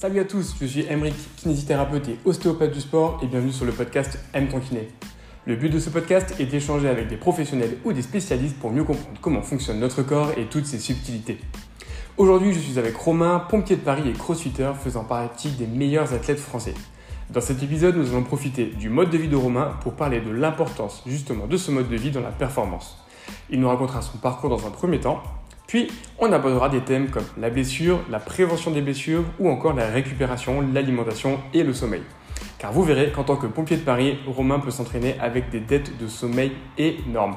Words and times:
Salut 0.00 0.20
à 0.20 0.24
tous, 0.24 0.54
je 0.60 0.64
suis 0.64 0.86
Emeric, 0.88 1.16
kinésithérapeute 1.38 2.06
et 2.06 2.18
ostéopathe 2.24 2.70
du 2.70 2.80
sport 2.80 3.18
et 3.20 3.26
bienvenue 3.26 3.50
sur 3.50 3.64
le 3.64 3.72
podcast 3.72 4.16
M 4.32 4.46
ton. 4.46 4.60
Le 5.44 5.56
but 5.56 5.70
de 5.70 5.80
ce 5.80 5.90
podcast 5.90 6.36
est 6.38 6.46
d'échanger 6.46 6.88
avec 6.88 7.08
des 7.08 7.16
professionnels 7.16 7.78
ou 7.84 7.92
des 7.92 8.02
spécialistes 8.02 8.56
pour 8.60 8.70
mieux 8.70 8.84
comprendre 8.84 9.18
comment 9.20 9.42
fonctionne 9.42 9.80
notre 9.80 10.04
corps 10.04 10.30
et 10.36 10.44
toutes 10.44 10.66
ses 10.66 10.78
subtilités. 10.78 11.38
Aujourd'hui, 12.16 12.52
je 12.52 12.60
suis 12.60 12.78
avec 12.78 12.94
Romain, 12.94 13.40
pompier 13.40 13.74
de 13.74 13.80
Paris 13.80 14.08
et 14.08 14.12
crossfitter 14.12 14.70
faisant 14.80 15.02
partie 15.02 15.50
des 15.50 15.66
meilleurs 15.66 16.14
athlètes 16.14 16.38
français. 16.38 16.74
Dans 17.30 17.40
cet 17.40 17.60
épisode, 17.64 17.96
nous 17.96 18.10
allons 18.10 18.22
profiter 18.22 18.66
du 18.66 18.90
mode 18.90 19.10
de 19.10 19.18
vie 19.18 19.26
de 19.26 19.34
Romain 19.34 19.72
pour 19.80 19.94
parler 19.94 20.20
de 20.20 20.30
l'importance 20.30 21.02
justement 21.08 21.48
de 21.48 21.56
ce 21.56 21.72
mode 21.72 21.88
de 21.88 21.96
vie 21.96 22.12
dans 22.12 22.20
la 22.20 22.30
performance. 22.30 23.04
Il 23.50 23.58
nous 23.58 23.68
racontera 23.68 24.00
son 24.00 24.18
parcours 24.18 24.48
dans 24.48 24.64
un 24.64 24.70
premier 24.70 25.00
temps, 25.00 25.24
puis 25.68 25.88
on 26.18 26.32
abordera 26.32 26.70
des 26.70 26.80
thèmes 26.80 27.10
comme 27.10 27.26
la 27.38 27.50
blessure, 27.50 28.00
la 28.10 28.18
prévention 28.18 28.70
des 28.70 28.80
blessures 28.80 29.22
ou 29.38 29.50
encore 29.50 29.74
la 29.74 29.86
récupération, 29.86 30.62
l'alimentation 30.72 31.38
et 31.52 31.62
le 31.62 31.74
sommeil. 31.74 32.02
Car 32.58 32.72
vous 32.72 32.82
verrez 32.82 33.12
qu'en 33.12 33.22
tant 33.22 33.36
que 33.36 33.46
pompier 33.46 33.76
de 33.76 33.82
Paris, 33.82 34.18
Romain 34.26 34.58
peut 34.60 34.70
s'entraîner 34.70 35.14
avec 35.20 35.50
des 35.50 35.60
dettes 35.60 35.96
de 35.98 36.08
sommeil 36.08 36.52
énormes. 36.78 37.36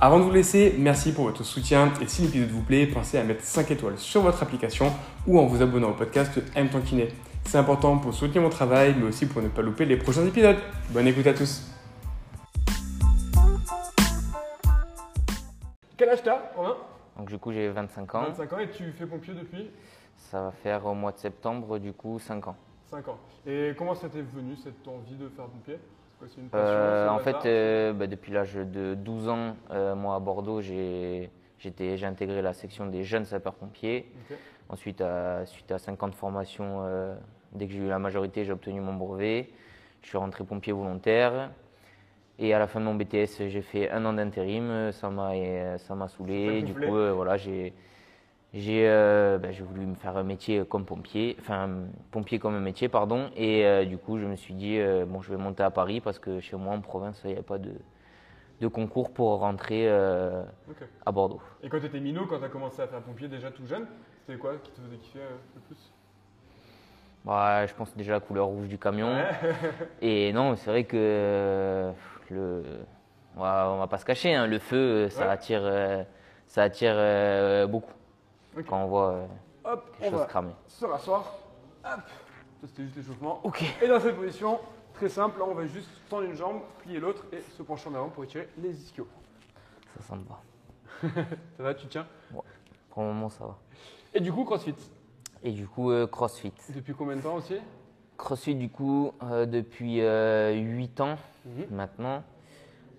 Avant 0.00 0.18
de 0.18 0.24
vous 0.24 0.32
laisser, 0.32 0.76
merci 0.78 1.12
pour 1.12 1.24
votre 1.24 1.44
soutien 1.44 1.92
et 2.00 2.06
si 2.06 2.22
l'épisode 2.22 2.50
vous 2.50 2.62
plaît, 2.62 2.86
pensez 2.86 3.18
à 3.18 3.22
mettre 3.22 3.44
5 3.44 3.70
étoiles 3.70 3.98
sur 3.98 4.22
votre 4.22 4.42
application 4.42 4.90
ou 5.26 5.38
en 5.38 5.44
vous 5.44 5.60
abonnant 5.60 5.90
au 5.90 5.94
podcast 5.94 6.40
M 6.54 6.68
Kiné. 6.86 7.08
C'est 7.44 7.58
important 7.58 7.98
pour 7.98 8.14
soutenir 8.14 8.42
mon 8.42 8.48
travail, 8.48 8.94
mais 8.98 9.06
aussi 9.06 9.26
pour 9.26 9.42
ne 9.42 9.48
pas 9.48 9.60
louper 9.60 9.84
les 9.84 9.96
prochains 9.96 10.24
épisodes. 10.24 10.56
Bonne 10.90 11.06
écoute 11.06 11.26
à 11.26 11.34
tous. 11.34 11.64
Quel 15.98 16.08
âge 16.08 16.20
Romain? 16.56 16.76
Donc 17.18 17.28
du 17.28 17.38
coup 17.38 17.52
j'ai 17.52 17.68
25 17.68 18.14
ans. 18.14 18.22
25 18.30 18.52
ans 18.52 18.58
et 18.60 18.70
tu 18.70 18.92
fais 18.92 19.06
pompier 19.06 19.34
depuis? 19.34 19.70
Ça 20.16 20.42
va 20.42 20.50
faire 20.52 20.86
au 20.86 20.94
mois 20.94 21.12
de 21.12 21.18
septembre 21.18 21.78
du 21.78 21.92
coup 21.92 22.18
5 22.18 22.46
ans. 22.46 22.56
5 22.86 23.08
ans. 23.08 23.18
Et 23.46 23.74
comment 23.76 23.94
ça 23.94 24.08
t'est 24.08 24.22
venu 24.22 24.56
cette 24.56 24.86
envie 24.86 25.16
de 25.16 25.28
faire 25.28 25.46
pompier? 25.46 25.78
C'est 26.26 26.40
une 26.40 26.48
passion, 26.48 26.60
Euh, 26.80 27.08
en 27.08 27.18
fait, 27.20 27.36
euh, 27.46 27.92
bah, 27.92 28.06
depuis 28.08 28.32
l'âge 28.32 28.54
de 28.54 28.94
12 28.94 29.28
ans, 29.28 29.54
euh, 29.70 29.94
moi 29.94 30.16
à 30.16 30.18
Bordeaux, 30.18 30.60
j'ai 30.60 31.30
intégré 32.02 32.42
la 32.42 32.52
section 32.52 32.86
des 32.86 33.04
jeunes 33.04 33.24
sapeurs-pompiers. 33.24 34.10
Ok. 34.30 34.36
Ensuite, 34.70 35.00
à- 35.00 35.46
suite 35.46 35.70
à 35.70 35.78
5 35.78 36.02
ans 36.02 36.08
de 36.08 36.14
formation, 36.14 36.84
dès 37.52 37.66
que 37.66 37.72
j'ai 37.72 37.78
eu 37.80 37.88
la 37.88 37.98
majorité, 37.98 38.44
j'ai 38.44 38.52
obtenu 38.52 38.80
mon 38.80 38.94
brevet. 38.94 39.50
Je 40.02 40.08
suis 40.08 40.18
rentré 40.18 40.44
pompier 40.44 40.72
volontaire. 40.72 41.50
Et 42.38 42.54
à 42.54 42.58
la 42.58 42.66
fin 42.68 42.78
de 42.80 42.84
mon 42.84 42.94
BTS, 42.94 43.48
j'ai 43.48 43.62
fait 43.62 43.90
un 43.90 44.04
an 44.04 44.12
d'intérim. 44.12 44.92
Ça 44.92 45.10
m'a 45.10 45.32
euh, 45.32 45.78
ça 45.78 45.94
m'a 45.94 46.08
saoulé. 46.08 46.62
Du 46.62 46.72
coup, 46.74 46.96
euh, 46.96 47.12
voilà, 47.12 47.36
j'ai 47.36 47.72
j'ai 48.54 48.88
euh, 48.88 49.38
ben, 49.38 49.52
voulu 49.52 49.86
me 49.86 49.94
faire 49.94 50.16
un 50.16 50.22
métier 50.22 50.64
comme 50.64 50.86
pompier, 50.86 51.36
enfin 51.40 51.68
pompier 52.10 52.38
comme 52.38 52.54
un 52.54 52.60
métier, 52.60 52.88
pardon. 52.88 53.30
Et 53.36 53.66
euh, 53.66 53.84
du 53.84 53.98
coup, 53.98 54.18
je 54.18 54.24
me 54.24 54.36
suis 54.36 54.54
dit, 54.54 54.78
euh, 54.78 55.04
bon, 55.04 55.20
je 55.20 55.30
vais 55.30 55.36
monter 55.36 55.62
à 55.62 55.70
Paris 55.70 56.00
parce 56.00 56.18
que 56.18 56.40
chez 56.40 56.56
moi 56.56 56.74
en 56.74 56.80
province, 56.80 57.20
il 57.24 57.28
n'y 57.28 57.32
avait 57.34 57.42
pas 57.42 57.58
de, 57.58 57.72
de 58.60 58.66
concours 58.68 59.10
pour 59.10 59.40
rentrer 59.40 59.88
euh, 59.88 60.42
à 61.04 61.12
Bordeaux. 61.12 61.42
Et 61.62 61.68
quand 61.68 61.78
tu 61.78 61.86
étais 61.86 62.00
minot, 62.00 62.24
quand 62.26 62.38
tu 62.38 62.44
as 62.44 62.48
commencé 62.48 62.80
à 62.80 62.86
faire 62.86 63.02
pompier 63.02 63.28
déjà 63.28 63.50
tout 63.50 63.66
jeune, 63.66 63.86
c'était 64.26 64.38
quoi 64.38 64.54
qui 64.62 64.70
te 64.70 64.80
faisait 64.80 64.96
kiffer 64.96 65.18
euh, 65.20 65.36
le 65.56 65.60
plus? 65.62 65.92
Bah, 67.24 67.66
je 67.66 67.74
pense 67.74 67.94
déjà 67.96 68.12
la 68.12 68.20
couleur 68.20 68.46
rouge 68.46 68.68
du 68.68 68.78
camion. 68.78 69.12
Ouais. 69.12 69.26
Et 70.00 70.32
non, 70.32 70.56
c'est 70.56 70.70
vrai 70.70 70.84
que 70.84 70.96
euh, 70.96 71.92
le, 72.30 72.62
on 73.36 73.40
va, 73.40 73.70
on 73.70 73.78
va 73.78 73.86
pas 73.86 73.98
se 73.98 74.04
cacher, 74.04 74.34
hein, 74.34 74.46
le 74.46 74.58
feu, 74.58 75.08
ça 75.10 75.22
Ouais. 75.26 75.30
attire, 75.30 75.60
euh, 75.62 76.02
ça 76.46 76.62
attire 76.64 76.94
euh, 76.94 77.66
beaucoup 77.66 77.92
Ok. 78.56 78.64
quand 78.66 78.82
on 78.82 78.86
voit 78.86 79.10
euh, 79.12 79.26
Hop, 79.64 79.84
les 80.00 80.06
on 80.08 80.10
choses 80.10 80.20
va 80.20 80.26
cramer. 80.26 80.52
se 80.66 80.84
rasseoir. 80.86 81.20
Hop, 81.84 82.00
ça 82.60 82.66
c'était 82.66 82.84
juste 82.84 82.96
l'échauffement. 82.96 83.40
Ok. 83.44 83.62
Et 83.82 83.88
dans 83.88 84.00
cette 84.00 84.16
position, 84.16 84.58
très 84.94 85.08
simple, 85.08 85.38
là 85.38 85.44
on 85.48 85.54
va 85.54 85.66
juste 85.66 85.90
tendre 86.08 86.24
une 86.24 86.34
jambe, 86.34 86.60
plier 86.80 86.98
l'autre 87.00 87.24
et 87.32 87.40
se 87.56 87.62
pencher 87.62 87.88
en 87.90 87.94
avant 87.94 88.08
pour 88.08 88.24
étirer 88.24 88.48
les 88.58 88.70
ischios. 88.70 89.06
Ça 89.96 90.14
sent 90.14 90.20
pas. 90.28 90.42
Ça 91.56 91.62
va, 91.62 91.74
tu 91.74 91.86
tiens? 91.86 92.06
Pour 92.90 93.02
le 93.02 93.08
moment, 93.08 93.28
ça 93.28 93.44
va. 93.44 93.56
Et 94.12 94.20
du 94.20 94.32
coup, 94.32 94.44
crossfit? 94.44 94.74
Et 95.44 95.52
du 95.52 95.68
coup, 95.68 95.92
euh, 95.92 96.06
CrossFit. 96.08 96.52
Depuis 96.74 96.94
combien 96.94 97.14
de 97.14 97.20
temps 97.22 97.36
aussi? 97.36 97.54
CrossFit, 98.18 98.56
du 98.56 98.68
coup, 98.68 99.12
euh, 99.22 99.46
depuis 99.46 100.00
euh, 100.02 100.52
8 100.52 101.00
ans 101.00 101.16
Mhm. 101.46 101.66
maintenant. 101.70 102.22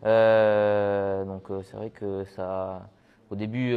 Euh, 0.06 1.25
donc, 1.25 1.52
euh, 1.52 1.62
c'est 1.63 1.75
vrai 1.78 1.90
que 1.90 2.24
ça. 2.24 2.90
Au 3.29 3.35
début, 3.35 3.75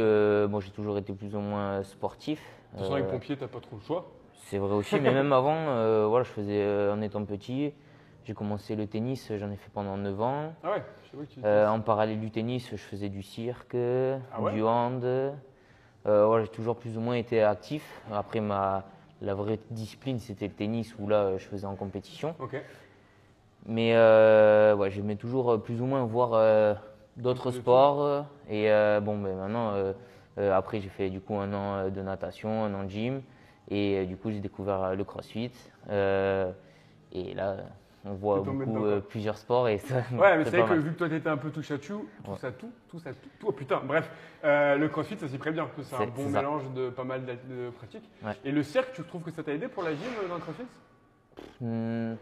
moi, 0.49 0.61
j'ai 0.61 0.71
toujours 0.71 0.97
été 0.97 1.13
plus 1.13 1.35
ou 1.35 1.39
moins 1.39 1.83
sportif. 1.83 2.39
De 2.39 2.77
toute 2.77 2.79
façon, 2.79 2.93
avec 2.95 3.07
pompier, 3.07 3.37
t'as 3.37 3.47
pas 3.47 3.59
trop 3.59 3.75
le 3.75 3.83
choix. 3.83 4.09
C'est 4.45 4.57
vrai 4.57 4.73
aussi, 4.73 4.99
mais 4.99 5.11
même 5.13 5.31
avant, 5.31 6.07
voilà, 6.07 6.23
je 6.23 6.31
faisais 6.31 6.89
en 6.91 6.99
étant 7.01 7.23
petit. 7.23 7.71
J'ai 8.23 8.33
commencé 8.33 8.75
le 8.75 8.87
tennis, 8.87 9.31
j'en 9.37 9.51
ai 9.51 9.57
fait 9.57 9.69
pendant 9.71 9.97
9 9.97 10.19
ans. 10.21 10.53
Ah 10.63 10.71
ouais, 10.71 10.83
je 11.03 11.11
sais 11.11 11.17
pas 11.17 11.23
que 11.25 11.65
tu 11.65 11.67
en 11.69 11.81
parallèle 11.81 12.19
du 12.19 12.31
tennis, 12.31 12.69
je 12.71 12.77
faisais 12.77 13.09
du 13.09 13.21
cirque, 13.21 13.75
Ah 13.75 14.41
ouais 14.41 14.53
du 14.53 14.63
hand. 14.63 15.05
Voilà, 16.05 16.43
j'ai 16.45 16.49
toujours 16.49 16.77
plus 16.77 16.97
ou 16.97 17.01
moins 17.01 17.15
été 17.15 17.43
actif. 17.43 18.01
Après, 18.11 18.39
ma, 18.39 18.85
la 19.23 19.33
vraie 19.33 19.59
discipline, 19.71 20.19
c'était 20.19 20.47
le 20.47 20.53
tennis 20.53 20.93
où 20.99 21.07
là, 21.07 21.37
je 21.37 21.45
faisais 21.45 21.65
en 21.65 21.75
compétition. 21.75 22.35
Mais 23.65 23.95
euh, 23.95 24.75
ouais, 24.75 24.91
j'aimais 24.91 25.15
toujours 25.15 25.51
euh, 25.51 25.57
plus 25.57 25.81
ou 25.81 25.85
moins 25.85 26.03
voir 26.03 26.33
euh, 26.33 26.73
d'autres 27.15 27.51
sports. 27.51 28.25
Et 28.49 28.69
euh, 28.69 28.99
bon, 28.99 29.17
ben 29.17 29.35
maintenant, 29.35 29.73
après, 30.37 30.81
j'ai 30.81 30.89
fait 30.89 31.09
du 31.09 31.21
coup 31.21 31.35
un 31.35 31.53
an 31.53 31.89
de 31.89 32.01
natation, 32.01 32.65
un 32.65 32.73
an 32.73 32.83
de 32.83 32.89
gym. 32.89 33.21
Et 33.69 34.05
du 34.05 34.17
coup, 34.17 34.29
j'ai 34.29 34.41
découvert 34.41 34.95
le 34.95 35.03
crossfit. 35.03 35.51
Et 35.89 37.33
là, 37.33 37.57
on 38.05 38.13
voit 38.13 38.41
beaucoup 38.41 38.83
euh, 38.85 38.99
plusieurs 38.99 39.37
sports. 39.37 39.67
Et 39.69 39.77
ça, 39.79 40.03
Ouais, 40.17 40.37
mais 40.37 40.45
c'est 40.45 40.59
vrai 40.61 40.75
que 40.75 40.81
vu 40.81 40.91
que 40.93 40.97
toi 40.97 41.09
t'étais 41.09 41.29
un 41.29 41.37
peu 41.37 41.49
touche 41.51 41.71
à 41.71 41.77
tout, 41.77 42.07
tout 42.23 42.31
Ouais. 42.31 42.37
ça 42.37 42.51
tout, 42.51 42.71
tout 42.89 42.99
ça 42.99 43.11
tout, 43.13 43.29
tout, 43.39 43.47
oh 43.47 43.51
putain, 43.51 43.81
bref, 43.83 44.09
euh, 44.43 44.75
le 44.77 44.87
crossfit 44.89 45.17
ça 45.17 45.27
s'y 45.27 45.37
prête 45.37 45.53
bien, 45.53 45.67
c'est 45.81 45.95
un 45.95 46.07
bon 46.07 46.29
ça. 46.29 46.39
mélange 46.39 46.63
de 46.75 46.89
pas 46.89 47.03
mal 47.03 47.25
de, 47.25 47.69
pratiques. 47.71 48.09
Ouais. 48.23 48.33
Et 48.43 48.51
le 48.51 48.63
cirque, 48.63 48.93
tu 48.93 49.03
trouves 49.03 49.21
que 49.23 49.31
ça 49.31 49.43
t'a 49.43 49.53
aidé 49.53 49.67
pour 49.67 49.83
la 49.83 49.91
gym 49.95 50.03
euh, 50.23 50.27
dans 50.27 50.35
le 50.35 50.41
crossfit? 50.41 50.63
Hmm, 51.61 52.15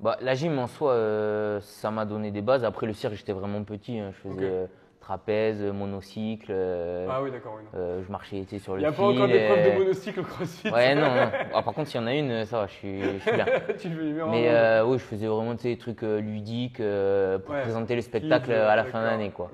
bah, 0.00 0.16
la 0.20 0.34
gym 0.34 0.58
en 0.58 0.66
soi, 0.66 0.92
euh, 0.92 1.60
ça 1.60 1.90
m'a 1.90 2.04
donné 2.04 2.30
des 2.30 2.42
bases. 2.42 2.64
Après, 2.64 2.86
le 2.86 2.92
cirque, 2.92 3.14
j'étais 3.14 3.32
vraiment 3.32 3.62
petit. 3.64 3.98
hein. 3.98 4.10
Je 4.12 4.28
faisais. 4.30 4.68
Euh, 5.06 5.12
trapèze, 5.16 5.62
monocycle. 5.62 6.46
euh, 6.50 7.06
Ah 7.10 7.22
oui, 7.22 7.30
d'accord, 7.30 7.54
oui. 7.56 7.62
euh, 7.74 8.02
je 8.04 8.10
marchais 8.10 8.44
tu 8.48 8.56
sais, 8.56 8.58
sur 8.58 8.74
Il 8.74 8.76
le 8.76 8.80
n'y 8.82 8.86
a 8.86 8.92
fil. 8.92 9.04
pas 9.04 9.10
encore 9.10 9.28
d'épreuve 9.28 9.58
euh, 9.58 9.72
de 9.72 9.78
monocycle 9.78 10.20
au 10.20 10.22
crossfit. 10.24 10.70
Ouais, 10.70 10.94
non, 10.94 11.02
non. 11.14 11.30
Ah, 11.54 11.62
par 11.62 11.74
contre, 11.74 11.88
s'il 11.88 12.00
y 12.00 12.04
en 12.04 12.06
a 12.06 12.14
une, 12.14 12.44
ça 12.44 12.60
va, 12.60 12.66
je 12.66 12.72
suis, 12.72 13.02
je 13.02 13.18
suis 13.18 13.32
bien. 13.32 13.46
tu 13.78 13.88
le 13.88 14.04
numéro 14.04 14.30
Mais 14.30 14.48
euh, 14.48 14.84
oui, 14.84 14.98
je 14.98 15.04
faisais 15.04 15.26
vraiment 15.26 15.54
tu 15.54 15.62
sais, 15.62 15.68
des 15.68 15.78
trucs 15.78 16.02
euh, 16.02 16.20
ludiques 16.20 16.80
euh, 16.80 17.38
pour 17.38 17.54
Ouais. 17.54 17.62
présenter 17.62 17.94
le 17.94 18.00
spectacle 18.02 18.52
à 18.52 18.74
la 18.76 18.84
fin 18.84 19.00
de 19.00 19.06
l'année. 19.06 19.30
quoi. 19.30 19.50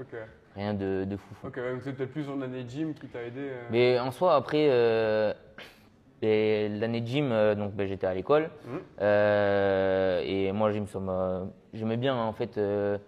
Rien 0.55 0.75
de, 0.75 1.05
de 1.05 1.17
fou. 1.17 1.35
ok, 1.47 1.57
donc 1.57 1.83
peut-être 1.83 2.13
plus 2.13 2.29
en 2.29 2.41
année 2.43 2.65
gym 2.69 2.93
qui 2.95 3.07
t'a 3.09 3.23
aidé. 3.23 3.41
euh. 3.41 3.63
Mais 3.71 3.99
en 3.99 4.11
soi, 4.11 4.34
après, 4.34 4.67
euh, 4.71 5.33
et 6.21 6.69
l'année 6.69 7.01
de 7.01 7.07
gym, 7.07 7.31
euh, 7.33 7.55
donc 7.55 7.73
ben, 7.73 7.87
j'étais 7.87 8.07
à 8.07 8.13
l'école. 8.15 8.51
Euh, 9.01 10.23
et 10.25 10.53
moi, 10.53 10.71
gym, 10.73 10.87
j'aimais 11.73 11.97
bien, 11.97 12.15
en 12.17 12.33
fait, 12.33 12.59
euh, 12.59 12.99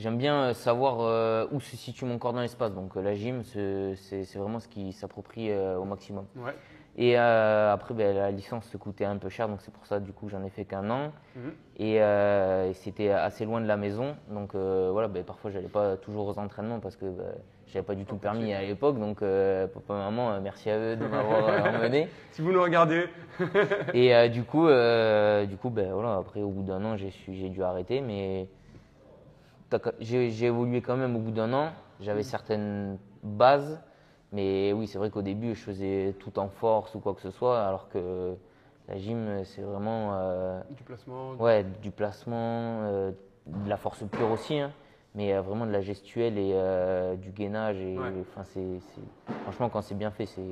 j'aime 0.00 0.18
bien 0.18 0.52
savoir 0.54 1.00
euh, 1.00 1.46
où 1.52 1.60
se 1.60 1.76
situe 1.76 2.04
mon 2.04 2.18
corps 2.18 2.32
dans 2.32 2.40
l'espace. 2.40 2.74
Donc 2.74 2.96
euh, 2.96 3.02
la 3.02 3.14
gym, 3.14 3.42
c'est 3.44 4.34
vraiment 4.36 4.60
ce 4.60 4.68
qui 4.68 4.92
s'approprie 4.92 5.50
euh, 5.50 5.76
au 5.76 5.84
maximum. 5.84 6.24
Ouais. 6.36 6.54
Et 6.96 7.18
euh, 7.18 7.72
après, 7.72 7.94
ben, 7.94 8.14
la 8.14 8.30
licence 8.30 8.66
se 8.66 8.76
coûtait 8.76 9.04
un 9.04 9.16
peu 9.16 9.28
cher, 9.28 9.48
donc 9.48 9.60
c'est 9.60 9.72
pour 9.72 9.86
ça, 9.86 10.00
du 10.00 10.12
coup, 10.12 10.28
j'en 10.28 10.42
ai 10.44 10.50
fait 10.50 10.64
qu'un 10.64 10.90
an. 10.90 11.12
Mhm. 11.36 11.52
Et, 11.78 12.02
euh, 12.02 12.68
et 12.68 12.74
c'était 12.74 13.10
assez 13.10 13.44
loin 13.44 13.60
de 13.60 13.66
la 13.66 13.76
maison. 13.76 14.16
Donc 14.28 14.54
euh, 14.54 14.90
voilà, 14.92 15.08
ben, 15.08 15.22
parfois, 15.22 15.50
j'allais 15.50 15.68
pas 15.68 15.96
toujours 15.96 16.26
aux 16.26 16.38
entraînements 16.38 16.80
parce 16.80 16.96
que 16.96 17.06
ben, 17.06 17.32
j'avais 17.68 17.84
pas 17.84 17.94
du 17.94 18.04
tout 18.04 18.16
permis 18.16 18.52
à 18.52 18.62
l'époque. 18.62 18.98
Donc 18.98 19.22
euh, 19.22 19.68
papa 19.68 19.94
et 19.94 19.98
maman, 19.98 20.32
euh, 20.32 20.40
merci 20.42 20.68
à 20.68 20.78
eux 20.78 20.96
de 20.96 21.06
m'avoir 21.06 21.48
euh, 21.48 21.78
emmené. 21.78 22.08
Si 22.32 22.42
vous 22.42 22.52
nous 22.52 22.62
regardez, 22.62 23.06
Et 23.94 24.14
euh, 24.14 24.28
du 24.28 24.42
coup, 24.42 24.66
euh, 24.66 25.46
du 25.46 25.56
coup 25.56 25.70
ben, 25.70 25.92
voilà, 25.92 26.16
après, 26.16 26.42
au 26.42 26.50
bout 26.50 26.62
d'un 26.62 26.84
an, 26.84 26.96
j'ai 26.96 27.48
dû 27.48 27.62
arrêter. 27.62 28.00
Mais 28.00 28.48
j'ai 30.00 30.44
évolué 30.46 30.80
quand 30.82 30.96
même 30.96 31.16
au 31.16 31.20
bout 31.20 31.30
d'un 31.30 31.52
an. 31.52 31.70
J'avais 32.00 32.22
certaines 32.22 32.98
bases. 33.22 33.80
Mais 34.32 34.72
oui, 34.72 34.86
c'est 34.86 34.98
vrai 34.98 35.10
qu'au 35.10 35.22
début, 35.22 35.54
je 35.54 35.60
faisais 35.60 36.14
tout 36.20 36.38
en 36.38 36.48
force 36.48 36.94
ou 36.94 37.00
quoi 37.00 37.14
que 37.14 37.20
ce 37.20 37.30
soit. 37.30 37.66
Alors 37.66 37.88
que 37.88 38.34
la 38.88 38.96
gym, 38.96 39.42
c'est 39.44 39.62
vraiment. 39.62 40.14
euh, 40.14 40.60
du 40.70 40.84
placement. 40.84 41.32
Ouais, 41.34 41.64
du 41.82 41.90
placement, 41.90 42.82
euh, 42.84 43.12
de 43.46 43.68
la 43.68 43.76
force 43.76 44.04
pure 44.10 44.30
aussi, 44.30 44.58
hein, 44.58 44.70
mais 45.14 45.34
euh, 45.34 45.40
vraiment 45.42 45.66
de 45.66 45.72
la 45.72 45.80
gestuelle 45.80 46.38
et 46.38 47.16
du 47.16 47.30
gainage. 47.30 47.78
Et, 47.80 47.98
Ouais. 47.98 48.12
enfin, 48.20 48.44
c'est, 48.44 48.80
c'est- 48.80 49.34
Franchement, 49.42 49.68
quand 49.68 49.82
c'est 49.82 49.96
bien 49.96 50.10
fait, 50.10 50.26
c'est. 50.26 50.42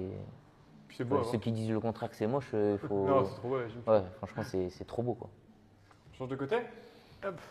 C'est 0.91 1.05
beau. 1.05 1.19
ceux 1.23 1.31
voir. 1.31 1.41
qui 1.41 1.53
disent 1.53 1.71
le 1.71 1.79
contraire 1.81 2.11
que 2.11 2.17
c'est 2.17 2.27
moche, 2.27 2.51
il 2.53 2.79
faut. 2.79 3.05
Non, 3.07 3.25
c'est 3.25 3.37
trop 3.37 3.49
beau 3.49 3.59
la 3.59 3.69
gym. 3.69 3.83
ouais, 3.87 4.03
franchement, 4.17 4.43
c'est, 4.43 4.85
trop 4.87 5.03
beau. 5.03 5.15
Quoi. 5.15 5.31
Change 6.13 6.29
de 6.29 6.37
côté? 6.37 6.57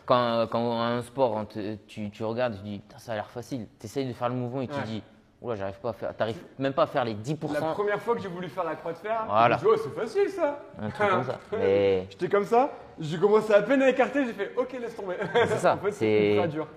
Quand, 0.05 0.47
quand 0.49 0.79
un 0.81 1.01
sport, 1.01 1.31
on 1.33 1.45
te- 1.45 1.75
tu, 1.87 2.09
tu 2.09 2.23
regardes, 2.23 2.55
tu 2.55 2.61
dis, 2.63 2.81
ça 2.97 3.11
a 3.11 3.15
l'air 3.15 3.29
facile. 3.29 3.67
Tu 3.79 3.85
essayes 3.85 4.07
de 4.07 4.13
faire 4.13 4.29
le 4.29 4.35
mouvement 4.35 4.61
et 4.61 4.67
tu 4.67 4.75
Ouais. 4.75 4.83
dis, 4.83 5.03
Oula, 5.41 5.55
j'arrive 5.55 5.79
pas 5.79 5.89
à 5.89 5.93
faire. 5.93 6.15
T'arrives 6.15 6.41
même 6.57 6.73
pas 6.73 6.83
à 6.83 6.87
faire 6.87 7.05
les 7.05 7.13
10%. 7.13 7.53
La 7.53 7.61
première 7.73 8.01
fois 8.01 8.15
que 8.15 8.21
j'ai 8.21 8.27
voulu 8.27 8.47
faire 8.49 8.63
la 8.63 8.75
croix 8.75 8.93
de 8.93 8.97
fer, 8.97 9.23
Voilà. 9.27 9.57
je 9.57 9.65
me 9.65 9.71
oh, 9.73 9.77
c'est 9.77 9.93
facile 9.93 10.29
ça. 10.29 10.59
Un 10.81 10.89
truc 10.89 11.09
comme 11.09 11.23
ça. 11.23 11.39
Mais 11.57 12.07
J'étais 12.09 12.27
comme 12.29 12.45
ça, 12.45 12.71
j'ai 12.99 13.19
commencé 13.19 13.53
à 13.53 13.61
peine 13.61 13.81
à 13.83 13.89
écarter, 13.89 14.25
j'ai 14.25 14.33
fait 14.33 14.53
ok, 14.57 14.71
laisse 14.81 14.95
tomber. 14.95 15.15
c'est 15.33 15.57
ça, 15.57 15.73
en 15.75 15.77
fait, 15.77 15.91
c'est- 15.91 16.31
ultra 16.33 16.47
dur. 16.47 16.67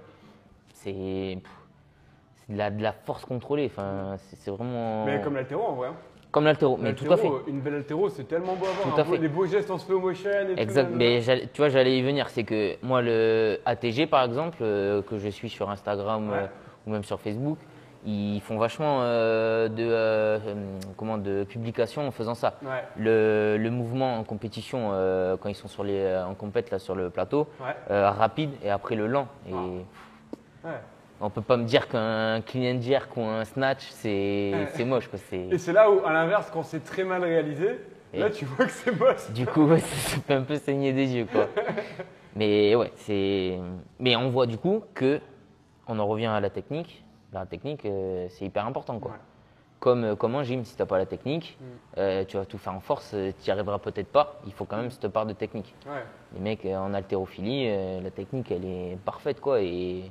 c'est 0.75 1.39
c'est 2.47 2.53
de 2.53 2.59
la, 2.59 2.71
de 2.71 2.83
la 2.83 2.93
force 2.93 3.25
contrôlée. 3.25 3.67
Enfin, 3.67 4.17
c'est 4.19 4.37
c'est 4.37 4.51
vraiment. 4.51 5.05
Mais 5.07 5.21
comme 5.23 5.37
l'altéro 5.37 5.63
en 5.63 5.75
vrai. 5.75 5.89
Hein. 6.31 6.33
Comme 6.33 6.45
l'altéro, 6.45 6.77
mais 6.81 6.95
tout 6.95 7.13
à 7.13 7.17
fait. 7.17 7.29
Une 7.49 7.61
belle 7.61 7.75
altéro, 7.75 8.09
c'est 8.09 8.25
tellement 8.25 8.55
beau 8.55 8.67
à 8.67 8.71
voir. 8.71 8.95
Tout 8.95 9.01
à 9.01 9.05
beau- 9.05 9.13
fait. 9.13 9.19
Les 9.19 9.29
beaux 9.29 9.47
gestes 9.47 9.71
en 9.71 9.79
slow 9.79 10.01
motion 10.01 10.31
et. 10.57 10.61
Exact. 10.61 10.91
Mais 10.95 11.21
tu 11.53 11.61
vois, 11.61 11.69
j'allais 11.69 11.99
y 11.99 12.03
venir. 12.03 12.29
C'est 12.31 12.45
que 12.45 12.77
moi, 12.85 13.03
le 13.03 13.59
ATG, 13.67 14.07
par 14.07 14.25
exemple, 14.25 14.59
euh, 14.63 15.03
que 15.03 15.19
je 15.19 15.29
suis 15.29 15.49
sur 15.49 15.69
Instagram 15.71 16.31
euh, 16.33 16.47
ou 16.87 16.91
même 16.93 17.05
sur 17.05 17.21
Facebook, 17.21 17.59
ils 18.07 18.41
font 18.41 18.57
vachement 18.59 19.01
euh, 19.03 19.69
de, 19.69 20.41
comment, 20.97 21.19
de 21.19 21.45
publications 21.45 22.07
en 22.07 22.11
faisant 22.11 22.35
ça. 22.35 22.55
Ouais, 22.63 22.85
Le, 22.97 23.57
le 23.59 23.71
mouvement 23.71 24.17
en 24.19 24.25
compétition, 24.25 24.91
quand 25.41 25.49
ils 25.49 25.55
sont 25.55 25.69
sur 25.69 25.85
les, 25.85 26.17
en 26.27 26.35
compète 26.35 26.71
là, 26.71 26.79
sur 26.79 26.95
le 26.95 27.11
plateau, 27.11 27.47
ouais, 27.61 27.75
rapide 28.09 28.51
et 28.63 28.71
après 28.71 28.95
le 28.95 29.07
lent. 29.07 29.27
Et 29.49 29.53
ouais. 29.53 30.71
On 31.21 31.31
peut 31.31 31.43
pas 31.43 31.57
me 31.57 31.65
dire 31.65 31.89
qu'un 31.89 32.41
clean 32.41 32.77
and 32.77 32.81
jerk 32.81 33.17
ou 33.17 33.23
un 33.23 33.45
snatch, 33.45 33.87
c'est 33.91 34.53
moche. 34.87 35.09
Quoi. 35.09 35.19
Et 35.33 35.59
c'est 35.59 35.73
là 35.73 35.91
où, 35.91 36.05
à 36.05 36.13
l'inverse, 36.13 36.51
quand 36.53 36.63
c'est 36.63 36.81
très 36.81 37.05
mal 37.05 37.23
réalisé, 37.23 37.79
là 38.15 38.31
tu 38.31 38.45
vois 38.45 38.65
que 38.67 38.71
c'est 38.73 38.99
moche. 38.99 39.31
Du 39.33 39.47
coup, 39.47 39.67
ouais, 39.67 39.79
ça 39.81 40.21
fait 40.21 40.35
un 40.35 40.43
peu 40.43 40.57
saigner 40.57 40.93
des 40.93 41.15
yeux, 41.15 41.27
quoi. 41.31 41.47
Mais 42.37 42.75
ouais, 42.77 42.93
c'est. 42.97 43.59
Mais 43.99 44.17
on 44.17 44.31
voit 44.31 44.47
du 44.47 44.57
coup 44.57 44.83
que 44.95 45.21
on 45.89 45.99
en 45.99 46.07
revient 46.07 46.27
à 46.27 46.41
la 46.41 46.51
technique. 46.51 47.05
La 47.33 47.47
technique, 47.47 47.85
euh, 47.85 48.27
c'est 48.31 48.45
hyper 48.45 48.67
important, 48.67 48.99
quoi. 48.99 49.13
Ouais. 49.13 49.17
Comme, 49.81 50.05
euh, 50.05 50.15
comme 50.17 50.35
en 50.35 50.43
gym, 50.43 50.65
si 50.65 50.77
t'as 50.77 50.85
pas 50.87 50.99
la 50.99 51.07
technique, 51.07 51.57
Mm. 51.61 51.65
euh, 51.99 52.25
tu 52.25 52.37
vas 52.37 52.45
tout 52.45 52.59
faire 52.59 52.75
en 52.75 52.81
force, 52.81 53.11
tu 53.11 53.17
n'y 53.47 53.51
arriveras 53.51 53.79
peut-être 53.79 54.09
pas. 54.13 54.41
Il 54.47 54.53
faut 54.53 54.65
quand 54.65 54.77
même 54.77 54.91
cette 54.91 55.09
part 55.09 55.27
de 55.27 55.33
technique. 55.33 55.75
Ouais. 55.87 56.05
Les 56.35 56.41
mecs 56.41 56.65
en 56.67 56.93
haltérophilie, 56.95 57.69
la 58.03 58.11
technique, 58.11 58.51
elle 58.51 58.65
est 58.65 58.99
parfaite, 59.05 59.41
quoi. 59.41 59.61
Et, 59.63 60.11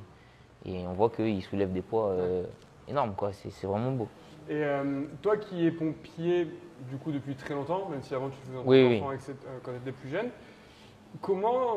et 0.66 0.86
on 0.88 0.94
voit 0.94 1.10
qu'ils 1.10 1.42
soulèvent 1.44 1.74
des 1.74 1.82
poids 1.82 2.10
euh, 2.10 2.44
énormes, 2.88 3.14
quoi. 3.16 3.32
C'est 3.34 3.68
vraiment 3.68 3.92
beau. 3.92 4.08
Et 4.50 4.64
euh, 4.64 5.04
toi 5.22 5.38
qui 5.38 5.66
es 5.66 5.72
pompier 5.72 6.48
du 6.90 6.98
coup 6.98 7.12
depuis 7.12 7.36
très 7.36 7.54
longtemps, 7.54 7.88
même 7.90 8.02
si 8.02 8.16
avant 8.16 8.30
tu 8.30 8.38
faisais 8.38 8.58
tant 8.58 8.64
Oui, 8.66 9.02
etc., 9.14 9.34
euh, 9.48 9.60
quand 9.64 9.72
tu 9.72 9.78
étais 9.78 9.92
plus 9.92 10.10
jeune, 10.10 10.30
comment 11.22 11.76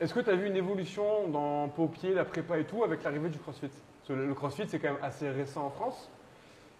est-ce 0.00 0.12
que 0.12 0.20
tu 0.20 0.30
as 0.30 0.34
vu 0.34 0.46
une 0.46 0.56
évolution 0.56 1.28
dans 1.28 1.68
pompier, 1.68 2.14
la 2.14 2.24
prépa 2.24 2.58
et 2.58 2.64
tout 2.64 2.84
avec 2.84 3.02
l'arrivée 3.04 3.30
du 3.30 3.38
CrossFit? 3.38 3.68
Parce 3.68 4.08
que 4.08 4.12
Le 4.12 4.34
CrossFit 4.34 4.64
c'est 4.68 4.78
quand 4.78 4.92
même 4.92 5.02
assez 5.02 5.30
récent 5.30 5.66
en 5.66 5.70
France. 5.70 6.10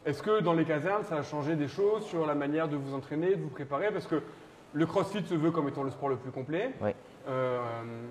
Est-ce 0.04 0.22
que 0.22 0.40
dans 0.40 0.52
les 0.52 0.66
casernes 0.66 1.04
ça 1.04 1.16
a 1.16 1.22
changé 1.22 1.56
des 1.56 1.69
choses 1.69 2.04
sur 2.04 2.26
la 2.26 2.34
manière 2.34 2.69
de 2.69 2.76
vous 2.76 2.94
entraîner, 2.94 3.34
de 3.34 3.42
vous 3.42 3.48
préparer? 3.48 3.90
Parce 3.90 4.06
que 4.06 4.22
le 4.75 4.87
CrossFit 4.87 5.25
se 5.25 5.34
veut 5.34 5.52
comme 5.52 5.69
étant 5.69 5.84
le 5.84 5.90
sport 5.90 6.10
le 6.10 6.16
plus 6.16 6.32
complet. 6.32 6.72
Oui. 6.82 6.90
Euh, 7.29 7.59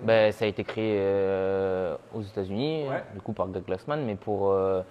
Ben, 0.02 0.32
ça 0.32 0.44
a 0.44 0.48
été 0.48 0.64
créé 0.64 0.96
euh, 0.98 1.96
aux 2.14 2.22
États-Unis, 2.22 2.86
Ouais. 2.88 3.02
du 3.14 3.20
coup 3.20 3.32
par 3.32 3.46
Doug 3.46 3.64
Glassman, 3.64 4.04
mais 4.04 4.16
pour 4.16 4.50
euh, 4.50 4.82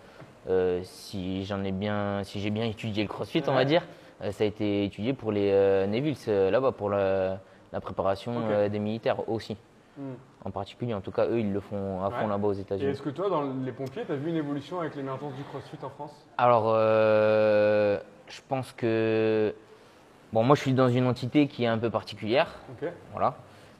si 0.84 1.44
j'en 1.46 1.64
ai 1.64 1.72
bien, 1.72 2.24
si 2.24 2.40
j'ai 2.40 2.50
bien 2.50 2.66
étudié 2.66 3.04
le 3.04 3.10
CrossFit, 3.10 3.44
on 3.48 3.54
va 3.54 3.66
dire, 3.66 3.84
ça 4.32 4.44
a 4.44 4.48
été 4.48 4.86
étudié 4.86 5.14
pour 5.14 5.32
les 5.32 5.52
Nevilles 5.88 6.16
là-bas 6.28 6.72
pour 6.72 6.90
la, 6.90 7.40
la 7.72 7.82
préparation 7.82 8.34
des 8.70 8.80
militaires 8.80 9.28
aussi, 9.30 9.58
hmm. 9.98 10.14
en 10.46 10.52
particulier. 10.52 10.94
En 10.94 11.02
tout 11.02 11.12
cas, 11.12 11.26
eux, 11.28 11.40
ils 11.40 11.52
le 11.52 11.60
font 11.60 12.04
à 12.04 12.10
fond 12.10 12.24
Ouais. 12.26 12.30
là-bas 12.30 12.48
aux 12.48 12.54
Et 12.54 12.62
États-Unis. 12.62 12.92
est-ce 12.92 13.02
que 13.02 13.10
toi, 13.10 13.30
dans 13.30 13.44
les 13.66 13.72
pompiers, 13.74 14.04
tu 14.06 14.12
as 14.12 14.16
vu 14.16 14.30
une 14.30 14.38
évolution 14.38 14.80
avec 14.80 14.96
l'émergence 14.96 15.34
du 15.36 15.44
CrossFit 15.44 15.78
en 15.84 15.90
France? 15.90 16.14
Alors, 16.38 16.66
euh, 16.68 18.00
je 18.28 18.40
pense 18.48 18.72
que 18.72 19.54
bon, 20.32 20.44
moi, 20.44 20.56
je 20.56 20.62
suis 20.62 20.74
dans 20.74 20.88
une 20.90 21.08
entité 21.08 21.48
qui 21.48 21.66
est 21.66 21.68
un 21.68 21.78
peu 21.78 21.90
particulière. 21.90 22.48
Ok, 22.72 22.90
Voilà. 23.12 23.36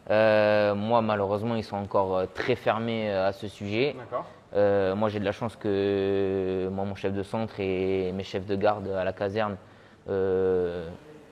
Euh, 0.10 0.76
moi, 0.76 1.02
malheureusement, 1.02 1.56
ils 1.56 1.64
sont 1.64 1.78
encore 1.78 2.18
euh, 2.18 2.26
très 2.34 2.56
fermés 2.56 3.10
euh, 3.10 3.28
à 3.28 3.32
ce 3.32 3.48
sujet. 3.48 3.96
Euh, 4.56 4.96
moi, 4.96 5.10
j'ai 5.10 5.20
de 5.20 5.26
la 5.26 5.32
chance 5.32 5.56
que 5.56 6.70
moi, 6.72 6.86
mon 6.86 6.96
chef 6.96 7.14
de 7.14 7.24
centre 7.24 7.60
et 7.60 8.12
mes 8.12 8.24
chefs 8.24 8.46
de 8.46 8.56
garde 8.56 8.88
à 8.90 9.04
la 9.04 9.14
caserne 9.14 9.58
euh, 10.10 10.88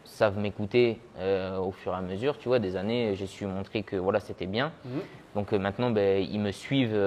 savent 0.05 0.37
m'écouter 0.37 0.99
au 1.59 1.71
fur 1.71 1.93
et 1.93 1.95
à 1.95 2.01
mesure. 2.01 2.37
Tu 2.37 2.47
vois, 2.47 2.59
des 2.59 2.75
années, 2.75 3.15
j'ai 3.15 3.27
su 3.27 3.45
montrer 3.45 3.83
que 3.83 3.95
voilà, 3.95 4.19
c'était 4.19 4.47
bien. 4.47 4.71
Mhm. 4.85 5.01
Donc 5.35 5.51
maintenant, 5.51 5.91
ben, 5.91 6.25
ils 6.27 6.39
me 6.39 6.51
suivent 6.51 6.99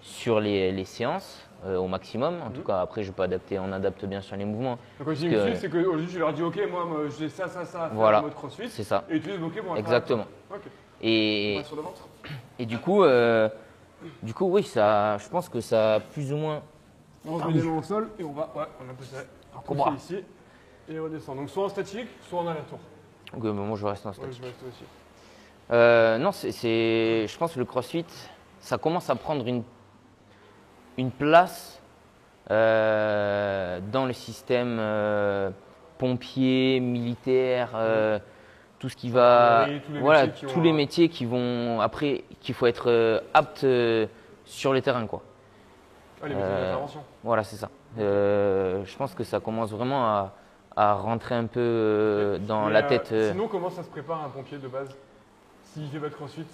sur 0.00 0.40
les, 0.40 0.70
les 0.70 0.84
séances 0.84 1.47
euh, 1.64 1.76
au 1.76 1.86
maximum. 1.88 2.40
En 2.42 2.50
tout 2.50 2.60
Mhm. 2.60 2.66
cas, 2.66 2.80
après, 2.80 3.02
je 3.02 3.10
peux 3.12 3.22
adapter, 3.22 3.58
on 3.58 3.70
adapte 3.72 4.04
bien 4.04 4.20
sur 4.20 4.36
les 4.36 4.44
mouvements. 4.44 4.78
Donc 4.98 5.08
quand 5.08 5.12
dis 5.12 5.28
me 5.28 5.32
que- 5.50 5.54
c'est 5.56 5.68
qu'aujourd'hui 5.70 6.08
je 6.08 6.18
leur 6.18 6.32
dis 6.32 6.42
ok 6.42 6.58
moi, 6.70 6.86
j'ai 7.18 7.28
ça, 7.28 7.48
ça, 7.48 7.64
ça 7.64 7.84
à 7.84 7.88
faire 7.88 7.96
Voilà. 7.96 8.20
en 8.20 8.22
mode 8.22 8.34
crossfit. 8.34 8.68
C'est 8.68 8.84
ça. 8.84 9.04
Et 9.10 9.20
tu 9.20 9.30
dis 9.36 9.42
ok 9.42 9.64
bon. 9.64 9.74
Exactement. 9.76 10.26
ça. 10.50 10.56
Ok. 10.56 10.62
Et, 11.02 11.54
On 11.56 11.58
va 11.60 11.64
sur 11.64 11.76
le 11.76 11.82
ventre. 11.82 12.08
et 12.58 12.66
du 12.66 12.78
coup, 12.78 13.02
euh, 13.04 13.48
du 14.22 14.34
coup, 14.34 14.46
oui, 14.46 14.62
ça, 14.62 15.16
je 15.18 15.28
pense 15.28 15.48
que 15.48 15.60
ça 15.60 15.94
a 15.96 16.00
plus 16.00 16.32
ou 16.32 16.36
moins. 16.36 16.62
On 17.26 17.38
se 17.40 17.44
met 17.46 17.52
les 17.54 17.62
mains 17.62 17.78
au 17.78 17.82
sol 17.82 18.08
et 18.18 18.24
on 18.24 18.32
va, 18.32 18.50
ouais, 18.56 18.64
on 18.80 18.90
a 18.90 18.94
peu 18.94 19.04
ça. 19.04 19.18
Cobra. 19.66 19.92
ici 19.96 20.24
et 20.88 20.98
on 21.00 21.04
redescend. 21.04 21.36
Donc 21.36 21.50
soit 21.50 21.64
en 21.64 21.68
statique, 21.68 22.08
soit 22.28 22.40
en 22.40 22.46
aller-retour. 22.46 22.78
Ok, 23.36 23.42
mais 23.44 23.52
moi, 23.52 23.76
je 23.76 23.86
reste 23.86 24.06
en 24.06 24.10
Ouais, 24.10 24.14
statique. 24.14 24.32
je 24.36 24.40
vais 24.42 24.48
rester 24.48 24.66
aussi. 24.66 24.84
Euh, 25.70 26.16
non, 26.18 26.32
c'est, 26.32 26.52
c'est- 26.52 27.26
je 27.28 27.38
pense 27.38 27.52
que 27.52 27.58
le 27.58 27.64
CrossFit, 27.66 28.06
ça 28.60 28.78
commence 28.78 29.10
à 29.10 29.14
prendre 29.16 29.46
une, 29.46 29.62
une 30.98 31.10
place 31.12 31.80
euh, 32.50 33.80
dans 33.92 34.04
le 34.04 34.12
système 34.12 34.76
euh, 34.80 35.50
pompier, 35.96 36.80
militaire, 36.80 37.70
euh, 37.74 38.18
tout 38.78 38.88
ce 38.88 38.96
qui 38.96 39.10
va, 39.10 39.66
tous 39.86 39.92
les 39.92 40.00
voilà, 40.00 40.26
métiers 40.26 40.46
qui 40.46 40.52
tous 40.52 40.58
ont 40.58 40.62
les 40.62 40.72
métiers 40.72 41.08
qui 41.08 41.24
vont 41.24 41.80
après, 41.80 42.24
qu'il 42.40 42.54
faut 42.54 42.66
être 42.66 43.22
apte 43.32 43.66
sur 44.44 44.72
les 44.74 44.82
terrains, 44.82 45.06
quoi. 45.06 45.22
Ah, 46.22 46.28
les 46.28 46.34
métiers 46.34 46.50
d'intervention. 46.50 47.00
Voilà, 47.24 47.44
c'est 47.44 47.56
ça. 47.56 47.70
Je 47.96 48.96
pense 48.96 49.14
que 49.14 49.24
ça 49.24 49.40
commence 49.40 49.70
vraiment 49.70 50.04
à, 50.04 50.34
à 50.76 50.94
rentrer 50.94 51.34
un 51.34 51.46
peu 51.46 52.38
dans 52.46 52.66
Mais, 52.66 52.72
la 52.72 52.82
tête. 52.82 53.14
Sinon, 53.30 53.48
comment 53.48 53.70
ça 53.70 53.82
se 53.82 53.88
prépare 53.88 54.24
un 54.24 54.28
pompier 54.28 54.58
de 54.58 54.68
base? 54.68 54.88
S'il 55.64 55.88
fait 55.88 55.98
pas 55.98 56.08
de 56.08 56.14
crossfit? 56.14 56.46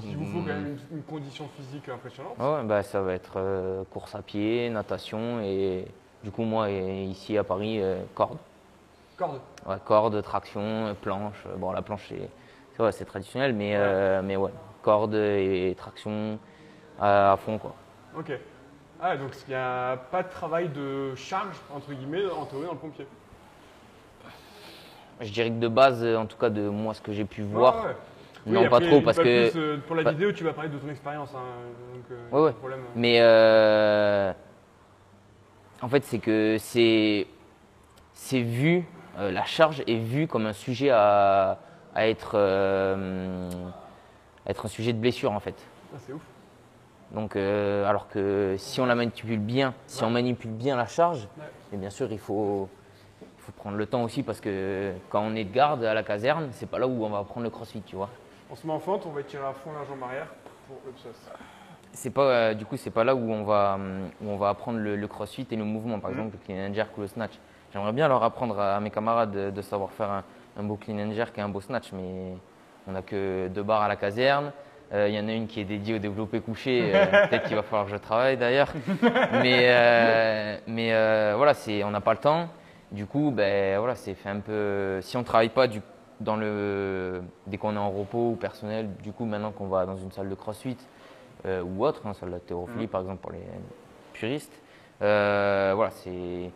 Qu'il 0.00 0.16
vous 0.16 0.26
faut 0.26 0.38
quand 0.38 0.46
même 0.46 0.76
une, 0.90 0.98
une 0.98 1.02
condition 1.02 1.48
physique 1.56 1.88
impressionnante. 1.88 2.38
Ouais, 2.38 2.62
bah, 2.64 2.82
ça 2.82 3.00
va 3.00 3.14
être 3.14 3.34
euh, 3.36 3.84
course 3.90 4.14
à 4.14 4.22
pied, 4.22 4.68
natation 4.70 5.40
et 5.40 5.86
du 6.22 6.30
coup 6.30 6.42
moi 6.42 6.70
ici 6.70 7.38
à 7.38 7.44
Paris 7.44 7.80
euh, 7.80 8.02
corde. 8.14 8.38
Corde. 9.16 9.40
Ouais, 9.66 9.76
corde, 9.84 10.22
traction, 10.22 10.94
planche. 11.00 11.44
Euh, 11.46 11.56
Bon 11.56 11.72
la 11.72 11.82
planche 11.82 12.12
c'est 12.90 13.04
traditionnel 13.06 13.54
mais 13.54 13.72
euh, 13.74 14.20
mais 14.22 14.36
ouais 14.36 14.52
corde 14.82 15.14
et, 15.14 15.74
traction 15.78 16.38
à, 17.00 17.32
à 17.32 17.36
fond 17.36 17.58
quoi. 17.58 17.74
Ok. 18.18 18.32
Ah, 19.00 19.16
donc 19.16 19.32
il 19.46 19.50
n'y 19.50 19.56
a 19.56 19.96
pas 19.96 20.22
de 20.22 20.30
travail 20.30 20.68
de 20.68 21.14
charge, 21.16 21.56
entre 21.74 21.92
guillemets, 21.92 22.24
en 22.30 22.46
théorie 22.46 22.66
dans 22.66 22.72
le 22.72 22.78
pompier. 22.78 23.06
Je 25.20 25.30
dirais 25.30 25.50
que 25.50 25.58
de 25.58 25.68
base 25.68 26.04
en 26.04 26.26
tout 26.26 26.36
cas 26.36 26.50
de 26.50 26.68
moi 26.68 26.94
ce 26.94 27.00
que 27.00 27.12
j'ai 27.12 27.24
pu 27.24 27.42
voir. 27.42 27.84
Ouais, 27.84 27.96
Non, 28.46 28.68
pas 28.68 28.80
trop, 28.80 28.98
une 28.98 29.02
parce 29.02 29.16
que- 29.18 29.50
plus, 29.50 29.60
euh, 29.60 29.76
pour 29.86 29.96
la 29.96 30.02
pas- 30.04 30.12
vidéo, 30.12 30.32
tu 30.32 30.44
vas 30.44 30.52
parler 30.52 30.70
de 30.70 30.78
ton 30.78 30.88
expérience. 30.88 31.34
hein, 31.34 31.40
donc, 31.94 32.04
euh, 32.12 32.30
Ouais, 32.36 32.40
ouais. 32.46 32.52
problème. 32.52 32.80
Mais 32.94 33.18
euh, 33.20 34.32
en 35.82 35.88
fait, 35.88 36.04
c'est 36.04 36.18
que 36.18 36.56
c'est 36.58 37.26
c'est 38.12 38.40
vu, 38.40 38.84
euh, 39.18 39.30
la 39.30 39.44
charge 39.44 39.82
est 39.86 39.98
vue 39.98 40.26
comme 40.26 40.46
un 40.46 40.52
sujet 40.52 40.90
à, 40.90 41.58
à 41.94 42.08
être, 42.08 42.32
euh, 42.34 43.50
à 44.46 44.50
être 44.50 44.64
un 44.66 44.68
sujet 44.68 44.92
de 44.92 44.98
blessure 44.98 45.32
en 45.32 45.40
fait. 45.40 45.54
Ah, 45.94 45.98
c'est 45.98 46.12
ouf. 46.12 46.22
Donc, 47.12 47.36
euh, 47.36 47.84
alors 47.88 48.08
que 48.08 48.56
si 48.58 48.80
on 48.80 48.86
la 48.86 48.94
manipule 48.94 49.38
bien, 49.38 49.74
si 49.86 50.02
on 50.02 50.10
manipule 50.10 50.50
bien 50.50 50.76
la 50.76 50.86
charge, 50.86 51.28
et 51.72 51.76
bien 51.76 51.90
sûr, 51.90 52.10
il 52.10 52.18
faut, 52.18 52.68
il 53.22 53.42
faut 53.42 53.52
prendre 53.52 53.76
le 53.76 53.86
temps 53.86 54.02
aussi 54.02 54.22
parce 54.22 54.40
que 54.40 54.92
quand 55.08 55.20
on 55.20 55.34
est 55.36 55.44
de 55.44 55.52
garde 55.52 55.84
à 55.84 55.94
la 55.94 56.02
caserne, 56.02 56.48
c'est 56.52 56.68
pas 56.68 56.78
là 56.78 56.86
où 56.88 57.04
on 57.04 57.08
va 57.10 57.18
apprendre 57.18 57.44
le 57.44 57.50
crossfit, 57.50 57.82
tu 57.82 57.96
vois. 57.96 58.08
On 58.50 58.54
se 58.56 58.66
met 58.66 58.72
en 58.72 58.78
fente, 58.78 59.04
on 59.06 59.10
va 59.10 59.22
tirer 59.22 59.44
à 59.44 59.52
fond 59.52 59.70
la 59.72 59.84
jambe 59.86 60.02
arrière 60.02 60.28
pour 60.68 60.76
le 60.86 60.92
psoas. 60.92 61.10
C'est 61.92 62.10
pas, 62.10 62.22
euh, 62.22 62.54
du 62.54 62.64
coup, 62.66 62.76
c'est 62.76 62.90
pas 62.90 63.04
là 63.04 63.14
où 63.14 63.30
on 63.32 63.42
va, 63.44 63.74
hum, 63.74 64.08
où 64.22 64.28
on 64.30 64.36
va 64.36 64.50
apprendre 64.50 64.78
le, 64.78 64.96
le 64.96 65.08
crossfit 65.08 65.46
et 65.50 65.56
le 65.56 65.64
mouvement, 65.64 65.98
par 65.98 66.10
Mhm. 66.10 66.16
exemple 66.18 66.36
le 66.40 66.44
clean 66.54 66.70
and 66.70 66.74
jerk 66.74 66.96
ou 66.98 67.00
le 67.02 67.06
snatch. 67.08 67.32
J'aimerais 67.72 67.92
bien 67.92 68.06
leur 68.08 68.22
apprendre 68.22 68.58
à, 68.60 68.76
à 68.76 68.80
mes 68.80 68.90
camarades 68.90 69.30
de, 69.32 69.50
de 69.50 69.62
savoir 69.62 69.90
faire 69.90 70.10
un, 70.10 70.24
un 70.58 70.62
beau 70.62 70.76
clean 70.76 70.98
and 70.98 71.12
jerk 71.12 71.36
et 71.38 71.40
un 71.40 71.48
beau 71.48 71.60
snatch, 71.60 71.92
mais 71.92 72.34
on 72.86 72.92
n'a 72.92 73.02
que 73.02 73.48
deux 73.48 73.62
barres 73.62 73.82
à 73.82 73.88
la 73.88 73.96
caserne. 73.96 74.52
Euh, 74.92 75.08
Il 75.08 75.14
y 75.14 75.18
en 75.18 75.26
a 75.26 75.32
une 75.32 75.48
qui 75.48 75.60
est 75.60 75.64
dédiée 75.64 75.96
au 75.96 75.98
développé 75.98 76.40
couché, 76.40 76.92
euh, 76.94 77.04
peut-être 77.28 77.44
qu'il 77.48 77.56
va 77.56 77.62
falloir 77.62 77.86
que 77.86 77.90
je 77.92 77.96
travaille 77.96 78.36
d'ailleurs. 78.36 78.68
mais 79.42 79.66
euh, 79.68 80.58
mais 80.68 80.92
euh, 80.92 81.34
voilà, 81.36 81.52
on 81.84 81.90
n'a 81.90 82.00
pas 82.00 82.12
le 82.12 82.18
temps. 82.20 82.48
Du 82.92 83.04
coup, 83.06 83.32
ben, 83.34 83.78
voilà, 83.78 83.96
c'est 83.96 84.14
fait 84.14 84.28
un 84.28 84.38
peu. 84.38 85.00
Si 85.02 85.16
on 85.16 85.20
ne 85.20 85.24
travaille 85.24 85.48
pas 85.48 85.66
du, 85.66 85.80
dans 86.20 86.36
le, 86.36 87.22
dès 87.46 87.58
qu'on 87.58 87.74
est 87.74 87.78
en 87.78 87.90
repos 87.90 88.30
ou 88.30 88.36
personnel, 88.36 88.88
du 89.02 89.12
coup, 89.12 89.24
maintenant 89.24 89.52
qu'on 89.52 89.66
va 89.68 89.84
dans 89.86 89.96
une 89.96 90.12
salle 90.12 90.28
de 90.28 90.34
crossfit, 90.34 90.76
euh, 91.44 91.62
ou 91.62 91.84
autre, 91.84 92.06
hein, 92.06 92.14
salle 92.14 92.32
de 92.32 92.38
thérophilie 92.38 92.84
Mhm. 92.84 92.88
par 92.88 93.00
exemple 93.02 93.20
pour 93.22 93.32
les 93.32 93.42
puristes, 94.12 94.52
Euh, 95.02 95.72
voilà, 95.76 95.90
c'est. 95.90 96.50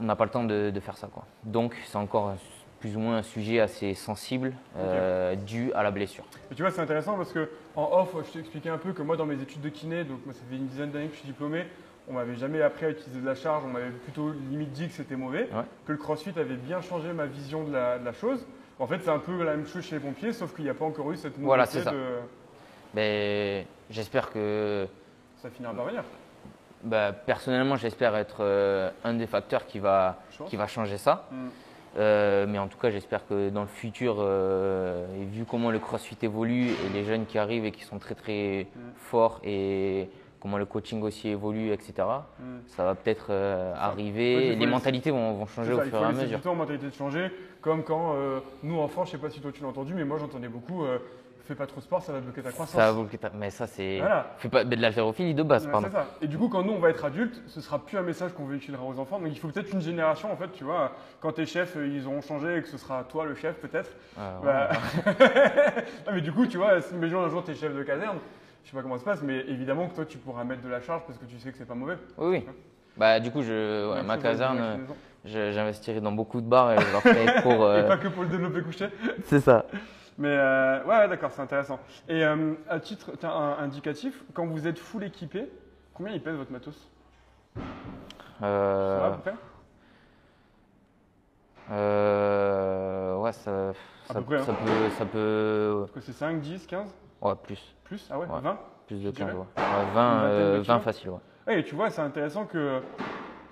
On 0.00 0.04
n'a 0.04 0.14
pas 0.16 0.24
le 0.24 0.30
temps 0.30 0.44
de, 0.44 0.68
de 0.70 0.80
faire 0.80 0.98
ça. 0.98 1.06
Quoi. 1.06 1.24
Donc, 1.44 1.74
c'est 1.86 1.96
encore 1.96 2.34
plus 2.78 2.94
ou 2.94 3.00
moins 3.00 3.16
un 3.16 3.22
sujet 3.22 3.58
assez 3.58 3.94
sensible 3.94 4.52
euh, 4.76 5.34
dû 5.34 5.72
à 5.72 5.82
la 5.82 5.90
blessure. 5.90 6.24
Et 6.50 6.54
tu 6.54 6.60
vois, 6.62 6.70
c'est 6.70 6.82
intéressant 6.82 7.16
parce 7.16 7.32
que 7.32 7.48
en 7.74 7.88
off, 7.92 8.14
je 8.26 8.32
t'ai 8.32 8.38
expliqué 8.40 8.68
un 8.68 8.76
peu 8.76 8.92
que 8.92 9.00
moi, 9.02 9.16
dans 9.16 9.24
mes 9.24 9.40
études 9.40 9.62
de 9.62 9.70
kiné, 9.70 10.04
donc 10.04 10.18
moi, 10.26 10.34
ça 10.34 10.40
fait 10.50 10.56
une 10.56 10.66
dizaine 10.66 10.90
d'années 10.90 11.06
que 11.06 11.14
je 11.14 11.20
suis 11.20 11.28
diplômé, 11.28 11.64
on 12.08 12.14
m'avait 12.14 12.36
jamais 12.36 12.60
appris 12.62 12.86
à 12.86 12.90
utiliser 12.90 13.20
de 13.20 13.26
la 13.26 13.34
charge, 13.34 13.64
on 13.64 13.68
m'avait 13.68 13.90
plutôt 13.90 14.30
limite 14.50 14.72
dit 14.72 14.88
que 14.88 14.94
c'était 14.94 15.16
mauvais, 15.16 15.48
Ouais. 15.52 15.62
que 15.86 15.92
le 15.92 15.98
crossfit 15.98 16.32
avait 16.36 16.56
bien 16.56 16.80
changé 16.80 17.12
ma 17.12 17.26
vision 17.26 17.64
de 17.64 17.72
la, 17.72 17.98
de 17.98 18.04
la 18.04 18.12
chose. 18.12 18.44
En 18.78 18.86
fait, 18.86 18.98
c'est 19.02 19.10
un 19.10 19.18
peu 19.18 19.42
la 19.44 19.56
même 19.56 19.66
chose 19.66 19.84
chez 19.84 19.96
les 19.96 20.00
pompiers, 20.00 20.32
sauf 20.32 20.54
qu'il 20.54 20.64
n'y 20.64 20.70
a 20.70 20.74
pas 20.74 20.84
encore 20.84 21.10
eu 21.12 21.16
cette 21.16 21.32
nouveauté 21.38 21.46
Voilà, 21.46 21.66
c'est 21.66 21.82
ça. 21.82 21.92
de. 21.92 21.98
Mais 22.94 23.66
j'espère 23.90 24.30
que 24.30 24.86
Ça 25.36 25.50
finira 25.50 25.72
par 25.72 25.84
venir. 25.86 26.02
Bah, 26.82 27.12
personnellement, 27.12 27.76
j'espère 27.76 28.16
être 28.16 28.38
euh, 28.40 28.90
un 29.04 29.14
des 29.14 29.26
facteurs 29.28 29.66
qui 29.66 29.78
va, 29.78 30.18
qui 30.46 30.58
changer 30.66 30.98
ça. 30.98 31.28
Mm. 31.30 31.36
Euh, 31.98 32.46
mais 32.48 32.58
en 32.58 32.68
tout 32.68 32.78
cas, 32.78 32.90
j'espère 32.90 33.26
que 33.26 33.50
dans 33.50 33.60
le 33.62 33.68
futur, 33.68 34.16
euh, 34.18 35.06
et 35.20 35.24
vu 35.24 35.44
comment 35.44 35.70
le 35.70 35.78
crossfit 35.78 36.16
évolue 36.22 36.68
et 36.70 36.88
les 36.92 37.04
jeunes 37.04 37.26
qui 37.26 37.38
arrivent 37.38 37.66
et 37.66 37.70
qui 37.72 37.84
sont 37.84 37.98
très 37.98 38.14
très 38.14 38.66
Mm. 38.74 38.80
forts 38.96 39.40
et 39.44 40.08
comment 40.42 40.58
le 40.58 40.66
coaching 40.66 41.00
aussi 41.02 41.28
évolue, 41.28 41.70
etc., 41.72 41.92
Mm. 42.40 42.44
ça 42.66 42.84
va 42.84 42.94
peut-être 42.96 43.26
euh, 43.30 43.72
arriver. 43.78 44.34
En 44.34 44.38
fait, 44.38 44.44
il 44.46 44.50
et 44.50 44.52
faut 44.54 44.58
les 44.58 44.58
laisser- 44.58 44.66
mentalités 44.70 45.10
vont, 45.12 45.32
vont 45.34 45.46
changer 45.46 45.72
au 45.72 45.78
il 45.84 45.88
fur 45.90 45.98
faut 45.98 46.04
et 46.04 46.06
à 46.08 46.12
mesure. 46.12 46.38
du 46.38 46.42
temps 46.42 46.52
aux 46.52 46.56
mentalités 46.56 46.86
de 46.88 46.94
changer, 46.94 47.30
comme 47.60 47.84
quand 47.84 48.14
euh, 48.16 48.40
nous 48.64 48.78
enfants, 48.80 49.04
je 49.04 49.12
sais 49.12 49.18
pas 49.18 49.30
si 49.30 49.40
toi 49.40 49.52
tu 49.52 49.62
l'as 49.62 49.68
entendu, 49.68 49.94
mais 49.94 50.04
moi 50.04 50.18
j'entendais 50.18 50.48
beaucoup, 50.48 50.84
euh, 50.84 50.98
fais 51.44 51.54
pas 51.56 51.66
trop 51.66 51.78
de 51.80 51.84
sport, 51.84 52.02
ça 52.02 52.12
va 52.12 52.20
bloquer 52.20 52.40
ta 52.42 52.50
croissance. 52.52 52.74
Ça 52.76 52.92
va 52.92 53.00
bloquer 53.00 53.18
ta- 53.18 53.30
Mais 53.34 53.50
ça, 53.50 53.66
c'est. 53.66 53.98
Voilà. 53.98 54.32
Fais 54.38 54.48
pas 54.48 54.64
mais 54.64 54.76
de 54.76 54.82
l'haltérophilie 54.82 55.34
de 55.34 55.42
base, 55.42 55.66
Ouais, 55.66 55.72
pardon. 55.72 55.88
ça. 55.92 56.06
Et 56.20 56.26
du 56.28 56.38
coup, 56.38 56.48
quand 56.48 56.62
nous 56.62 56.72
on 56.72 56.78
va 56.78 56.90
être 56.90 57.04
adultes, 57.04 57.40
ce 57.48 57.60
sera 57.60 57.78
plus 57.80 57.98
un 57.98 58.02
message 58.02 58.32
qu'on 58.32 58.46
véhiculera 58.46 58.84
aux 58.84 58.98
enfants. 58.98 59.18
Donc 59.20 59.28
il 59.30 59.38
faut 59.38 59.48
peut-être 59.48 59.72
une 59.72 59.80
génération 59.80 60.32
en 60.32 60.36
fait, 60.36 60.50
tu 60.52 60.64
vois. 60.64 60.92
Quand 61.20 61.32
tes 61.32 61.46
chefs 61.46 61.76
ils 61.76 62.06
auront 62.06 62.20
changé 62.22 62.58
et 62.58 62.62
que 62.62 62.68
ce 62.68 62.78
sera 62.78 63.02
toi 63.04 63.24
le 63.26 63.34
chef 63.34 63.56
peut-être. 63.56 63.90
Euh, 64.18 64.38
Bah... 64.44 64.68
non, 66.06 66.12
mais 66.14 66.20
du 66.20 66.32
coup, 66.32 66.46
tu 66.46 66.58
vois, 66.58 66.80
si 66.80 66.94
imagine 66.94 67.16
un 67.18 67.28
jour 67.28 67.42
t'es 67.44 67.54
chef 67.54 67.74
de 67.74 67.82
caserne, 67.82 68.18
je 68.64 68.70
sais 68.70 68.76
pas 68.76 68.82
comment 68.82 68.94
ça 68.96 69.00
se 69.00 69.04
passe, 69.04 69.22
mais 69.22 69.40
évidemment 69.48 69.88
que 69.88 69.94
toi 69.94 70.04
tu 70.06 70.18
pourras 70.18 70.44
mettre 70.44 70.62
de 70.62 70.68
la 70.68 70.80
charge 70.80 71.02
parce 71.06 71.18
que 71.18 71.24
tu 71.24 71.38
sais 71.38 71.50
que 71.50 71.58
c'est 71.58 71.64
pas 71.66 71.74
mauvais. 71.74 71.96
Oui, 72.18 72.44
oui. 72.46 72.46
Bah, 72.96 73.18
du 73.20 73.30
coup, 73.30 73.42
je, 73.42 73.90
ouais, 73.94 74.02
ma 74.02 74.18
caserne, 74.18 74.80
j'investirai 75.24 76.00
dans 76.00 76.12
beaucoup 76.12 76.40
de 76.42 76.46
bars 76.46 76.72
et 76.72 76.78
je 76.78 76.92
leur 76.92 77.00
ferai. 77.00 77.24
Et 77.24 77.42
euh, 77.46 77.88
pas 77.88 77.96
que 77.96 78.08
pour 78.08 78.22
le 78.24 78.28
développer 78.28 78.60
couché. 78.62 78.88
C'est 79.24 79.40
ça. 79.40 79.64
Mais 80.18 80.28
euh, 80.28 80.84
ouais, 80.84 81.08
d'accord, 81.08 81.30
c'est 81.32 81.40
intéressant. 81.40 81.80
Et 82.06 82.22
euh, 82.22 82.52
à 82.68 82.78
titre 82.80 83.12
un 83.24 83.56
indicatif, 83.60 84.22
quand 84.34 84.44
vous 84.46 84.66
êtes 84.68 84.78
full 84.78 85.04
équipé, 85.04 85.48
combien 85.94 86.12
il 86.12 86.22
pèse 86.22 86.36
votre 86.36 86.52
matos? 86.52 86.76
Ça 87.54 87.60
va 88.40 88.46
à 88.46 88.46
Euh, 88.46 89.10
peu 89.12 89.20
près? 89.22 89.34
Euh, 91.70 93.16
ouais, 93.16 93.32
ça, 93.32 93.72
ça, 94.06 94.14
peu 94.14 94.22
près, 94.22 94.36
hein. 94.36 94.42
ça 94.44 94.52
peut, 94.52 94.90
ça 94.98 95.04
peut, 95.06 95.86
c'est 96.00 96.12
5, 96.12 96.40
10, 96.40 96.66
15 96.66 96.94
ouais, 97.22 97.34
plus, 97.42 97.74
Plus? 97.84 98.08
Ah 98.10 98.18
ouais, 98.18 98.26
Ouais. 98.26 98.40
20 98.42 98.58
plus 98.86 98.96
de 99.02 99.10
Tu 99.10 99.16
dirais 99.16 99.30
15, 99.32 99.36
ouais. 99.38 99.44
Ouais, 99.56 99.64
20, 99.94 100.12
Une 100.14 100.20
vingtaine 100.22 100.38
de 100.38 100.40
euh, 100.42 100.56
20 100.58 100.62
kilos 100.64 100.82
facile, 100.82 101.10
ouais. 101.10 101.16
Ouais, 101.46 101.60
et 101.60 101.64
tu 101.64 101.74
vois, 101.74 101.90
c'est 101.90 102.02
intéressant 102.02 102.44
que 102.46 102.80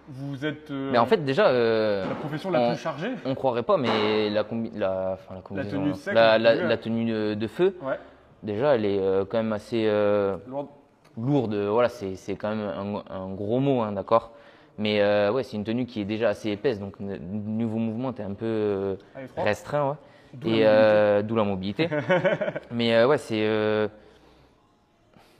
vous 0.08 0.44
êtes 0.44 0.70
euh, 0.70 0.90
Mais 0.92 0.98
en 0.98 1.06
fait, 1.06 1.24
déjà, 1.24 1.46
euh, 1.48 2.08
la 2.08 2.14
profession 2.14 2.50
la 2.50 2.60
on- 2.60 2.68
plus 2.72 2.80
chargée. 2.80 3.10
on 3.24 3.34
croirait 3.34 3.62
pas, 3.62 3.76
mais 3.76 4.28
la, 4.30 4.42
combi- 4.44 4.72
la, 4.76 5.12
enfin, 5.14 5.40
la 5.54 5.64
tenue 5.64 5.94
sec, 5.94 6.14
la, 6.14 6.76
tenue 6.76 7.04
de, 7.10 7.34
de 7.34 7.46
feu, 7.46 7.76
Ouais, 7.82 7.98
déjà, 8.42 8.74
elle 8.74 8.84
est 8.84 8.98
euh, 9.00 9.24
quand 9.24 9.38
même 9.38 9.52
assez 9.52 9.84
euh, 9.86 10.36
lourde. 10.48 10.68
lourde. 11.16 11.54
Voilà, 11.54 11.88
c'est 11.88 12.36
quand 12.36 12.54
même 12.54 12.60
un, 12.60 13.02
un 13.14 13.28
gros 13.34 13.60
mot, 13.60 13.82
hein, 13.82 13.92
d'accord? 13.92 14.32
Mais 14.78 15.00
euh, 15.00 15.30
ouais, 15.30 15.42
c'est 15.42 15.56
une 15.56 15.64
tenue 15.64 15.84
qui 15.84 16.00
est 16.00 16.04
déjà 16.06 16.30
assez 16.30 16.50
épaisse, 16.50 16.80
donc 16.80 16.98
niveau 17.00 17.76
mouvement, 17.78 18.12
tu 18.12 18.22
es 18.22 18.24
un 18.24 18.34
peu 18.34 18.46
euh, 18.46 18.96
froide. 19.28 19.46
restreint, 19.46 19.90
ouais. 19.90 19.96
Et 20.44 20.66
euh, 20.66 21.22
d'où 21.22 21.34
la 21.34 21.44
mobilité. 21.44 21.88
Mais 22.70 22.94
euh, 22.94 23.06
ouais, 23.08 23.18
c'est. 23.18 23.44
euh, 23.46 23.88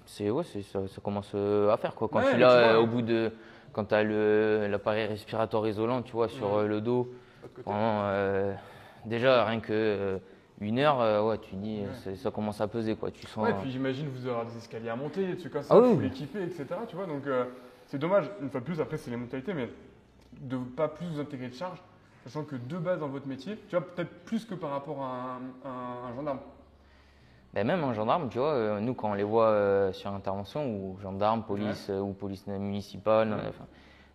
c'est 0.07 0.31
ouais, 0.31 0.43
ça, 0.45 0.87
ça 0.89 1.01
commence 1.03 1.31
euh, 1.35 1.71
à 1.71 1.77
faire 1.77 1.95
quoi. 1.95 2.09
Quand 2.09 2.19
Ouais, 2.21 2.33
tu 2.33 2.39
l'as 2.39 2.81
au 2.81 2.87
bout 2.87 3.03
de. 3.03 3.31
Quand 3.73 3.85
tu 3.85 3.95
as 3.95 4.03
l'appareil 4.03 5.07
respiratoire 5.07 5.67
isolant, 5.69 6.03
tu 6.03 6.13
vois, 6.13 6.29
sur 6.29 6.63
le 6.63 6.81
dos, 6.81 7.13
pendant, 7.65 8.11
déjà 9.05 9.45
rien 9.45 9.61
que 9.61 10.19
une 10.61 10.79
heure, 10.79 11.01
euh, 11.01 11.23
ouais, 11.23 11.39
tu 11.39 11.55
dis, 11.55 11.83
Ouais. 12.07 12.17
ça 12.17 12.31
commence 12.31 12.61
à 12.61 12.69
peser 12.69 12.95
quoi. 12.97 13.11
Tu 13.11 13.27
sens. 13.27 13.43
Ouais, 13.47 13.55
puis 13.63 13.71
j'imagine 13.71 14.09
vous 14.09 14.27
aurez 14.29 14.45
des 14.47 14.57
escaliers 14.59 14.91
à 14.91 14.97
monter, 14.97 15.27
des 15.27 15.37
trucs 15.37 15.53
comme 15.53 15.63
ça, 15.63 15.73
Ah 15.75 15.79
oui, 15.81 15.95
full 15.95 16.01
oui. 16.03 16.07
équipé, 16.09 16.43
etc. 16.43 16.67
Tu 16.87 16.97
vois, 16.97 17.07
donc 17.07 17.27
euh, 17.27 17.45
c'est 17.87 17.99
dommage. 17.99 18.31
Une 18.43 18.51
fois 18.51 18.61
de 18.61 18.65
plus, 18.67 18.79
après 18.81 18.99
c'est 18.99 19.11
les 19.11 19.17
mentalités, 19.17 19.55
mais 19.55 19.71
de 20.39 20.59
pas 20.59 20.89
plus 20.89 21.07
vous 21.07 21.21
intégrer 21.21 21.49
de 21.49 21.55
charge, 21.55 21.79
sachant 22.25 22.45
que 22.45 22.57
de 22.57 22.77
base 22.79 23.01
dans 23.01 23.09
votre 23.09 23.27
métier, 23.27 23.57
tu 23.69 23.77
vois, 23.77 23.87
peut-être 23.87 24.11
plus 24.25 24.45
que 24.45 24.55
par 24.55 24.71
rapport 24.71 25.03
à 25.03 25.39
un, 25.69 26.15
gendarme. 26.15 26.39
Ben, 27.55 27.67
même 27.67 27.83
un 27.83 27.95
gendarme, 27.95 28.29
tu 28.29 28.39
vois, 28.39 28.53
euh, 28.53 28.81
nous 28.81 28.95
quand 28.95 29.11
on 29.11 29.15
les 29.15 29.25
voit 29.25 29.49
euh, 29.49 29.93
sur 29.93 30.13
intervention, 30.13 30.67
ou 30.67 30.99
gendarme, 31.03 31.43
police 31.43 31.89
euh, 31.91 31.99
ou 32.01 32.13
police 32.13 32.47
municipale, 32.47 33.33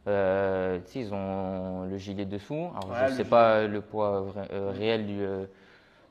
Ouais. 0.07 0.81
ils 0.95 1.13
ont 1.13 1.85
le 1.89 1.97
gilet 1.97 2.25
dessous. 2.25 2.69
Alors 2.75 2.89
Ouais, 2.89 2.95
je 2.97 3.03
le 3.03 3.09
sais 3.09 3.15
gilet. 3.17 3.29
pas 3.29 3.65
le 3.67 3.81
poids 3.81 4.25
réel 4.77 5.07
du, 5.07 5.25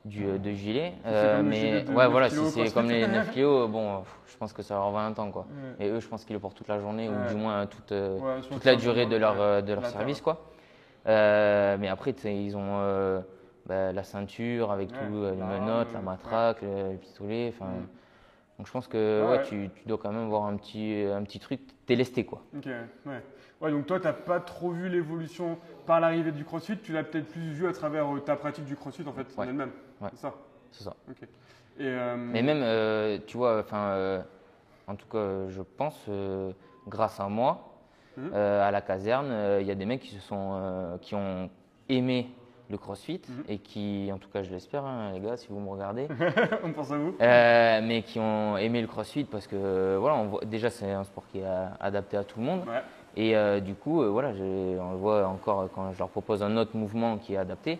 du 0.03 0.37
de 0.37 0.51
gilet, 0.51 0.93
mais 1.05 1.81
de 1.83 1.89
ouais 1.89 2.03
9 2.03 2.11
voilà, 2.11 2.29
si 2.29 2.45
c'est 2.51 2.73
comme 2.73 2.89
les 2.89 3.07
9 3.07 3.31
kilos, 3.31 3.69
bon, 3.69 3.99
pff, 3.99 4.19
je 4.27 4.37
pense 4.37 4.51
que 4.53 4.61
ça 4.61 4.75
leur 4.75 4.91
va 4.91 4.99
un 4.99 5.13
temps 5.13 5.31
quoi. 5.31 5.47
Et 5.79 5.87
eux, 5.89 5.99
je 6.01 6.07
pense 6.07 6.25
qu'ils 6.25 6.35
le 6.35 6.41
portent 6.41 6.57
toute 6.57 6.67
la 6.67 6.79
journée 6.79 7.09
ou 7.09 7.27
du 7.29 7.35
moins 7.35 7.65
toute, 7.65 7.93
toute 8.51 8.65
la 8.65 8.75
durée 8.75 9.05
de 9.05 9.15
leur, 9.15 9.63
de 9.63 9.73
leur 9.73 9.85
service 9.87 10.19
quoi. 10.21 10.43
Euh, 11.07 11.77
mais 11.79 11.87
après, 11.87 12.11
ils 12.11 12.55
ont 12.57 12.79
euh, 12.79 13.21
bah, 13.65 13.91
la 13.91 14.03
ceinture 14.03 14.71
avec 14.71 14.91
Ouais, 14.91 14.97
tout, 14.97 15.15
euh, 15.15 15.31
les 15.31 15.37
la 15.37 15.45
menottes, 15.45 15.87
rame, 15.87 15.93
la 15.93 15.99
ouais. 15.99 16.05
matraque, 16.05 16.61
le, 16.61 16.91
le 16.93 16.97
pistolet. 16.97 17.53
Enfin, 17.53 17.65
Mm. 17.71 17.87
donc 18.57 18.67
je 18.67 18.71
pense 18.71 18.87
que 18.87 19.21
Ah 19.23 19.29
ouais, 19.31 19.37
ouais. 19.37 19.43
tu, 19.43 19.69
tu 19.75 19.87
dois 19.87 19.97
quand 19.97 20.11
même 20.11 20.27
voir 20.29 20.45
un 20.45 20.55
petit, 20.57 21.05
un 21.13 21.23
petit 21.23 21.39
truc, 21.39 21.61
t'es 21.85 21.95
lesté 21.95 22.25
quoi. 22.25 22.41
Ok, 22.57 22.65
ouais. 22.65 23.21
Ouais, 23.61 23.71
donc 23.71 23.85
toi, 23.85 23.99
tu 23.99 24.05
n'as 24.05 24.13
pas 24.13 24.39
trop 24.39 24.71
vu 24.71 24.89
l'évolution 24.89 25.57
par 25.85 25.99
l'arrivée 25.99 26.31
du 26.31 26.43
crossfit, 26.43 26.77
tu 26.79 26.91
l'as 26.91 27.03
peut-être 27.03 27.27
plus 27.27 27.51
vu 27.51 27.67
à 27.67 27.71
travers 27.73 28.13
euh, 28.13 28.19
ta 28.19 28.35
pratique 28.35 28.65
du 28.65 28.75
crossfit 28.75 29.07
en 29.07 29.13
fait, 29.13 29.27
en 29.37 29.41
Ouais. 29.41 29.47
elle-même. 29.47 29.71
Ouais. 30.01 30.09
C'est 30.11 30.19
ça. 30.19 30.33
C'est 30.71 30.83
ça. 30.83 30.95
Ok. 31.09 31.21
Et, 31.23 31.27
euh, 31.87 32.15
Mais 32.17 32.41
même, 32.41 32.61
euh, 32.63 33.17
tu 33.27 33.37
vois, 33.37 33.59
enfin, 33.59 33.87
euh, 33.91 34.21
en 34.87 34.95
tout 34.95 35.07
cas, 35.07 35.47
je 35.49 35.61
pense, 35.61 35.97
euh, 36.09 36.51
grâce 36.87 37.19
à 37.19 37.27
moi, 37.29 37.74
Mhm. 38.17 38.31
euh, 38.33 38.67
à 38.67 38.71
la 38.71 38.81
caserne, 38.81 39.27
euh, 39.31 39.59
il 39.61 39.67
y 39.67 39.71
a 39.71 39.75
des 39.75 39.85
mecs 39.85 40.01
qui 40.01 40.13
se 40.15 40.21
sont, 40.21 40.51
euh, 40.55 40.97
qui 41.01 41.15
ont 41.15 41.49
aimé 41.89 42.27
le 42.69 42.77
CrossFit 42.77 43.21
Mhm. 43.29 43.43
et 43.47 43.57
qui, 43.59 44.09
en 44.11 44.17
tout 44.17 44.29
cas, 44.29 44.41
je 44.41 44.49
l'espère, 44.51 44.83
hein, 44.85 45.11
les 45.13 45.19
gars, 45.19 45.37
si 45.37 45.47
vous 45.49 45.59
me 45.59 45.69
regardez, 45.69 46.07
on 46.63 46.71
pense 46.71 46.91
à 46.91 46.97
vous. 46.97 47.15
euh, 47.21 47.81
mais 47.83 48.01
qui 48.01 48.19
ont 48.19 48.57
aimé 48.57 48.81
le 48.81 48.87
CrossFit 48.87 49.25
parce 49.25 49.45
que, 49.47 49.97
voilà, 49.97 50.15
on 50.15 50.25
voit, 50.27 50.41
déjà, 50.45 50.69
c'est 50.69 50.91
un 50.91 51.03
sport 51.03 51.25
qui 51.31 51.39
est 51.39 51.45
adapté 51.79 52.17
à 52.17 52.23
tout 52.23 52.39
le 52.39 52.45
monde. 52.45 52.61
Ouais. 52.67 52.81
Et 53.17 53.35
euh, 53.37 53.59
du 53.59 53.75
coup, 53.75 54.01
euh, 54.01 54.07
voilà, 54.09 54.33
j'ai- 54.33 54.77
on 54.79 54.91
le 54.91 54.97
voit 54.97 55.25
encore 55.27 55.69
quand 55.73 55.91
je 55.93 55.99
leur 55.99 56.09
propose 56.09 56.41
un 56.43 56.57
autre 56.57 56.75
mouvement 56.75 57.17
qui 57.17 57.35
est 57.35 57.37
adapté, 57.37 57.79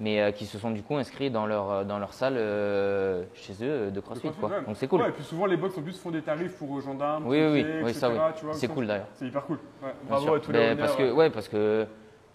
mais 0.00 0.20
euh, 0.20 0.30
qui 0.32 0.46
se 0.46 0.58
sont 0.58 0.70
du 0.70 0.82
coup 0.82 0.96
inscrits 0.96 1.30
dans 1.30 1.46
leur, 1.46 1.70
euh, 1.70 1.84
dans 1.84 1.98
leur 1.98 2.12
salle 2.12 2.34
euh, 2.36 3.24
chez 3.34 3.52
eux 3.62 3.90
de 3.90 4.00
CrossFit. 4.00 4.30
quoi. 4.40 4.50
Donc 4.66 4.76
c'est 4.76 4.88
cool. 4.88 5.00
Ouais, 5.02 5.08
et 5.08 5.12
puis 5.12 5.22
souvent, 5.24 5.46
les 5.46 5.56
box 5.56 5.76
en 5.78 5.82
plus 5.82 5.98
font 5.98 6.10
des 6.10 6.22
tarifs 6.22 6.56
pour 6.58 6.80
gendarmes, 6.80 7.26
Oui, 7.26 7.40
oui, 7.52 7.64
oui, 7.82 7.94
ça 7.94 8.10
oui. 8.10 8.16
C'est 8.52 8.68
cool 8.68 8.86
d'ailleurs. 8.86 9.06
C'est 9.14 9.26
hyper 9.26 9.44
cool. 9.44 9.58
Ouais. 9.82 9.90
Bravo 10.08 10.34
à 10.34 10.40
tous 10.40 10.52
les 10.52 10.58
Ben, 10.58 10.78
parce 10.78 10.96
que, 10.96 11.12
ouais. 11.12 11.30
parce 11.30 11.48
que 11.48 11.86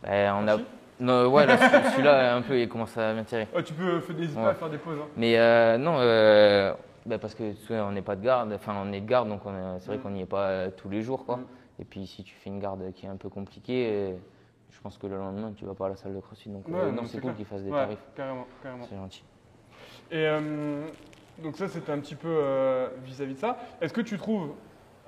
ben, 0.03 0.35
on 0.41 0.47
a. 0.47 0.57
Non, 1.01 1.27
ouais, 1.29 1.45
là, 1.45 1.57
ce- 1.57 1.91
celui-là, 1.91 2.35
un 2.35 2.41
peu, 2.41 2.59
il 2.59 2.67
commence 2.67 2.97
à 2.97 3.13
m'attirer. 3.13 3.47
Ouais, 3.55 3.63
tu 3.63 3.73
peux, 3.73 4.01
n'hésite 4.13 4.35
pas 4.35 4.49
à 4.49 4.53
faire 4.53 4.69
des 4.69 4.77
pauses. 4.77 4.97
hein. 5.01 5.07
Mais 5.15 5.37
euh, 5.39 5.77
non, 5.77 5.95
euh, 5.99 6.73
ben, 7.05 7.17
parce 7.17 7.35
que 7.35 7.51
tu 7.51 7.65
sais, 7.67 7.79
on 7.79 7.91
n'est 7.93 8.01
pas 8.01 8.15
de 8.17 8.23
garde, 8.23 8.51
enfin, 8.53 8.73
on 8.85 8.91
est 8.91 8.99
de 8.99 9.05
garde, 9.07 9.29
donc 9.29 9.41
on 9.45 9.51
est- 9.51 9.79
c'est 9.79 9.87
vrai 9.87 9.97
Mm. 9.97 10.01
qu'on 10.01 10.09
n'y 10.09 10.21
est 10.21 10.25
pas 10.25 10.69
tous 10.71 10.89
les 10.89 11.01
jours, 11.01 11.25
quoi. 11.25 11.37
Mm. 11.37 11.45
Et 11.81 11.85
puis, 11.85 12.05
si 12.05 12.23
tu 12.25 12.35
fais 12.35 12.49
une 12.49 12.59
garde 12.59 12.91
qui 12.93 13.05
est 13.05 13.09
un 13.09 13.15
peu 13.15 13.29
compliquée, 13.29 14.13
je 14.71 14.79
pense 14.81 14.97
que 14.97 15.07
le 15.07 15.17
lendemain, 15.17 15.51
tu 15.55 15.65
vas 15.65 15.73
pas 15.73 15.87
à 15.87 15.89
la 15.89 15.95
salle 15.95 16.15
de 16.15 16.19
CrossFit. 16.19 16.49
Donc, 16.49 16.67
Ouais, 16.67 16.75
euh, 16.79 16.91
non, 16.91 17.05
c'est 17.05 17.19
cool 17.19 17.33
qu'ils 17.35 17.45
fassent 17.45 17.63
des 17.63 17.71
Ouais, 17.71 17.77
tarifs. 17.77 18.03
carrément, 18.15 18.45
carrément. 18.61 18.85
C'est 18.87 18.95
gentil. 18.95 19.23
Et 20.11 20.25
euh, 20.27 20.87
donc 21.39 21.55
ça, 21.57 21.67
c'était 21.67 21.91
un 21.91 21.99
petit 21.99 22.15
peu 22.15 22.27
euh, 22.29 22.89
vis-à-vis 23.03 23.33
de 23.35 23.39
ça. 23.39 23.57
Est-ce 23.81 23.93
que 23.93 24.01
tu 24.01 24.17
trouves, 24.17 24.53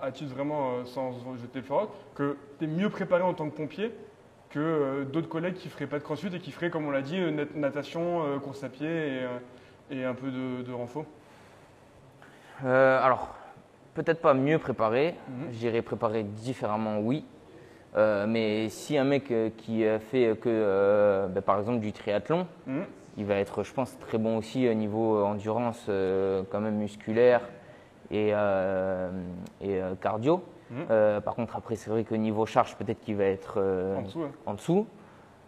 à 0.02 0.12
titre 0.12 0.34
vraiment 0.34 0.86
sans 0.86 1.12
jeter 1.38 1.60
le 1.60 1.66
flotte, 1.66 1.90
que 2.16 2.38
tu 2.60 2.66
es 2.66 2.68
mieux 2.68 2.90
préparé 2.90 3.24
en 3.24 3.34
tant 3.34 3.50
que 3.50 3.56
pompier 3.56 3.94
que 4.50 5.06
d'autres 5.14 5.30
collègues 5.30 5.54
qui 5.54 5.70
feraient 5.70 5.88
pas 5.88 5.98
de 6.00 6.04
crossfit 6.04 6.36
et 6.36 6.40
qui 6.40 6.52
feraient, 6.52 6.70
comme 6.70 6.86
on 6.86 6.92
l'a 6.92 7.02
dit, 7.02 7.20
nat- 7.32 7.46
natation, 7.56 8.40
course 8.40 8.64
à 8.64 8.70
pied 8.70 8.90
et, 8.90 9.28
et 9.92 10.04
un 10.04 10.14
peu 10.14 10.30
de, 10.30 10.62
de 10.62 10.74
renfort? 10.74 11.06
Euh, 12.66 13.02
alors, 13.02 13.34
peut-être 13.94 14.22
pas 14.22 14.34
mieux 14.34 14.60
préparé, 14.60 15.16
je 15.52 15.58
dirais 15.58 15.82
préparé 15.82 16.24
différemment, 16.24 17.00
oui. 17.00 17.26
Euh, 17.98 18.26
mais 18.28 18.70
si 18.70 18.98
un 18.98 19.04
mec 19.04 19.30
euh, 19.32 19.50
qui 19.58 19.84
fait 20.00 20.38
que, 20.40 20.48
euh, 20.50 21.28
ben, 21.28 21.42
par 21.42 21.60
exemple, 21.60 21.80
du 21.80 21.92
triathlon, 21.92 22.48
Mhm. 22.66 22.86
il 23.18 23.26
va 23.26 23.36
être, 23.36 23.64
je 23.64 23.74
pense, 23.74 23.98
très 24.00 24.18
bon 24.18 24.38
aussi 24.38 24.68
au 24.70 24.74
niveau 24.74 25.24
endurance, 25.24 25.90
quand 26.52 26.60
même 26.62 26.76
musculaire 26.76 27.42
et, 28.12 28.30
et 29.62 29.82
cardio. 30.02 30.42
Euh, 30.90 31.20
par 31.20 31.36
contre, 31.36 31.58
après, 31.58 31.76
c'est 31.76 31.90
vrai 31.90 32.06
que 32.06 32.16
niveau 32.16 32.46
charge, 32.46 32.76
peut-être 32.78 33.02
qu'il 33.02 33.18
va 33.18 33.26
être 33.26 33.58
En 33.98 34.02
dessous, 34.04 34.22
hein. 34.24 34.32
en 34.46 34.54
dessous. 34.54 34.88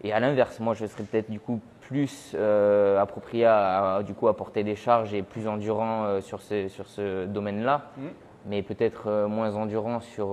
Et 0.03 0.11
à 0.11 0.19
l'inverse, 0.19 0.59
moi, 0.59 0.73
je 0.73 0.85
serais 0.85 1.03
peut-être 1.03 1.31
du 1.31 1.39
coup 1.39 1.61
plus 1.79 2.33
euh, 2.37 2.99
approprié 2.99 3.45
à, 3.45 3.95
à, 3.95 4.03
du 4.03 4.13
coup, 4.13 4.27
à 4.27 4.35
porter 4.35 4.63
des 4.65 4.75
charges 4.75 5.13
et 5.13 5.21
plus 5.23 5.47
endurant 5.47 6.03
euh, 6.03 6.19
sur 6.19 6.41
ce, 6.41 6.67
sur 6.67 6.87
ce 6.89 7.25
domaine-là, 7.25 7.83
Mhm. 7.97 8.09
mais 8.47 8.61
peut-être 8.63 9.03
euh, 9.07 9.27
moins 9.29 9.55
endurant 9.55 10.01
sur 10.01 10.31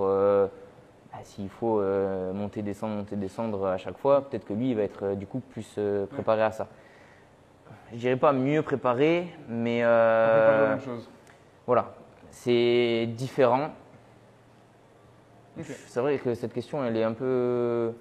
bah, 1.11 1.19
s'il 1.23 1.49
faut 1.49 1.79
euh, 1.79 2.31
monter, 2.31 2.61
descendre, 2.61 2.95
monter, 2.95 3.15
descendre 3.15 3.67
à 3.67 3.77
chaque 3.77 3.97
fois. 3.97 4.29
Peut-être 4.29 4.45
que 4.45 4.53
lui, 4.53 4.71
il 4.71 4.75
va 4.75 4.83
être 4.83 5.03
euh, 5.03 5.15
du 5.15 5.27
coup 5.27 5.39
plus 5.39 5.75
euh, 5.77 6.05
préparé 6.05 6.41
à 6.41 6.51
ça. 6.51 6.67
Je 7.91 7.97
dirais 7.97 8.15
pas 8.15 8.31
mieux 8.31 8.61
préparé, 8.61 9.27
mais 9.49 9.81
la 9.81 10.67
même 10.69 10.79
chose. 10.79 11.09
voilà, 11.67 11.93
c'est 12.29 13.07
différent. 13.17 13.71
C'est 15.87 15.99
vrai 15.99 16.17
que 16.17 16.33
cette 16.33 16.53
question, 16.53 16.83
elle 16.85 16.95
est 16.95 17.03
un 17.03 17.11
peu, 17.11 17.91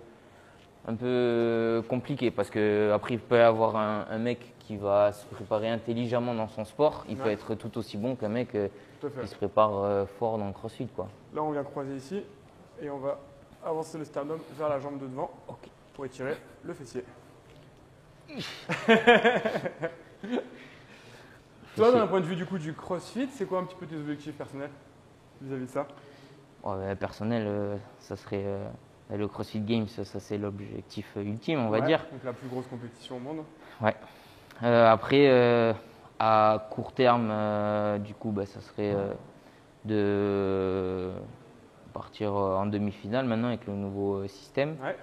un 0.87 0.95
peu 0.95 1.83
compliquée 1.89 2.31
parce 2.31 2.51
que 2.51 2.93
après, 2.93 3.15
il 3.15 3.21
peut 3.21 3.37
y 3.37 3.41
avoir 3.41 3.75
un, 3.75 4.07
un 4.09 4.19
mec 4.19 4.55
qui 4.61 4.77
va 4.77 5.11
se 5.11 5.27
préparer 5.27 5.69
intelligemment 5.69 6.35
dans 6.35 6.47
son 6.47 6.65
sport. 6.65 7.05
Il 7.09 7.17
peut 7.17 7.31
être 7.31 7.57
tout 7.57 7.77
aussi 7.77 7.97
bon 7.97 8.15
qu'un 8.15 8.29
mec 8.29 8.53
qui 8.53 9.27
se 9.27 9.35
prépare 9.35 10.07
fort 10.21 10.39
dans 10.39 10.47
le 10.47 10.53
crossfit, 10.53 10.87
quoi. 10.87 11.09
Là, 11.35 11.43
on 11.43 11.51
vient 11.51 11.65
croiser 11.65 11.97
ici 11.97 12.23
et 12.83 12.91
on 12.91 12.99
va 12.99 13.19
avancer 13.65 13.99
le 13.99 14.05
sternum 14.05 14.39
vers 14.59 14.69
la 14.69 14.79
jambe 14.79 14.99
de 15.01 15.07
devant 15.07 15.31
pour 15.95 16.07
étirer 16.07 16.37
le 16.65 16.73
fessier. 16.75 17.05
Toi, 21.77 21.93
d'un 21.93 22.07
point 22.07 22.21
de 22.21 22.27
vue 22.27 22.37
du 22.37 22.47
coup 22.47 22.59
du 22.59 22.75
CrossFit, 22.75 23.29
c'est 23.33 23.47
quoi 23.47 23.61
un 23.61 23.65
petit 23.65 23.77
peu 23.77 23.87
tes 23.87 23.97
objectifs 23.97 24.35
personnels 24.37 24.71
vis-à-vis 25.41 25.67
de 25.67 25.71
ça? 25.71 25.87
Ouais, 26.63 26.77
bah, 26.77 26.97
personnel, 26.97 27.45
euh, 27.47 27.77
ça 28.01 28.17
serait 28.17 28.45
euh, 28.45 28.69
le 29.11 29.29
CrossFit 29.29 29.61
Games, 29.61 29.89
ça, 29.89 30.05
ça, 30.05 30.21
c'est 30.21 30.37
l'objectif 30.37 31.07
euh, 31.17 31.23
ultime, 31.23 31.61
on 31.61 31.71
va 31.71 31.79
Ouais, 31.81 31.87
dire. 31.87 32.05
Donc 32.13 32.23
la 32.25 32.33
plus 32.33 32.49
grosse 32.49 32.67
compétition 32.67 33.17
au 33.17 33.21
monde. 33.21 33.45
Euh, 34.63 34.87
après, 34.93 35.75
à 36.19 36.67
court 36.71 36.93
terme, 36.93 37.33
du 38.01 38.15
coup, 38.15 38.31
bah, 38.31 38.45
ça 38.47 38.61
serait 38.61 38.95
de 39.87 41.13
partir 41.93 42.35
euh, 42.35 42.57
en 42.57 42.67
demi-finale 42.67 43.27
maintenant 43.27 43.49
avec 43.49 43.67
le 43.67 43.75
nouveau 43.75 44.17
euh, 44.23 44.29
système. 44.29 44.77
Ouais. 44.83 44.97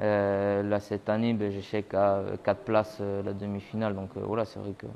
Euh, 0.00 0.62
là, 0.62 0.78
cette 0.80 1.08
année, 1.08 1.32
ben, 1.34 1.50
j'échec 1.50 1.92
à 1.94 2.22
4 2.44 2.60
places 2.60 2.98
euh, 3.00 3.22
la 3.22 3.32
demi-finale. 3.32 3.94
Donc 3.94 4.10
euh, 4.16 4.20
voilà, 4.24 4.44
c'est 4.44 4.60
vrai 4.60 4.72
que 4.78 4.86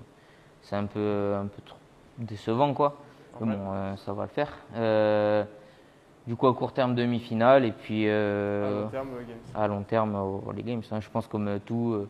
c'est 0.62 0.76
un 0.76 0.86
peu, 0.86 1.34
un 1.36 1.46
peu 1.46 1.60
trop 1.64 1.76
décevant, 2.18 2.72
quoi. 2.72 2.96
Mais 3.40 3.52
Ouais. 3.54 3.56
bon, 3.56 3.96
ça 3.96 4.12
va 4.12 4.24
le 4.24 4.28
faire. 4.28 4.52
Du 6.26 6.36
coup, 6.36 6.46
à 6.46 6.54
court 6.54 6.72
terme, 6.72 6.94
demi-finale. 6.94 7.64
Et 7.64 7.72
puis, 7.72 8.08
À 8.08 8.70
long 8.70 8.88
terme, 8.90 9.08
Games. 9.26 9.36
à 9.56 9.66
long 9.66 9.82
terme 9.82 10.14
au- 10.14 10.52
les 10.54 10.62
games. 10.62 10.82
hein. 10.92 11.00
Je 11.00 11.08
pense 11.10 11.26
comme 11.26 11.58
tout, 11.66 12.06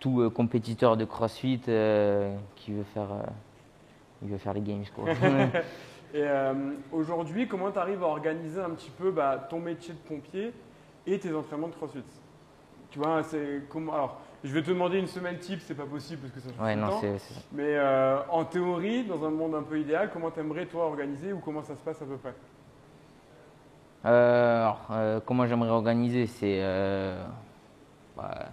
tout 0.00 0.28
compétiteur 0.34 0.96
de 0.96 1.04
CrossFit 1.04 1.60
qui 1.60 2.72
veut 2.72 2.82
faire, 2.94 3.08
il 4.22 4.28
veut 4.28 4.38
faire 4.38 4.54
les 4.54 4.60
games. 4.62 4.82
Quoi. 4.96 5.04
Et 6.14 6.22
euh, 6.22 6.52
aujourd'hui, 6.92 7.48
comment 7.48 7.70
tu 7.70 7.78
arrives 7.78 8.02
à 8.02 8.06
organiser 8.06 8.60
un 8.60 8.70
petit 8.70 8.90
peu 8.90 9.10
bah, 9.10 9.46
ton 9.48 9.60
métier 9.60 9.94
de 9.94 9.98
pompier 9.98 10.52
et 11.06 11.18
tes 11.18 11.34
entraînements 11.34 11.68
de 11.68 11.74
CrossFit? 11.74 12.04
Tu 12.90 12.98
vois, 12.98 13.22
c'est 13.22 13.62
comment 13.70 13.94
Alors, 13.94 14.20
je 14.44 14.52
vais 14.52 14.62
te 14.62 14.68
demander 14.68 14.98
une 14.98 15.06
semaine 15.06 15.38
type, 15.38 15.60
c'est 15.62 15.74
pas 15.74 15.86
possible 15.86 16.20
parce 16.20 16.34
que 16.34 16.40
ça 16.40 16.50
change 16.54 16.66
ouais, 16.66 16.76
non, 16.76 16.88
temps. 16.88 17.00
Mais 17.52 17.76
euh, 17.76 18.18
en 18.28 18.44
théorie, 18.44 19.04
dans 19.04 19.24
un 19.24 19.30
monde 19.30 19.54
un 19.54 19.62
peu 19.62 19.80
idéal, 19.80 20.10
comment 20.12 20.30
t'aimerais 20.30 20.66
toi 20.66 20.84
organiser 20.84 21.32
ou 21.32 21.38
comment 21.38 21.62
ça 21.62 21.74
se 21.74 21.80
passe 21.80 22.02
à 22.02 22.04
peu 22.04 22.16
près? 22.18 22.34
Euh, 24.04 24.62
alors, 24.62 24.88
euh, 24.90 25.20
comment 25.24 25.46
j'aimerais 25.46 25.70
organiser 25.70 26.26
C'est 26.26 26.60
bah, 28.14 28.50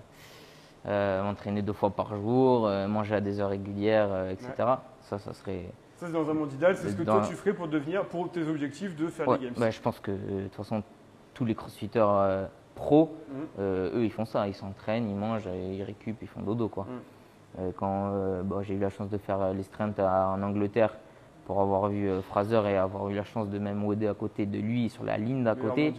m'entraîner 0.86 1.62
deux 1.62 1.73
fois 1.73 1.89
par 1.89 2.15
jour, 2.15 2.69
manger 2.88 3.15
à 3.15 3.21
des 3.21 3.41
heures 3.41 3.49
régulières, 3.49 4.29
etc. 4.29 4.53
Ça, 5.01 5.19
ça 5.19 5.34
serait. 5.34 5.65
Ça, 5.99 6.05
c'est 6.07 6.13
dans 6.13 6.29
un 6.29 6.33
monde 6.33 6.53
idéal, 6.53 6.77
c'est 6.77 6.91
ce 6.91 6.95
que 6.95 7.03
toi 7.03 7.21
tu 7.27 7.33
ferais 7.35 7.51
pour 7.53 7.67
devenir, 7.67 8.05
pour 8.05 8.31
tes 8.31 8.47
objectifs 8.47 8.95
de 8.95 9.07
faire 9.07 9.27
Ouais, 9.27 9.38
les 9.38 9.45
games. 9.47 9.53
bah, 9.57 9.69
je 9.69 9.81
pense 9.81 9.99
que 9.99 10.12
de 10.12 10.43
toute 10.43 10.55
façon, 10.55 10.81
tous 11.33 11.43
les 11.43 11.53
crossfitters 11.55 11.99
euh, 12.01 12.45
pros, 12.75 13.17
Mhm. 13.29 13.45
euh, 13.59 13.97
eux, 13.99 14.05
ils 14.05 14.12
font 14.12 14.23
ça. 14.23 14.47
Ils 14.47 14.53
s'entraînent, 14.53 15.09
ils 15.09 15.15
mangent, 15.15 15.47
euh, 15.47 15.73
ils 15.75 15.83
récupèrent, 15.83 16.15
ils 16.21 16.27
font 16.29 16.39
dodo. 16.41 16.69
Quoi. 16.69 16.85
Mm. 16.85 16.88
Euh, 17.59 17.71
quand 17.75 18.12
euh, 18.13 18.43
bon, 18.43 18.62
j'ai 18.62 18.75
eu 18.75 18.79
la 18.79 18.89
chance 18.89 19.09
de 19.09 19.17
faire 19.17 19.41
euh, 19.41 19.53
les 19.53 19.65
à- 19.99 20.29
en 20.29 20.41
Angleterre 20.41 20.95
pour 21.45 21.59
avoir 21.59 21.89
vu 21.89 22.07
euh, 22.07 22.21
Fraser 22.21 22.62
et 22.69 22.77
avoir 22.77 23.09
eu 23.09 23.15
la 23.15 23.25
chance 23.25 23.49
de 23.49 23.59
même 23.59 23.83
aider 23.91 24.07
à 24.07 24.13
côté 24.13 24.45
de 24.45 24.57
lui 24.57 24.88
sur 24.89 25.03
la 25.03 25.17
ligne 25.17 25.43
d'à 25.43 25.55
côté. 25.55 25.93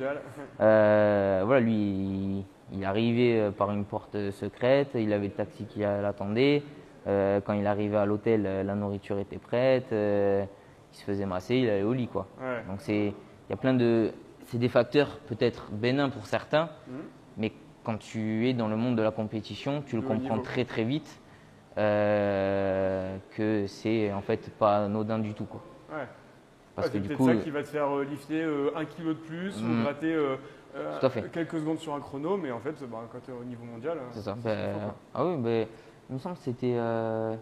Euh, 0.63 1.43
voilà, 1.45 1.61
lui, 1.61 1.75
il, 1.75 2.45
il 2.73 2.85
arrivait 2.87 3.39
euh, 3.39 3.51
par 3.51 3.71
une 3.71 3.85
porte 3.85 4.15
euh, 4.15 4.31
secrète, 4.31 4.93
il 4.95 5.13
avait 5.13 5.27
le 5.27 5.33
taxi 5.35 5.65
qui 5.67 5.81
l'attendait. 5.81 6.63
Euh, 7.07 7.41
quand 7.41 7.55
il 7.55 7.67
arrivait 7.67 7.97
à 7.97 8.05
l'hôtel, 8.05 8.45
euh, 8.47 8.63
la 8.63 8.75
nourriture 8.75 9.19
était 9.19 9.39
prête. 9.39 9.93
euh, 9.93 10.45
il 10.93 10.97
se 10.97 11.05
faisait 11.05 11.25
masser, 11.27 11.57
il 11.57 11.71
allait 11.71 11.83
au 11.85 11.93
lit, 11.93 12.09
quoi. 12.09 12.27
Ouais. 12.41 12.63
Donc 12.69 12.81
c'est, 12.81 13.07
il 13.07 13.51
y 13.51 13.53
a 13.53 13.57
plein 13.57 13.75
de, 13.75 14.11
c'est 14.47 14.59
des 14.59 14.69
facteurs 14.69 15.19
peut-être 15.29 15.71
bénins 15.73 16.11
pour 16.11 16.27
certains, 16.27 16.69
Mhm. 16.89 16.95
mais 17.39 17.53
quand 17.85 17.97
tu 17.99 18.49
es 18.49 18.53
dans 18.55 18.67
le 18.69 18.77
monde 18.77 18.97
de 18.97 19.03
la 19.03 19.13
compétition, 19.13 19.83
tu 19.87 19.97
le 19.97 20.03
comprends 20.03 20.35
niveau. 20.35 20.43
très 20.45 20.65
très 20.65 20.83
vite 20.85 21.21
euh, 21.79 23.17
que 23.37 23.67
c'est 23.67 24.13
en 24.13 24.21
fait 24.21 24.51
pas 24.59 24.85
anodin 24.85 25.19
du 25.19 25.35
tout, 25.35 25.45
quoi. 25.45 25.61
Ouais. 25.93 26.07
Parce 26.75 26.89
Ouais, 26.89 26.93
que 26.93 26.99
c'est 26.99 27.01
du 27.03 27.09
peut-être 27.09 27.19
coup, 27.19 27.27
ça 27.29 27.37
qui 27.37 27.51
va 27.51 27.63
te 27.63 27.69
faire 27.69 27.89
lifter 27.99 28.45
un 28.77 28.85
kilo 28.85 29.13
de 29.15 29.19
plus 29.19 29.61
ou 29.63 29.67
Mm. 29.67 29.83
gratter 29.83 30.17
Tout 31.01 31.07
à 31.07 31.11
fait. 31.11 31.31
quelques 31.33 31.59
secondes 31.59 31.79
sur 31.79 31.95
un 31.95 32.01
chrono, 32.01 32.37
mais 32.37 32.51
en 32.53 32.61
fait, 32.61 32.75
bah, 32.89 32.99
quand 33.13 33.19
tu 33.25 33.31
es 33.31 33.35
au 33.35 33.45
niveau 33.45 33.65
mondial, 33.65 33.99
euh, 33.99 34.09
C'est 34.13 34.21
ça. 34.23 34.37
quoi. 34.43 34.95
ah 35.15 35.25
oui, 35.25 35.37
ben, 35.39 35.67
il 36.11 36.15
me 36.15 36.19
semble 36.19 36.37
que 36.37 36.43
c'était 36.43 36.75
euh, 36.77 37.35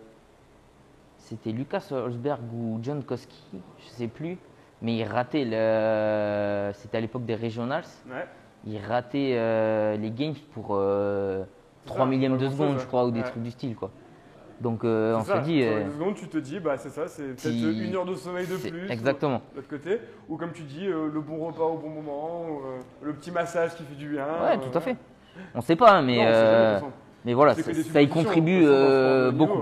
c'était 1.18 1.50
Lucas 1.52 1.88
Holzberg 1.90 2.40
ou 2.54 2.78
John 2.82 3.02
Koski, 3.02 3.42
je 3.78 3.88
sais 3.88 4.08
plus, 4.08 4.38
mais 4.82 4.96
il 4.96 5.04
ratait 5.04 5.44
le. 5.44 6.70
C'était 6.74 6.98
à 6.98 7.00
l'époque 7.00 7.24
des 7.24 7.34
regionals. 7.34 7.84
Ouais. 8.08 8.26
Il 8.66 8.78
ratait 8.78 9.34
euh, 9.36 9.96
les 9.96 10.10
games 10.10 10.34
pour 10.52 10.68
euh, 10.72 11.44
C'est 11.84 11.86
3 11.92 12.04
ça, 12.04 12.10
millièmes 12.10 12.36
de 12.38 12.48
seconde, 12.48 12.78
je 12.78 12.86
crois, 12.86 13.04
ou 13.06 13.10
des 13.10 13.20
Ouais. 13.20 13.26
trucs 13.26 13.42
du 13.42 13.50
style, 13.50 13.74
quoi. 13.74 13.90
Donc 14.60 14.84
euh, 14.84 15.14
on 15.16 15.22
ça, 15.22 15.40
se 15.40 15.44
dit. 15.46 15.62
euh, 15.62 15.88
secondes, 15.92 16.16
tu 16.16 16.28
te 16.28 16.38
dis, 16.38 16.58
bah, 16.58 16.76
c'est 16.76 16.88
ça, 16.90 17.06
c'est 17.06 17.22
peut-être 17.28 17.38
si- 17.40 17.84
une 17.84 17.94
heure 17.94 18.04
de 18.04 18.14
sommeil 18.16 18.46
de 18.46 18.56
plus. 18.56 18.90
Exactement. 18.90 19.40
De 19.52 19.56
l'autre 19.56 19.68
côté. 19.68 20.00
Ou 20.28 20.36
comme 20.36 20.52
tu 20.52 20.62
dis, 20.62 20.86
euh, 20.88 21.08
le 21.12 21.20
bon 21.20 21.46
repas 21.46 21.62
au 21.64 21.78
bon 21.78 21.90
moment, 21.90 22.44
ou, 22.48 22.56
euh, 22.66 22.80
le 23.02 23.12
petit 23.12 23.30
massage 23.30 23.76
qui 23.76 23.84
fait 23.84 23.94
du 23.94 24.08
bien. 24.08 24.24
Ouais, 24.26 24.56
euh, 24.58 24.70
tout 24.70 24.76
à 24.76 24.80
fait. 24.80 24.96
On 25.54 25.60
sait 25.60 25.76
pas, 25.76 26.02
mais, 26.02 26.16
Non, 26.80 26.90
mais 27.24 27.34
voilà, 27.34 27.54
ça, 27.54 28.02
y 28.02 28.08
contribue 28.08 28.62
euh, 28.64 29.28
haut 29.28 29.32
beaucoup. 29.32 29.52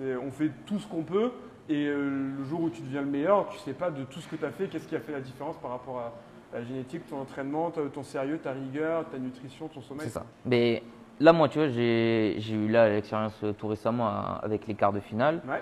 niveau, 0.00 0.20
on 0.26 0.30
fait 0.30 0.50
tout 0.66 0.78
ce 0.78 0.86
qu'on 0.86 1.02
peut 1.02 1.30
et 1.68 1.86
euh, 1.86 2.30
le 2.38 2.44
jour 2.44 2.60
où 2.62 2.70
tu 2.70 2.82
deviens 2.82 3.00
le 3.02 3.08
meilleur, 3.08 3.48
tu 3.48 3.58
sais 3.58 3.72
pas 3.72 3.90
de 3.90 4.04
tout 4.04 4.20
ce 4.20 4.28
que 4.28 4.36
tu 4.36 4.44
as 4.44 4.50
fait, 4.50 4.66
qu'est-ce 4.68 4.86
qui 4.86 4.94
a 4.96 5.00
fait 5.00 5.12
la 5.12 5.20
différence 5.20 5.56
par 5.56 5.70
rapport 5.72 5.98
à 5.98 6.12
la 6.58 6.62
génétique, 6.64 7.06
ton 7.08 7.18
entraînement, 7.20 7.70
ton 7.70 8.02
sérieux, 8.02 8.38
ta 8.38 8.52
rigueur, 8.52 9.04
ta 9.10 9.18
nutrition, 9.18 9.68
ton 9.68 9.80
sommeil. 9.80 10.06
C'est 10.06 10.12
ça. 10.14 10.24
Mais 10.44 10.82
là, 11.18 11.32
moi, 11.32 11.48
tu 11.48 11.58
vois, 11.58 11.68
j'ai 11.68 12.36
eu 12.38 12.68
là 12.68 12.88
l'expérience 12.88 13.38
euh, 13.42 13.52
tout 13.52 13.66
récemment 13.68 14.06
à- 14.06 14.40
avec 14.42 14.66
les 14.66 14.74
quarts 14.74 14.92
de 14.92 15.00
finale. 15.00 15.40
Ouais. 15.48 15.60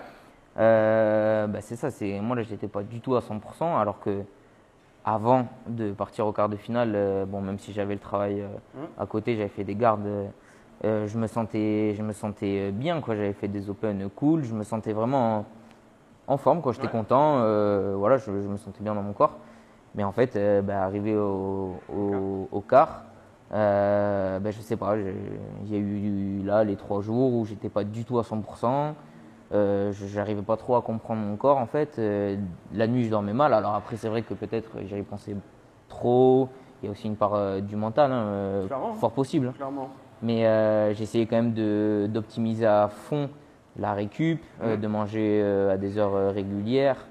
Euh, 0.57 1.47
bah, 1.47 1.59
c'est 1.61 1.75
ça, 1.75 1.89
c'est 1.91 2.19
moi 2.21 2.35
là, 2.35 2.43
j'étais 2.43 2.67
pas 2.67 2.83
du 2.83 3.01
tout 3.01 3.15
à 3.15 3.19
100%, 3.21 3.77
alors 3.79 3.99
que 3.99 4.21
avant 5.03 5.47
de 5.67 5.91
partir 5.91 6.25
au 6.27 6.31
quart 6.31 6.49
de 6.49 6.55
finale, 6.55 6.93
euh, 6.95 7.25
bon, 7.25 7.41
même 7.41 7.59
si 7.59 7.73
j'avais 7.73 7.93
le 7.93 7.99
travail 7.99 8.41
euh, 8.41 8.47
Ouais. 8.79 8.87
à 8.97 9.05
côté, 9.05 9.35
j'avais 9.35 9.49
fait 9.49 9.63
des 9.63 9.75
gardes, 9.75 10.07
euh, 10.83 10.87
euh, 10.87 11.07
je 11.07 11.17
me 11.17 11.27
sentais, 11.27 11.93
je 11.95 12.01
me 12.03 12.11
sentais 12.13 12.71
bien, 12.71 13.01
quoi. 13.01 13.15
J'avais 13.15 13.33
fait 13.33 13.47
des 13.47 13.69
open 13.69 14.09
cool, 14.15 14.43
je 14.43 14.53
me 14.53 14.63
sentais 14.63 14.93
vraiment 14.93 15.37
en, 15.39 15.45
en 16.33 16.37
forme, 16.37 16.61
quoi. 16.61 16.73
J'étais 16.73 16.85
Ouais. 16.87 16.91
content, 16.91 17.37
euh, 17.39 17.95
voilà, 17.97 18.17
je, 18.17 18.25
je 18.25 18.47
me 18.47 18.57
sentais 18.57 18.83
bien 18.83 18.93
dans 18.95 19.03
mon 19.03 19.13
corps. 19.13 19.37
Mais 19.95 20.03
en 20.03 20.11
fait, 20.11 20.35
euh, 20.35 20.61
bah, 20.61 20.83
arrivé 20.83 21.15
au, 21.15 21.79
au, 21.93 22.49
au 22.51 22.61
quart, 22.61 23.03
euh, 23.53 24.39
bah, 24.39 24.51
je 24.51 24.59
sais 24.59 24.75
pas, 24.75 24.95
il 24.97 25.71
y 25.71 25.75
a 25.75 25.79
eu 25.79 26.41
là 26.43 26.63
les 26.63 26.75
trois 26.75 27.01
jours 27.01 27.33
où 27.33 27.45
j'étais 27.45 27.69
pas 27.69 27.83
du 27.83 28.03
tout 28.03 28.19
à 28.19 28.23
100%. 28.23 28.93
Euh, 29.53 29.93
j'arrivais 29.93 30.41
pas 30.41 30.57
trop 30.57 30.75
à 30.75 30.81
comprendre 30.81 31.21
mon 31.21 31.35
corps 31.37 31.57
en 31.57 31.67
fait. 31.67 31.97
Euh, 31.99 32.35
la 32.73 32.87
nuit, 32.87 33.05
je 33.05 33.09
dormais 33.11 33.31
mal. 33.31 33.53
Alors 33.53 33.75
après, 33.75 33.95
c'est 33.95 34.09
vrai 34.09 34.23
que 34.23 34.33
peut-être 34.33 34.71
j'y 34.85 35.01
pensé 35.03 35.35
trop. 35.87 36.49
Il 36.81 36.87
y 36.87 36.89
a 36.89 36.91
aussi 36.91 37.07
une 37.07 37.15
part 37.15 37.35
euh, 37.35 37.61
du 37.61 37.75
mental, 37.75 38.11
hein, 38.11 38.25
euh, 38.25 38.67
fort 38.99 39.11
possible. 39.11 39.53
Clairement. 39.53 39.89
Mais 40.21 40.45
euh, 40.45 40.93
j'essayais 40.93 41.25
quand 41.25 41.41
même 41.41 42.07
d'optimiser 42.07 42.65
à 42.65 42.87
fond 42.87 43.29
la 43.77 43.93
récup, 43.93 44.41
euh, 44.63 44.77
de 44.77 44.87
manger 44.87 45.41
euh, 45.43 45.73
à 45.73 45.77
des 45.77 45.97
heures 45.97 46.15
euh, 46.15 46.31
régulières. 46.31 47.05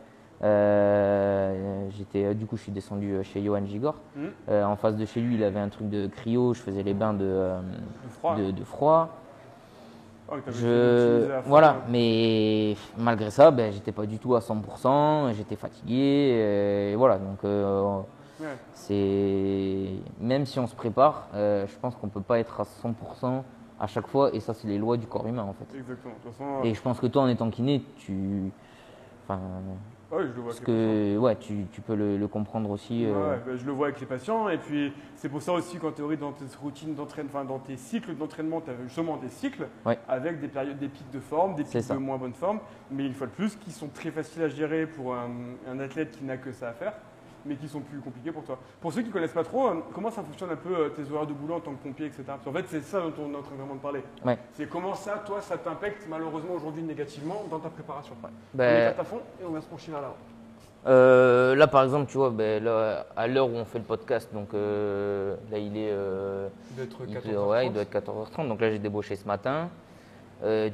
J'étais, 1.97 2.35
du 2.35 2.47
coup, 2.47 2.57
je 2.57 2.63
suis 2.63 2.73
descendu 2.73 3.17
chez 3.23 3.43
Johan 3.43 3.65
Gigor. 3.67 3.97
Euh, 4.49 4.65
en 4.65 4.77
face 4.77 4.97
de 4.97 5.05
chez 5.05 5.21
lui, 5.21 5.37
il 5.37 5.45
avait 5.45 5.61
un 5.61 5.69
truc 5.69 5.89
de 5.89 6.07
cryo. 6.07 6.55
Je 6.55 6.61
faisais 6.61 6.83
les 6.83 6.95
bains 6.95 7.15
de, 7.15 7.51
froid. 8.11 8.37
de, 8.37 8.51
de 8.51 8.65
froid. 8.65 9.09
Oh, 10.31 10.37
Je, 10.49 11.29
voilà, 11.47 11.77
mais 11.91 12.77
malgré 12.97 13.31
ça, 13.31 13.51
ben, 13.51 13.71
j'étais 13.71 13.93
pas 13.93 14.07
du 14.07 14.19
tout 14.19 14.35
à 14.35 14.41
100%, 14.41 15.35
j'étais 15.35 15.55
fatigué, 15.55 16.91
et 16.93 16.97
voilà, 16.97 17.19
donc 17.19 17.41
Ouais. 18.41 18.57
c'est 18.73 19.89
même 20.21 20.47
si 20.47 20.59
on 20.59 20.67
se 20.67 20.75
prépare, 20.75 21.29
euh, 21.35 21.67
je 21.67 21.77
pense 21.79 21.95
qu'on 21.97 22.09
peut 22.09 22.21
pas 22.21 22.39
être 22.39 22.61
à 22.61 22.65
100% 22.65 23.43
à 23.81 23.87
chaque 23.87 24.07
fois, 24.07 24.31
et 24.35 24.41
ça 24.41 24.55
c'est 24.55 24.69
les 24.69 24.79
lois 24.79 24.97
du 24.97 25.07
corps 25.07 25.27
humain 25.27 25.43
en 25.45 25.53
fait. 25.53 25.77
Exactement. 25.77 26.15
De 26.15 26.21
toute 26.29 26.33
façon, 26.33 26.63
Et 26.65 26.75
je 26.75 26.81
pense 26.83 27.01
que 27.01 27.07
toi 27.07 27.23
en 27.23 27.29
étant 27.29 27.51
kiné, 27.51 27.83
tu, 27.97 28.51
enfin, 29.25 29.41
ouais, 30.13 30.23
je 30.23 30.27
le 30.29 30.33
vois. 30.35 30.45
parce 30.47 30.57
avec 30.59 30.69
les 30.69 30.75
que 31.15 31.19
ouais, 31.19 31.37
tu, 31.37 31.67
tu 31.73 31.81
peux 31.81 31.95
le, 31.97 32.17
le 32.17 32.29
comprendre 32.29 32.71
aussi. 32.71 33.05
euh, 33.05 33.33
Ouais, 33.33 33.41
bah, 33.45 33.53
je 33.57 33.65
le 33.67 33.73
vois 33.73 33.89
avec 33.89 34.01
les 34.01 34.07
patients. 34.07 34.49
Et 34.49 34.59
puis, 34.59 34.93
c'est 35.17 35.29
pour 35.29 35.43
ça 35.43 35.53
aussi 35.53 35.79
qu'en 35.79 35.91
théorie, 35.91 36.17
dans 36.17 36.33
tes 36.33 36.45
routines 36.63 36.95
d'entraînement, 36.95 37.31
enfin, 37.35 37.45
dans 37.45 37.59
tes 37.59 37.77
cycles 37.77 38.15
d'entraînement, 38.15 38.61
tu 38.61 38.71
as 38.71 38.75
justement 38.85 39.17
des 39.17 39.29
cycles 39.29 39.67
Ouais. 39.85 39.99
avec 40.09 40.41
des 40.41 40.49
périodes, 40.49 40.79
des 40.79 40.89
pics 40.89 41.11
de 41.11 41.21
forme, 41.21 41.55
des 41.57 41.65
pics 41.65 41.89
de 41.89 41.95
moins 41.97 42.17
bonne 42.19 42.35
forme. 42.35 42.61
Mais 42.91 43.05
une 43.07 43.15
fois 43.15 43.27
de 43.27 43.33
plus, 43.33 43.57
qui 43.57 43.71
sont 43.73 43.89
très 43.89 44.11
faciles 44.13 44.43
à 44.43 44.49
gérer 44.49 44.87
pour 44.87 45.15
un, 45.15 45.31
un 45.69 45.79
athlète 45.81 46.13
qui 46.13 46.25
n'a 46.25 46.37
que 46.37 46.53
ça 46.53 46.69
à 46.69 46.73
faire. 46.73 46.93
Mais 47.47 47.57
qui 47.57 47.69
sont 47.69 47.81
plus 47.81 47.99
compliqués 48.01 48.33
pour 48.33 48.43
toi. 48.45 48.59
Pour 48.81 48.93
ceux 48.93 49.03
qui 49.03 49.09
ne 49.09 49.13
connaissent 49.13 49.33
pas 49.33 49.45
trop, 49.45 49.69
euh, 49.69 49.75
comment 49.95 50.11
ça 50.11 50.23
fonctionne 50.23 50.51
un 50.51 50.57
peu 50.57 50.75
euh, 50.75 50.89
tes 50.89 51.11
horaires 51.13 51.27
de 51.27 51.35
boulot 51.35 51.55
en 51.57 51.61
tant 51.61 51.73
que 51.73 51.83
pompier, 51.83 52.07
etc. 52.07 52.23
Parce 52.27 52.43
qu'en 52.45 52.53
fait, 52.53 52.65
c'est 52.69 52.83
ça 52.83 53.01
dont 53.01 53.13
on 53.19 53.33
est 53.33 53.37
en 53.37 53.43
train 53.43 53.57
vraiment 53.57 53.75
de 53.75 53.81
parler. 53.81 54.03
Ouais. 54.25 54.39
C'est 54.53 54.69
comment 54.69 54.95
ça, 54.95 55.23
toi, 55.27 55.41
ça 55.41 55.59
t'impacte 55.59 56.07
malheureusement 56.09 56.55
aujourd'hui 56.55 56.83
négativement 56.83 57.45
dans 57.51 57.59
ta 57.59 57.69
préparation? 57.69 58.15
On 58.23 58.29
ben, 58.57 58.77
éclate 58.77 59.01
à 59.01 59.05
fond 59.05 59.21
et 59.41 59.45
on 59.45 59.51
va 59.51 59.61
se 59.61 59.67
pencher 59.67 59.93
vers 59.93 60.01
là. 60.01 60.15
Euh, 60.87 61.55
là, 61.55 61.67
par 61.67 61.83
exemple, 61.83 62.11
tu 62.11 62.19
vois, 62.19 62.31
ben, 62.31 62.63
là, 62.63 63.07
à 63.17 63.27
l'heure 63.27 63.49
où 63.49 63.55
on 63.55 63.65
fait 63.65 63.79
le 63.79 63.85
podcast, 63.85 64.33
donc 64.35 64.53
euh, 64.53 65.35
là, 65.51 65.59
il 65.59 65.77
est, 65.77 65.91
euh, 65.91 66.49
il, 66.79 66.87
14 66.87 67.33
doit- 67.33 67.49
ouais, 67.49 67.67
il 67.67 67.73
doit 67.73 67.83
être 67.83 67.93
14h30. 67.93 68.49
Donc 68.49 68.61
là, 68.61 68.71
j'ai 68.71 68.79
débauché 68.79 69.17
ce 69.17 69.27
matin 69.27 69.69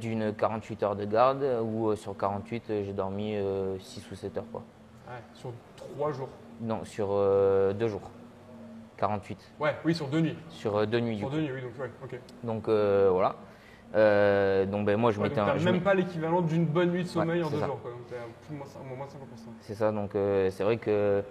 d'une 0.01 0.35
48 0.35 0.83
heures 0.83 0.97
de 0.97 1.05
garde, 1.05 1.45
où 1.63 1.95
sur 1.95 2.17
48, 2.17 2.63
euh, 2.71 2.83
j'ai 2.85 2.93
dormi 2.93 3.37
6 3.79 4.11
ou 4.11 4.15
7 4.17 4.39
heures. 4.39 4.45
Quoi. 4.51 4.63
sur 5.35 5.53
3 5.77 6.13
jours. 6.13 6.29
Non, 6.61 6.85
sur 6.85 7.09
euh, 7.11 7.73
deux 7.73 7.89
jours. 7.89 8.11
48. 8.99 9.39
Ouais, 9.59 9.75
oui, 9.85 9.95
sur 9.95 10.09
deux 10.09 10.21
nuits. 10.21 10.37
Sur 10.51 10.77
euh, 10.77 10.87
deux 10.87 11.01
nuits. 11.01 11.15
du 11.15 11.21
Sur 11.21 11.31
coup. 11.31 11.37
deux 11.37 11.41
nuits, 11.43 11.53
oui, 11.55 11.63
donc 11.63 11.73
ouais, 11.81 11.91
ok. 12.05 12.21
Donc 12.45 12.69
euh, 12.69 13.09
voilà. 13.11 13.35
Euh, 13.95 14.67
donc 14.67 14.85
ben, 14.87 14.97
moi, 14.99 15.11
je 15.11 15.19
Ouais, 15.19 15.25
m'étais 15.25 15.41
donc 15.41 15.49
un- 15.49 15.53
t'as 15.53 15.59
je 15.59 15.65
même 15.65 15.75
m'étais- 15.75 15.85
pas 15.85 15.95
l'équivalent 15.95 16.43
d'une 16.43 16.67
bonne 16.67 16.91
nuit 16.91 17.03
de 17.05 17.09
sommeil 17.09 17.39
Ouais, 17.41 17.45
en 17.47 17.49
c'est 17.49 17.55
deux 17.55 17.61
ça. 17.61 17.67
jours. 17.67 17.81
Quoi. 17.81 17.91
Donc 17.93 18.07
t'es 18.09 18.17
à 18.17 18.19
plus 18.47 18.53
de 18.55 18.59
moins, 18.59 18.67
au 18.93 18.97
moins 18.97 19.07
50%. 19.07 19.09
C'est 19.61 19.75
ça, 19.75 19.91
donc 19.91 20.15
euh, 20.15 20.51
c'est 20.51 20.63
vrai 20.65 20.77
que 20.77 21.23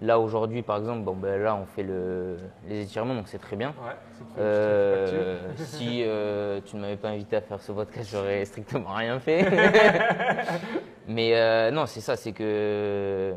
là 0.00 0.18
aujourd'hui 0.18 0.62
par 0.62 0.78
exemple, 0.78 1.02
bon 1.02 1.14
ben 1.14 1.40
là 1.42 1.54
on 1.56 1.66
fait 1.66 1.82
le, 1.82 2.36
les 2.66 2.82
étirements 2.82 3.14
donc 3.14 3.28
c'est 3.28 3.38
très 3.38 3.56
bien. 3.56 3.68
Ouais, 3.68 3.92
c'est 4.34 4.40
Euh, 4.40 5.38
si 5.56 6.02
euh, 6.06 6.60
tu 6.64 6.76
ne 6.76 6.80
m'avais 6.80 6.96
pas 6.96 7.08
invité 7.10 7.36
à 7.36 7.40
faire 7.42 7.60
ce 7.60 7.72
podcast, 7.72 8.08
j'aurais 8.10 8.44
strictement 8.46 8.94
rien 8.94 9.20
fait. 9.20 9.44
Mais 11.08 11.32
euh, 11.36 11.70
non, 11.70 11.86
c'est 11.86 12.00
ça, 12.00 12.16
c'est 12.16 12.32
que 12.32 13.34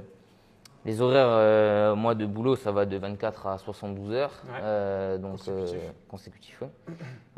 les 0.86 1.02
horaires, 1.02 1.28
euh, 1.30 1.96
moi 1.96 2.16
de 2.16 2.26
boulot, 2.26 2.56
ça 2.56 2.72
va 2.72 2.86
de 2.86 2.98
24 2.98 3.48
à 3.48 3.58
72 3.58 4.12
heures, 4.14 4.32
Ouais. 4.46 4.60
euh, 4.62 5.18
donc 5.18 5.32
Consécutif. 5.38 5.76
euh, 5.84 5.92
consécutif, 6.10 6.62
ouais. 6.62 6.70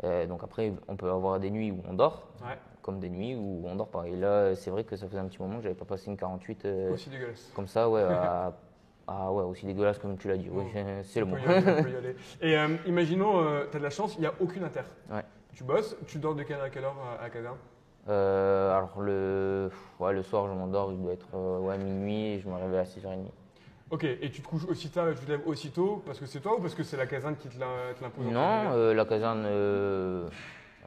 Euh, 0.04 0.26
donc 0.26 0.42
après, 0.42 0.72
on 0.88 0.96
peut 0.96 1.10
avoir 1.10 1.38
des 1.40 1.50
nuits 1.50 1.70
où 1.70 1.82
on 1.88 1.94
dort, 1.94 2.28
Ouais, 2.42 2.56
comme 2.82 3.00
des 3.00 3.08
nuits 3.10 3.34
où 3.34 3.62
on 3.66 3.76
dort 3.76 3.88
pas. 3.88 4.04
Et 4.06 4.16
là, 4.16 4.54
c'est 4.54 4.70
vrai 4.70 4.84
que 4.84 4.96
ça 4.96 5.06
faisait 5.06 5.18
un 5.18 5.26
petit 5.26 5.40
moment 5.40 5.56
que 5.58 5.62
j'avais 5.62 5.74
pas 5.74 5.84
passé 5.84 6.06
une 6.10 6.16
48 6.16 6.64
euh, 6.64 6.92
aussi 6.92 7.10
dégueulasse. 7.10 7.50
comme 7.54 7.66
ça, 7.68 7.88
ouais, 7.88 8.02
à- 8.08 8.52
ah 9.06 9.30
ouais, 9.30 9.42
aussi 9.44 9.66
dégueulasse 9.66 9.98
comme 9.98 10.16
tu 10.16 10.28
l'as 10.28 10.38
dit. 10.38 10.48
Oui, 10.50 10.64
c'est 11.04 11.20
le 11.20 11.26
mot. 11.26 11.36
Et 12.40 12.56
imaginons, 12.86 13.40
euh, 13.44 13.64
t'as 13.70 13.78
de 13.78 13.82
la 13.84 13.90
chance, 13.90 14.14
il 14.16 14.20
n'y 14.22 14.26
a 14.26 14.32
aucune 14.40 14.64
inter. 14.64 14.80
Ouais. 15.10 15.22
Tu 15.52 15.62
bosses, 15.64 15.94
tu 16.06 16.18
dors 16.18 16.34
de 16.34 16.42
quelle 16.42 16.60
à 16.60 16.70
quelle 16.70 16.84
heure? 16.84 16.96
à, 17.22 17.28
Euh, 18.08 18.76
alors 18.76 19.00
le, 19.00 19.70
ouais, 19.98 20.12
le 20.12 20.22
soir, 20.22 20.46
je 20.48 20.52
m'endors, 20.52 20.92
il 20.92 21.00
doit 21.02 21.12
être 21.14 21.26
euh, 21.34 21.58
ouais, 21.60 21.78
minuit 21.78 22.34
et 22.34 22.40
je 22.40 22.48
me 22.48 22.54
réveille 22.54 22.80
à 22.80 22.84
6h30. 22.84 23.26
Ok, 23.90 24.04
et 24.04 24.30
tu 24.30 24.42
te 24.42 24.46
couches 24.48 24.66
aussi 24.68 24.88
tard 24.90 25.08
et 25.08 25.14
tu 25.14 25.24
te 25.24 25.30
lèves 25.30 25.46
aussitôt 25.46 26.02
parce 26.04 26.18
que 26.18 26.26
c'est 26.26 26.40
toi 26.40 26.56
ou 26.58 26.60
parce 26.60 26.74
que 26.74 26.82
c'est 26.82 26.96
la 26.96 27.06
caserne 27.06 27.36
qui 27.36 27.48
te 27.48 27.58
l'im- 27.58 27.94
te 27.96 28.02
l'impose 28.02 28.26
Non, 28.26 28.72
euh, 28.72 28.92
la 28.94 29.04
caserne 29.04 29.44
euh, 29.46 30.26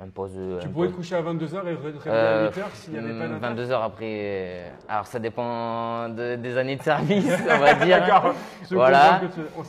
impose. 0.04 0.34
Tu 0.34 0.40
impose- 0.68 0.72
pourrais 0.74 0.88
te 0.90 0.94
coucher 0.94 1.16
à 1.16 1.22
22h 1.22 1.68
et 1.68 1.76
te 1.76 2.00
réveiller 2.00 2.10
à 2.10 2.50
8h 2.50 2.64
s'il 2.74 2.94
n'y 2.94 3.00
avait 3.00 3.18
pas 3.20 3.28
d'inter 3.28 3.40
22 3.40 3.72
heures 3.72 3.84
après. 3.84 4.72
alors 4.90 5.08
ça 5.08 5.20
dépend 5.20 6.10
de- 6.10 6.36
des 6.36 6.58
années 6.58 6.76
de 6.76 6.84
service, 6.84 7.26
on 7.50 7.58
va 7.60 7.74
dire. 7.76 8.00
D'accord, 8.00 8.34
Voilà. 8.72 9.22
que 9.22 9.34
tu- 9.34 9.42
on 9.58 9.64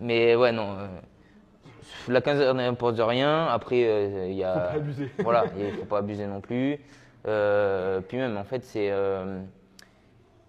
mais 0.00 0.34
ouais, 0.34 0.52
non. 0.52 0.76
Euh, 2.08 2.12
la 2.12 2.20
caserne 2.20 2.58
n'impose 2.58 3.00
rien. 3.00 3.46
Après, 3.46 3.84
euh, 3.84 4.26
il 4.28 4.36
y 4.36 4.42
Faut 4.42 4.46
a. 4.48 4.52
pas 4.60 4.72
abuser. 4.76 5.10
voilà, 5.18 5.46
il 5.58 5.72
faut 5.72 5.84
pas 5.84 5.98
abuser 5.98 6.26
non 6.26 6.40
plus. 6.40 6.78
Euh, 7.26 8.00
puis 8.00 8.16
même, 8.16 8.36
en 8.36 8.44
fait, 8.44 8.62
c'est. 8.64 8.90
euh, 8.90 9.40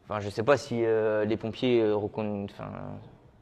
Enfin, 0.06 0.20
je 0.20 0.30
sais 0.30 0.44
pas 0.44 0.58
si 0.58 0.84
euh, 0.84 1.24
les 1.24 1.38
pompiers 1.38 1.82
euh, 1.82 1.96
reconna- 1.96 2.44
enfin, 2.44 2.70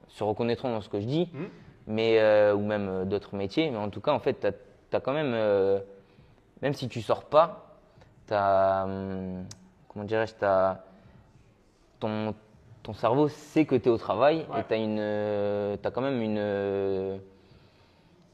se 0.08 0.24
reconnaîtront 0.24 0.72
dans 0.72 0.82
ce 0.82 0.90
que 0.90 1.00
je 1.00 1.06
dis, 1.08 1.28
Mhm. 1.34 1.48
mais 1.88 2.20
euh, 2.20 2.54
ou 2.54 2.60
même 2.64 2.88
euh, 2.88 3.04
d'autres 3.04 3.36
métiers. 3.36 3.72
Mais 3.72 3.78
en 3.78 3.90
tout 3.90 4.00
cas, 4.00 4.12
en 4.12 4.20
fait, 4.20 4.40
tu 4.92 4.96
as, 4.96 5.00
quand 5.00 5.12
même, 5.14 5.32
euh, 5.34 5.80
même 6.62 6.74
si 6.74 6.88
tu 6.88 7.02
sors 7.02 7.24
pas, 7.24 7.66
tu 8.28 8.36
as, 8.36 8.86
comment 9.88 10.06
dirais-je, 10.06 10.36
t'as- 10.36 10.84
ton, 12.00 12.36
ton 12.84 12.94
cerveau 12.94 13.28
sait 13.28 13.66
que 13.66 13.76
tu 13.76 13.90
es 13.90 13.92
au 13.92 13.98
travail 13.98 14.46
Ouais. 14.54 14.60
et 14.62 14.64
tu 14.68 14.74
as, 15.84 15.88
as 15.88 15.92
quand 15.92 16.02
même 16.02 16.22
une, 16.22 16.38
euh, 16.38 17.18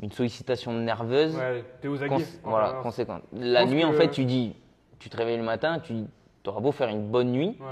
une 0.01 0.11
sollicitation 0.11 0.73
nerveuse 0.73 1.35
Ouais, 1.35 1.63
t'es 1.81 1.87
aux 1.87 2.01
aguets. 2.03 2.23
voilà, 2.43 2.65
permanence. 2.65 2.83
conséquente. 2.83 3.23
La 3.33 3.65
nuit, 3.65 3.83
en 3.83 3.93
fait, 3.93 4.09
tu 4.09 4.25
dis, 4.25 4.55
tu 4.99 5.09
te 5.09 5.17
réveilles 5.17 5.37
le 5.37 5.43
matin, 5.43 5.79
tu 5.79 5.93
auras 6.45 6.59
beau 6.61 6.71
faire 6.71 6.89
une 6.89 7.07
bonne 7.07 7.31
nuit, 7.31 7.57
Ouais. 7.59 7.65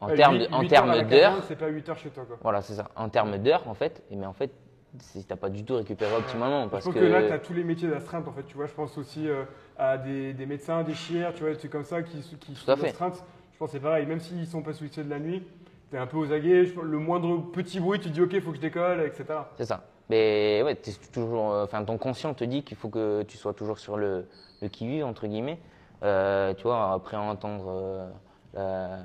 en 0.00 0.08
termes 0.08 0.38
en 0.52 0.62
d'heures, 0.64 1.44
C'est 1.46 1.56
pas 1.56 1.68
8 1.68 1.88
heures 1.88 1.98
chez 1.98 2.10
toi 2.10 2.24
quoi. 2.26 2.38
voilà, 2.42 2.60
c'est 2.62 2.74
ça, 2.74 2.88
en 2.96 3.08
termes 3.08 3.38
d'heures, 3.38 3.66
en 3.68 3.74
fait, 3.74 4.02
et 4.10 4.16
mais 4.16 4.26
en 4.26 4.32
fait, 4.32 4.50
c'est- 4.98 5.26
t'as 5.28 5.36
pas 5.36 5.48
du 5.48 5.64
tout 5.64 5.76
récupéré 5.76 6.12
optimalement 6.16 6.64
Je 6.64 6.68
parce 6.70 6.84
pense 6.84 6.94
que, 6.94 6.98
que, 6.98 7.04
là, 7.04 7.22
tu 7.22 7.32
as 7.32 7.38
tous 7.38 7.52
les 7.52 7.62
métiers 7.62 7.88
d'astreinte 7.88 8.26
en 8.26 8.32
fait. 8.32 8.42
Tu 8.42 8.56
vois, 8.56 8.66
je 8.66 8.72
pense 8.72 8.98
aussi 8.98 9.28
euh, 9.28 9.44
à 9.78 9.96
des, 9.96 10.32
des 10.32 10.46
médecins, 10.46 10.82
des 10.82 10.94
chieurs, 10.94 11.32
tu 11.32 11.42
vois, 11.42 11.50
des 11.50 11.56
trucs 11.58 11.70
comme 11.70 11.84
ça 11.84 12.02
qui, 12.02 12.18
qui 12.18 12.36
Tout 12.36 12.54
sont 12.56 12.74
d'astreinte. 12.74 13.24
Je 13.52 13.58
pense 13.58 13.68
que 13.70 13.72
c'est 13.76 13.80
pareil, 13.82 14.04
même 14.06 14.18
s'ils 14.18 14.46
sont 14.48 14.62
pas 14.62 14.72
sollicités 14.72 15.04
de 15.04 15.10
la 15.10 15.20
nuit, 15.20 15.44
tu 15.90 15.96
es 15.96 15.98
un 15.98 16.06
peu 16.06 16.16
aux 16.16 16.32
aguets. 16.32 16.64
Je- 16.64 16.80
Le 16.80 16.98
moindre 16.98 17.36
petit 17.52 17.78
bruit, 17.78 18.00
tu 18.00 18.08
te 18.08 18.14
dis 18.14 18.20
ok, 18.22 18.32
il 18.32 18.40
faut 18.42 18.50
que 18.50 18.56
je 18.56 18.62
décolle, 18.62 19.00
etc. 19.02 19.24
c'est 19.56 19.64
ça. 19.66 19.84
Mais 20.10 20.60
ouais, 20.64 20.74
t'es 20.74 20.90
toujours, 21.12 21.52
euh, 21.52 21.64
enfin, 21.64 21.84
ton 21.84 21.96
conscient 21.96 22.34
te 22.34 22.42
dit 22.42 22.64
qu'il 22.64 22.76
faut 22.76 22.88
que 22.88 23.22
tu 23.22 23.36
sois 23.38 23.54
toujours 23.54 23.78
sur 23.78 23.96
le, 23.96 24.26
le 24.60 24.68
qui-vive 24.68 25.04
entre 25.04 25.28
guillemets. 25.28 25.58
Euh, 26.02 26.52
tu 26.54 26.64
vois, 26.64 26.92
après 26.92 27.16
entendre 27.16 27.66
euh, 27.68 28.10
la, 28.52 28.98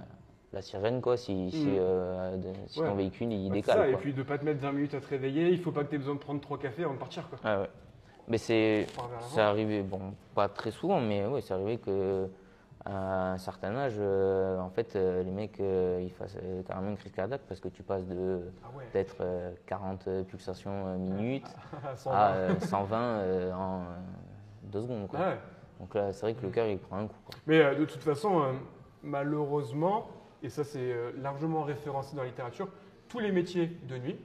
la 0.52 0.62
sirène, 0.64 1.02
quoi, 1.02 1.16
si, 1.16 1.52
si, 1.52 1.66
euh, 1.68 2.38
de- 2.38 2.54
si 2.68 2.80
Ouais. 2.80 2.88
ton 2.88 2.96
véhicule 2.96 3.32
il 3.32 3.50
Ouais, 3.50 3.58
décale. 3.58 3.78
ça, 3.78 3.88
Et 3.88 3.92
quoi. 3.92 4.00
puis 4.00 4.14
de 4.14 4.24
pas 4.24 4.40
te 4.40 4.46
mettre 4.46 4.62
20 4.62 4.72
minutes 4.72 4.96
à 4.96 5.00
te 5.00 5.08
réveiller, 5.08 5.50
il 5.50 5.60
faut 5.60 5.72
pas 5.72 5.84
que 5.84 5.90
tu 5.90 5.96
aies 5.96 6.00
besoin 6.00 6.16
de 6.16 6.20
prendre 6.20 6.42
trois 6.42 6.58
cafés 6.58 6.84
avant 6.86 6.96
de 6.96 7.00
partir. 7.00 7.30
Quoi. 7.30 7.38
Ouais, 7.44 7.62
ouais. 7.62 7.70
Mais 8.28 8.40
c'est 8.40 8.88
arrivé, 9.38 9.84
bon, 9.84 10.16
pas 10.34 10.50
très 10.50 10.72
souvent, 10.72 11.00
mais 11.00 11.24
oui, 11.28 11.44
c'est 11.44 11.54
arrivé 11.54 11.78
que 11.78 12.28
à 12.86 13.32
un 13.34 13.38
certain 13.40 13.76
âge, 13.76 13.96
euh, 13.98 14.60
en 14.60 14.70
fait, 14.70 14.96
euh, 14.96 15.24
les 15.24 15.32
mecs, 15.32 15.60
euh, 15.60 16.00
ils 16.04 16.12
fassent 16.12 16.38
carrément 16.68 16.90
une 16.90 16.98
crise 16.98 17.12
cardiaque 17.14 17.42
parce 17.48 17.60
que 17.60 17.68
tu 17.70 17.82
passes 17.84 18.06
de 18.06 18.42
Ah 18.64 18.68
ouais. 18.78 18.86
peut-être 18.94 19.16
euh, 19.22 19.52
40 19.66 20.08
pulsations 20.28 20.88
euh, 20.88 20.98
minutes 20.98 21.48
Sans 21.96 22.12
à 22.12 22.32
vin. 22.32 22.36
euh, 22.38 22.60
120 22.60 22.98
euh, 23.02 23.54
en 23.54 23.82
deux 24.64 24.82
secondes. 24.82 25.08
quoi. 25.08 25.20
Ouais. 25.20 25.38
Donc 25.80 25.94
là, 25.96 26.14
c'est 26.14 26.22
vrai 26.22 26.34
que 26.36 26.44
le 26.46 26.52
cœur, 26.52 26.68
il 26.68 26.78
prend 26.78 26.98
un 27.00 27.08
coup. 27.08 27.16
quoi. 27.26 27.36
Mais 27.48 27.76
de 27.76 27.86
toute 27.86 28.04
façon, 28.04 28.54
malheureusement, 29.04 30.08
et 30.44 30.50
ça 30.50 30.64
c'est 30.64 30.94
largement 31.18 31.64
référencé 31.64 32.16
dans 32.16 32.22
la 32.22 32.28
littérature, 32.28 32.68
tous 33.08 33.20
les 33.20 33.32
métiers 33.32 33.68
de 33.88 33.98
nuit 33.98 34.20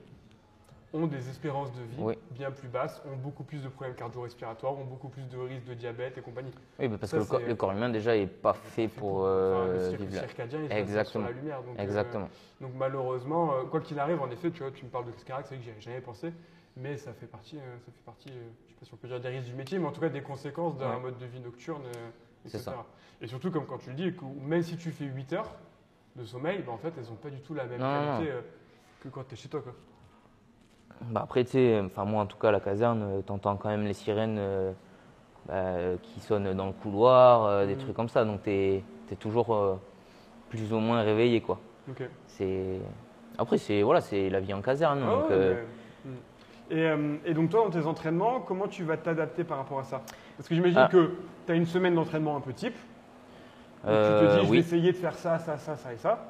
ont 0.92 1.06
des 1.06 1.28
espérances 1.28 1.70
de 1.72 1.82
vie 1.82 1.96
Oui. 2.00 2.14
bien 2.32 2.50
plus 2.50 2.68
basses, 2.68 3.00
ont 3.06 3.16
beaucoup 3.16 3.44
plus 3.44 3.62
de 3.62 3.68
problèmes 3.68 3.94
cardio-respiratoires, 3.94 4.76
ont 4.76 4.84
beaucoup 4.84 5.08
plus 5.08 5.22
de 5.28 5.38
risques 5.38 5.64
de 5.66 5.74
diabète 5.74 6.18
et 6.18 6.20
compagnie. 6.20 6.50
Oui, 6.78 6.88
bah, 6.88 6.96
parce 6.98 7.12
Ça, 7.12 7.18
que 7.18 7.22
le 7.22 7.28
corps, 7.28 7.40
c'est- 7.40 7.46
le 7.46 7.54
corps 7.54 7.72
humain, 7.72 7.88
déjà, 7.90 8.16
est 8.16 8.26
pas 8.26 8.54
fait 8.54 8.88
pour 8.88 9.24
euh, 9.24 9.74
le 9.74 9.90
cycle 9.90 10.02
vivre 10.04 10.18
circadien, 10.24 10.60
il 10.64 10.72
Exactement. 10.72 11.26
sur 11.26 11.32
la 11.34 11.40
lumière. 11.40 11.62
Donc, 11.62 11.78
euh, 11.78 11.82
Exactement. 11.82 12.28
donc 12.60 12.72
malheureusement, 12.74 13.54
euh, 13.54 13.62
quoi 13.64 13.80
qu'il 13.80 13.98
arrive, 14.00 14.20
en 14.20 14.30
effet, 14.30 14.50
tu 14.50 14.62
vois, 14.62 14.72
tu 14.72 14.84
me 14.84 14.90
parles 14.90 15.06
de 15.06 15.12
crise 15.12 15.24
cardiaque, 15.24 15.46
c'est 15.48 15.54
vrai 15.54 15.58
que 15.58 15.64
j'y 15.64 15.70
avais 15.70 15.80
jamais 15.80 16.00
pensé, 16.00 16.32
mais 16.76 16.96
ça 16.96 17.12
fait 17.12 17.26
partie, 17.26 17.58
euh, 17.58 17.78
ça 17.84 17.92
fait 17.92 18.04
partie, 18.04 18.30
euh, 18.30 18.48
je 18.66 18.72
sais 18.72 18.78
pas 18.80 18.86
si 18.86 18.94
on 18.94 18.96
peut 18.96 19.08
dire 19.08 19.20
des 19.20 19.28
risques 19.28 19.46
du 19.48 19.54
métier, 19.54 19.78
mais 19.78 19.86
en 19.86 19.92
tout 19.92 20.00
cas 20.00 20.08
des 20.08 20.22
conséquences 20.22 20.76
d'un 20.76 20.94
Ouais. 20.96 21.00
mode 21.00 21.18
de 21.18 21.26
vie 21.26 21.40
nocturne, 21.40 21.82
euh, 21.86 22.08
etc. 22.46 22.58
ça. 22.64 22.86
Et 23.20 23.28
surtout, 23.28 23.50
comme 23.52 23.66
quand 23.66 23.78
tu 23.78 23.90
le 23.90 23.96
dis, 23.96 24.12
que 24.14 24.24
même 24.24 24.62
si 24.62 24.76
tu 24.76 24.90
fais 24.90 25.04
8 25.04 25.32
heures 25.34 25.54
de 26.16 26.24
sommeil, 26.24 26.62
bah, 26.66 26.72
en 26.72 26.78
fait, 26.78 26.92
elles 26.98 27.04
n'ont 27.04 27.14
pas 27.16 27.30
du 27.30 27.40
tout 27.42 27.54
la 27.54 27.64
même 27.66 27.80
Non, 27.80 28.16
qualité 28.16 28.32
euh, 28.32 28.40
que 29.00 29.08
quand 29.08 29.22
tu 29.28 29.34
es 29.34 29.36
chez 29.36 29.48
toi. 29.48 29.60
Quoi. 29.62 29.74
Bah 31.02 31.22
après, 31.24 31.44
tu 31.44 31.52
sais, 31.52 31.80
enfin 31.84 32.04
moi 32.04 32.22
en 32.22 32.26
tout 32.26 32.36
cas, 32.36 32.48
à 32.48 32.52
la 32.52 32.60
caserne, 32.60 33.02
euh, 33.02 33.20
t'entends 33.22 33.56
quand 33.56 33.68
même 33.70 33.84
les 33.84 33.94
sirènes 33.94 34.36
euh, 34.38 34.72
bah, 35.48 35.96
qui 36.02 36.20
sonnent 36.20 36.52
dans 36.54 36.66
le 36.66 36.72
couloir, 36.72 37.44
euh, 37.44 37.66
des 37.66 37.74
Mhm. 37.74 37.80
trucs 37.80 37.96
comme 37.96 38.08
ça. 38.08 38.24
Donc 38.24 38.42
t'es 38.42 38.84
es 39.10 39.16
toujours 39.16 39.54
euh, 39.54 39.76
plus 40.50 40.72
ou 40.72 40.78
moins 40.78 41.02
réveillé, 41.02 41.40
quoi. 41.40 41.58
C'est 42.26 42.80
après 43.38 43.58
c'est 43.58 43.82
voilà, 43.82 44.00
la 44.12 44.40
vie 44.40 44.54
en 44.54 44.60
caserne. 44.60 45.00
Ah 45.02 45.10
donc, 45.10 45.24
ouais, 45.24 45.32
euh, 45.32 45.54
mais- 46.04 46.10
Hmm. 46.12 46.16
et, 46.70 46.88
euh, 46.88 47.16
et 47.26 47.34
donc 47.34 47.50
toi, 47.50 47.64
dans 47.64 47.70
tes 47.70 47.84
entraînements, 47.86 48.40
comment 48.40 48.68
tu 48.68 48.84
vas 48.84 48.96
t'adapter 48.96 49.44
par 49.44 49.58
rapport 49.58 49.80
à 49.80 49.84
ça? 49.84 50.00
Parce 50.36 50.48
que 50.48 50.54
j'imagine 50.54 50.80
Ah. 50.84 50.88
que 50.90 51.12
tu 51.46 51.52
as 51.52 51.54
une 51.54 51.66
semaine 51.66 51.94
d'entraînement 51.94 52.36
un 52.36 52.40
peu 52.40 52.52
type. 52.54 52.74
Tu 52.74 53.86
te 53.86 53.88
Euh, 53.88 54.28
dis, 54.28 54.34
je 54.36 54.40
vais 54.44 54.48
oui. 54.50 54.58
essayer 54.58 54.92
de 54.92 54.96
faire 54.96 55.14
ça, 55.14 55.38
ça, 55.38 55.58
ça, 55.58 55.76
ça 55.76 55.92
et 55.92 55.96
ça. 55.96 56.26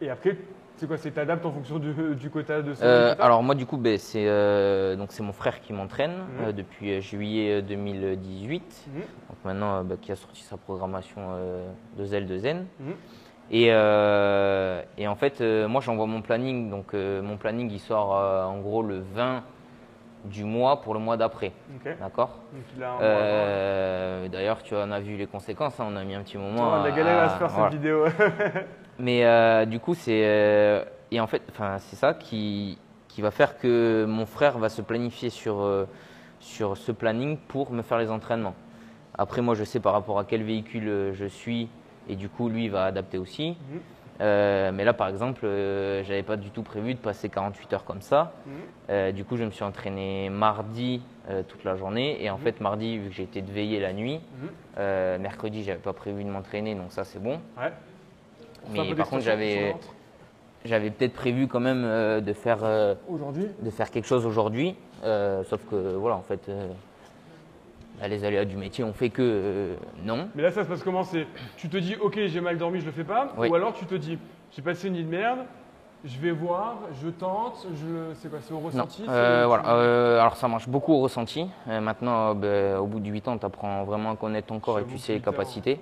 Et 0.00 0.10
après, 0.10 0.36
c'est 0.76 0.86
quoi 0.86 0.96
C'est 0.96 1.10
t'adaptes 1.12 1.46
en 1.46 1.52
fonction 1.52 1.78
du, 1.78 1.92
du 2.14 2.30
quota 2.30 2.60
de 2.62 2.74
semaine 2.74 2.90
Euh, 2.90 3.14
alors 3.20 3.42
moi 3.42 3.54
du 3.54 3.64
coup 3.66 3.76
ben, 3.76 3.96
c'est 3.98 4.26
euh, 4.26 4.96
donc 4.96 5.12
c'est 5.12 5.22
mon 5.22 5.32
frère 5.32 5.60
qui 5.60 5.72
m'entraîne 5.72 6.10
Mhm. 6.12 6.44
euh, 6.48 6.52
depuis 6.52 6.92
euh, 6.94 7.00
juillet 7.00 7.62
2018. 7.62 8.86
Mhm. 8.88 9.00
Donc 9.00 9.38
maintenant 9.44 9.84
ben, 9.84 9.96
qui 9.98 10.10
a 10.12 10.16
sorti 10.16 10.42
sa 10.42 10.56
programmation 10.56 11.20
de 11.96 12.04
Zel 12.04 12.26
de 12.26 12.38
Zen. 12.38 12.66
Mhm. 12.80 12.94
Et, 13.50 13.66
et 13.66 15.06
en 15.08 15.14
fait 15.16 15.40
moi 15.68 15.80
j'envoie 15.82 16.06
mon 16.06 16.22
planning 16.22 16.70
donc 16.70 16.92
mon 16.94 17.36
planning 17.36 17.70
il 17.70 17.78
sort 17.80 18.10
en 18.12 18.58
gros 18.58 18.82
le 18.82 19.00
20 19.14 19.42
du 20.24 20.44
mois 20.44 20.80
pour 20.80 20.94
le 20.94 21.00
mois 21.00 21.16
d'après. 21.18 21.52
D'accord? 22.00 22.38
D'ailleurs 24.32 24.62
tu 24.62 24.74
en 24.74 24.90
as 24.90 25.00
vu 25.00 25.16
les 25.16 25.26
conséquences. 25.26 25.78
hein, 25.78 25.86
on 25.90 25.96
a 25.96 26.04
mis 26.04 26.14
un 26.14 26.22
petit 26.22 26.38
moment. 26.38 26.70
on 26.80 26.84
a 26.84 26.90
galéré 26.90 27.20
à 27.20 27.28
se 27.28 27.38
faire 27.38 27.48
voilà. 27.48 27.70
cette 27.70 27.78
vidéo. 27.78 28.04
Mais 28.98 29.24
euh, 29.24 29.64
du 29.64 29.80
coup, 29.80 29.94
c'est 29.94 30.22
euh, 30.24 30.84
et 31.10 31.20
en 31.20 31.26
fait, 31.26 31.42
enfin, 31.50 31.76
c'est 31.78 31.96
ça 31.96 32.14
qui 32.14 32.78
qui 33.08 33.22
va 33.22 33.30
faire 33.30 33.58
que 33.58 34.04
mon 34.08 34.26
frère 34.26 34.58
va 34.58 34.68
se 34.68 34.82
planifier 34.82 35.30
sur 35.30 35.60
euh, 35.62 35.86
sur 36.40 36.76
ce 36.76 36.92
planning 36.92 37.36
pour 37.48 37.70
me 37.72 37.82
faire 37.82 37.98
les 37.98 38.10
entraînements. 38.10 38.54
Après, 39.16 39.40
moi, 39.42 39.54
je 39.54 39.64
sais 39.64 39.80
par 39.80 39.92
rapport 39.92 40.18
à 40.18 40.24
quel 40.24 40.42
véhicule 40.42 41.12
je 41.12 41.24
suis 41.26 41.68
et 42.08 42.16
du 42.16 42.28
coup, 42.28 42.48
lui 42.48 42.64
il 42.64 42.70
va 42.70 42.84
adapter 42.86 43.18
aussi. 43.18 43.56
Mhm. 43.70 43.80
Mais 44.20 44.84
là, 44.84 44.92
par 44.92 45.08
exemple, 45.08 45.40
euh, 45.44 46.02
j'avais 46.04 46.22
pas 46.22 46.36
du 46.36 46.50
tout 46.50 46.62
prévu 46.62 46.94
de 46.94 46.98
passer 46.98 47.28
48 47.28 47.72
heures 47.72 47.84
comme 47.84 48.00
ça. 48.02 48.32
Mhm. 48.46 49.12
Du 49.12 49.24
coup, 49.24 49.36
je 49.36 49.44
me 49.44 49.50
suis 49.50 49.64
entraîné 49.64 50.28
mardi 50.30 51.02
toute 51.48 51.64
la 51.64 51.74
journée 51.76 52.22
et 52.22 52.30
en 52.30 52.36
Mhm. 52.36 52.42
fait, 52.42 52.60
mardi, 52.60 52.98
vu 52.98 53.08
que 53.08 53.14
j'ai 53.14 53.22
été 53.24 53.42
de 53.42 53.50
veiller 53.50 53.80
la 53.80 53.92
nuit, 53.92 54.20
mercredi, 54.76 55.62
j'avais 55.64 55.78
pas 55.78 55.92
prévu 55.92 56.24
de 56.24 56.28
m'entraîner, 56.28 56.74
donc 56.74 56.90
ça 56.92 57.04
c'est 57.04 57.22
bon. 57.22 57.40
Ouais. 57.56 57.72
Mais 58.70 58.94
par 58.94 59.08
contre, 59.08 59.22
j'avais 59.22 59.74
j'avais 60.64 60.90
peut-être 60.90 61.12
prévu 61.12 61.46
quand 61.46 61.60
même 61.60 61.84
euh, 61.84 62.20
de, 62.20 62.32
faire, 62.32 62.60
euh, 62.62 62.94
de 63.60 63.70
faire 63.70 63.90
quelque 63.90 64.06
chose 64.06 64.24
aujourd'hui. 64.24 64.74
euh, 65.04 65.44
sauf 65.44 65.60
que, 65.70 65.94
voilà, 65.94 66.16
en 66.16 66.22
fait, 66.22 66.50
bah, 68.00 68.08
les 68.08 68.24
aléas 68.24 68.44
du 68.44 68.56
métier 68.56 68.82
ont 68.82 68.94
fait 68.94 69.10
que 69.10 69.74
non. 70.04 70.28
Mais 70.34 70.42
là, 70.42 70.50
ça 70.50 70.64
se 70.64 70.68
passe 70.68 70.82
comment? 70.82 71.04
C'est 71.04 71.26
tu 71.56 71.68
te 71.68 71.76
dis, 71.76 71.96
ok, 72.00 72.18
j'ai 72.26 72.40
mal 72.40 72.56
dormi, 72.56 72.80
je 72.80 72.86
le 72.86 72.92
fais 72.92 73.04
pas? 73.04 73.32
Oui. 73.36 73.48
Ou 73.48 73.54
alors 73.54 73.74
tu 73.74 73.84
te 73.84 73.94
dis, 73.94 74.18
j'ai 74.52 74.62
passé 74.62 74.88
une 74.88 74.94
nuit 74.94 75.04
de 75.04 75.10
merde, 75.10 75.40
je 76.02 76.18
vais 76.18 76.30
voir, 76.30 76.78
je 77.02 77.10
tente, 77.10 77.66
je, 77.74 78.14
c'est 78.14 78.30
quoi, 78.30 78.38
c'est 78.40 78.54
au 78.54 78.60
ressenti? 78.60 79.04
voilà. 79.04 80.20
alors, 80.20 80.36
ça 80.36 80.48
marche 80.48 80.68
beaucoup 80.68 80.94
au 80.94 81.00
ressenti. 81.00 81.46
Maintenant, 81.66 82.34
ben, 82.34 82.78
au 82.78 82.86
bout 82.86 83.00
de 83.00 83.10
8 83.10 83.28
ans, 83.28 83.38
tu 83.38 83.44
apprends 83.44 83.84
vraiment 83.84 84.12
à 84.12 84.16
connaître 84.16 84.46
ton 84.46 84.60
corps 84.60 84.78
et 84.78 84.82
J'avoue 84.82 84.92
tu 84.92 84.96
que 84.96 85.02
sais 85.02 85.12
les 85.12 85.18
huit 85.18 85.28
heures, 85.28 85.34
capacités. 85.34 85.80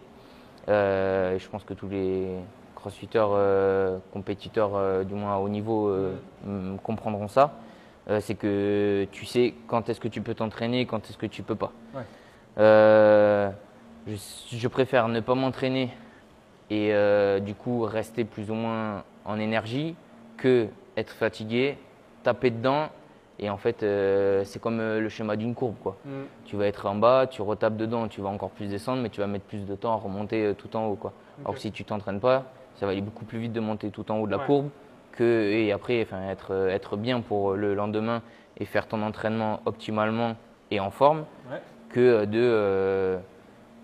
Et 0.66 1.38
je 1.38 1.48
pense 1.48 1.62
que 1.62 1.74
tous 1.74 1.88
les 1.88 2.36
crossfitters, 2.82 3.24
euh, 3.30 3.98
compétiteurs, 4.12 4.72
euh, 4.74 5.04
du 5.04 5.14
moins 5.14 5.34
à 5.34 5.38
haut 5.38 5.48
niveau, 5.48 5.88
euh, 5.88 6.16
comprendront 6.82 7.28
ça. 7.28 7.52
C'est 8.18 8.34
que 8.34 9.06
tu 9.12 9.24
sais 9.24 9.54
quand 9.68 9.88
est-ce 9.88 10.00
que 10.00 10.08
tu 10.08 10.22
peux 10.22 10.34
t'entraîner, 10.34 10.86
quand 10.86 11.08
est-ce 11.08 11.16
que 11.16 11.26
tu 11.26 11.44
peux 11.44 11.54
pas. 11.54 11.70
Ouais. 11.94 12.02
Je, 14.08 14.16
je 14.50 14.68
préfère 14.68 15.06
ne 15.06 15.20
pas 15.20 15.36
m'entraîner 15.36 15.90
et 16.68 16.92
euh, 16.92 17.38
du 17.38 17.54
coup 17.54 17.82
rester 17.82 18.24
plus 18.24 18.50
ou 18.50 18.54
moins 18.54 19.04
en 19.24 19.38
énergie 19.38 19.94
que 20.36 20.66
être 20.96 21.12
fatigué, 21.12 21.78
taper 22.24 22.50
dedans 22.50 22.88
et 23.38 23.50
en 23.50 23.56
fait 23.56 23.84
euh, 23.84 24.42
c'est 24.44 24.60
comme 24.60 24.78
le 24.78 25.08
schéma 25.08 25.36
d'une 25.36 25.54
courbe 25.54 25.76
quoi. 25.80 25.96
Mm. 26.04 26.10
Tu 26.46 26.56
vas 26.56 26.66
être 26.66 26.86
en 26.86 26.96
bas, 26.96 27.28
tu 27.30 27.40
retapes 27.42 27.76
dedans, 27.76 28.08
tu 28.08 28.20
vas 28.20 28.30
encore 28.30 28.50
plus 28.50 28.66
descendre 28.66 29.00
mais 29.00 29.10
tu 29.10 29.20
vas 29.20 29.28
mettre 29.28 29.44
plus 29.44 29.64
de 29.64 29.76
temps 29.76 29.92
à 29.92 29.96
remonter 29.96 30.54
tout 30.58 30.74
en 30.74 30.86
haut 30.86 30.96
quoi. 30.96 31.12
Alors 31.44 31.54
que 31.54 31.60
si 31.60 31.70
tu 31.70 31.84
t'entraînes 31.84 32.20
pas, 32.20 32.46
ça 32.76 32.86
va 32.86 32.92
aller 32.92 33.00
beaucoup 33.00 33.24
plus 33.24 33.38
vite 33.38 33.52
de 33.52 33.60
monter 33.60 33.90
tout 33.90 34.10
en 34.10 34.18
haut 34.18 34.26
de 34.26 34.30
la 34.32 34.38
Ouais. 34.38 34.46
courbe 34.46 34.68
que 35.12 35.50
et 35.50 35.72
après 35.72 36.02
enfin 36.02 36.28
être 36.30 36.52
euh, 36.52 36.68
être 36.70 36.96
bien 36.96 37.20
pour 37.20 37.52
le 37.54 37.74
lendemain 37.74 38.22
et 38.58 38.64
faire 38.64 38.86
ton 38.88 39.02
entraînement 39.02 39.60
optimalement 39.66 40.36
et 40.70 40.80
en 40.80 40.90
forme 40.90 41.24
Ouais. 41.50 41.60
que 41.90 42.24
de, 42.24 42.38
euh, 42.40 43.18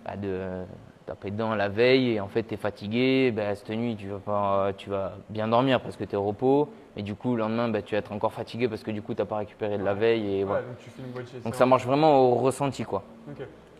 bah, 0.06 0.16
de 0.16 0.28
euh, 0.28 0.64
taper 1.06 1.30
dedans 1.30 1.54
la 1.54 1.68
veille 1.68 2.12
et 2.12 2.20
en 2.20 2.28
fait 2.28 2.44
tu 2.44 2.54
es 2.54 2.56
fatigué, 2.56 3.30
bah, 3.30 3.54
cette 3.54 3.70
nuit 3.70 3.96
tu 3.96 4.08
vas, 4.08 4.18
pas, 4.18 4.72
tu 4.76 4.88
vas 4.90 5.12
bien 5.28 5.48
dormir 5.48 5.80
parce 5.80 5.96
que 5.96 6.04
tu 6.04 6.12
es 6.12 6.16
au 6.16 6.22
repos, 6.24 6.70
mais 6.96 7.02
du 7.02 7.14
coup 7.14 7.34
le 7.34 7.40
lendemain 7.40 7.68
bah, 7.68 7.82
tu 7.82 7.94
vas 7.94 7.98
être 7.98 8.12
encore 8.12 8.32
fatigué 8.32 8.68
parce 8.68 8.82
que 8.82 8.90
du 8.90 9.02
coup 9.02 9.14
tu 9.14 9.20
n'as 9.20 9.26
pas 9.26 9.36
récupéré 9.36 9.76
de 9.78 9.84
la 9.84 9.94
veille. 9.94 10.26
Et 10.36 10.38
Ouais, 10.38 10.44
voilà. 10.44 10.62
donc 10.62 10.78
tu 10.78 10.88
fais 10.90 11.02
une 11.02 11.42
Donc 11.42 11.54
ça 11.54 11.66
marche 11.66 11.86
vraiment 11.86 12.20
au 12.20 12.34
ressenti 12.36 12.84
quoi. 12.84 13.02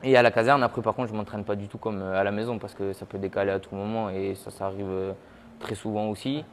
Et 0.05 0.17
à 0.17 0.23
la 0.23 0.31
caserne, 0.31 0.63
après 0.63 0.81
par 0.83 0.95
contre 0.95 1.09
je 1.09 1.15
m'entraîne 1.15 1.45
pas 1.45 1.57
du 1.57 1.67
tout 1.69 1.79
comme 1.79 2.01
euh, 2.01 2.21
à 2.21 2.25
la 2.25 2.31
maison 2.31 2.59
parce 2.59 2.75
que 2.75 2.93
ça 2.93 3.05
peut 3.07 3.19
décaler 3.19 3.51
à 3.51 3.59
tout 3.59 3.75
moment 3.75 4.11
et 4.11 4.35
ça, 4.37 4.51
ça 4.51 4.67
arrive 4.67 4.87
euh, 4.89 5.13
très 5.59 5.75
souvent 5.75 6.07
aussi. 6.09 6.45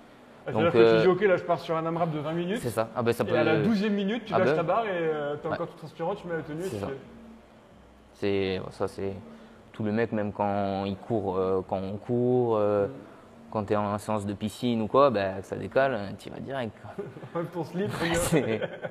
Ah, 0.48 0.52
Donc, 0.52 0.72
que 0.72 0.78
euh, 0.78 0.96
tu 0.98 1.02
dis, 1.02 1.08
ok, 1.08 1.22
là 1.22 1.38
je 1.38 1.44
pars 1.44 1.60
sur 1.60 1.76
un 1.76 1.86
AMRAP 1.86 2.12
de 2.12 2.20
20 2.20 2.32
minutes. 2.34 2.60
C'est 2.62 2.70
ça. 2.70 2.90
Ah 2.96 3.02
ben 3.04 3.12
ça 3.14 3.24
Et 3.24 3.28
peut. 3.28 3.38
à 3.38 3.44
la 3.44 3.58
12e 3.62 3.90
minute, 3.90 4.26
tu 4.26 4.34
Ah 4.34 4.40
lâches 4.40 4.50
ben. 4.50 4.56
ta 4.58 4.64
barre 4.64 4.86
et 4.86 4.90
euh, 4.92 5.36
t'es 5.38 5.48
Ouais. 5.48 5.54
encore 5.56 5.68
tout 5.68 5.78
transpirant, 5.78 6.16
tu 6.16 6.28
mets 6.28 6.36
la 6.38 6.42
tenue 6.44 6.62
et 6.62 6.70
C'est 6.70 6.80
ça. 6.80 6.88
C'est 8.14 8.62
ça, 8.72 8.88
c'est 8.88 9.14
tout 9.74 9.84
le 9.84 9.92
mec 9.92 10.12
même 10.12 10.32
quand 10.32 10.86
il 10.86 10.96
court, 10.96 11.38
euh, 11.38 11.62
quand 11.68 11.78
on 11.78 11.98
court, 11.98 12.58
euh, 12.58 12.88
quand 13.52 13.64
tu 13.66 13.74
es 13.74 13.76
en 13.76 13.98
séance 13.98 14.26
de 14.26 14.34
piscine 14.34 14.82
ou 14.82 14.88
quoi, 14.88 15.10
ben, 15.10 15.36
ça 15.42 15.56
décale, 15.56 16.14
tu 16.18 16.30
vas 16.30 16.40
direct. 16.40 16.74
Enlève 17.36 17.48
ton 17.48 17.64
slip, 17.64 17.90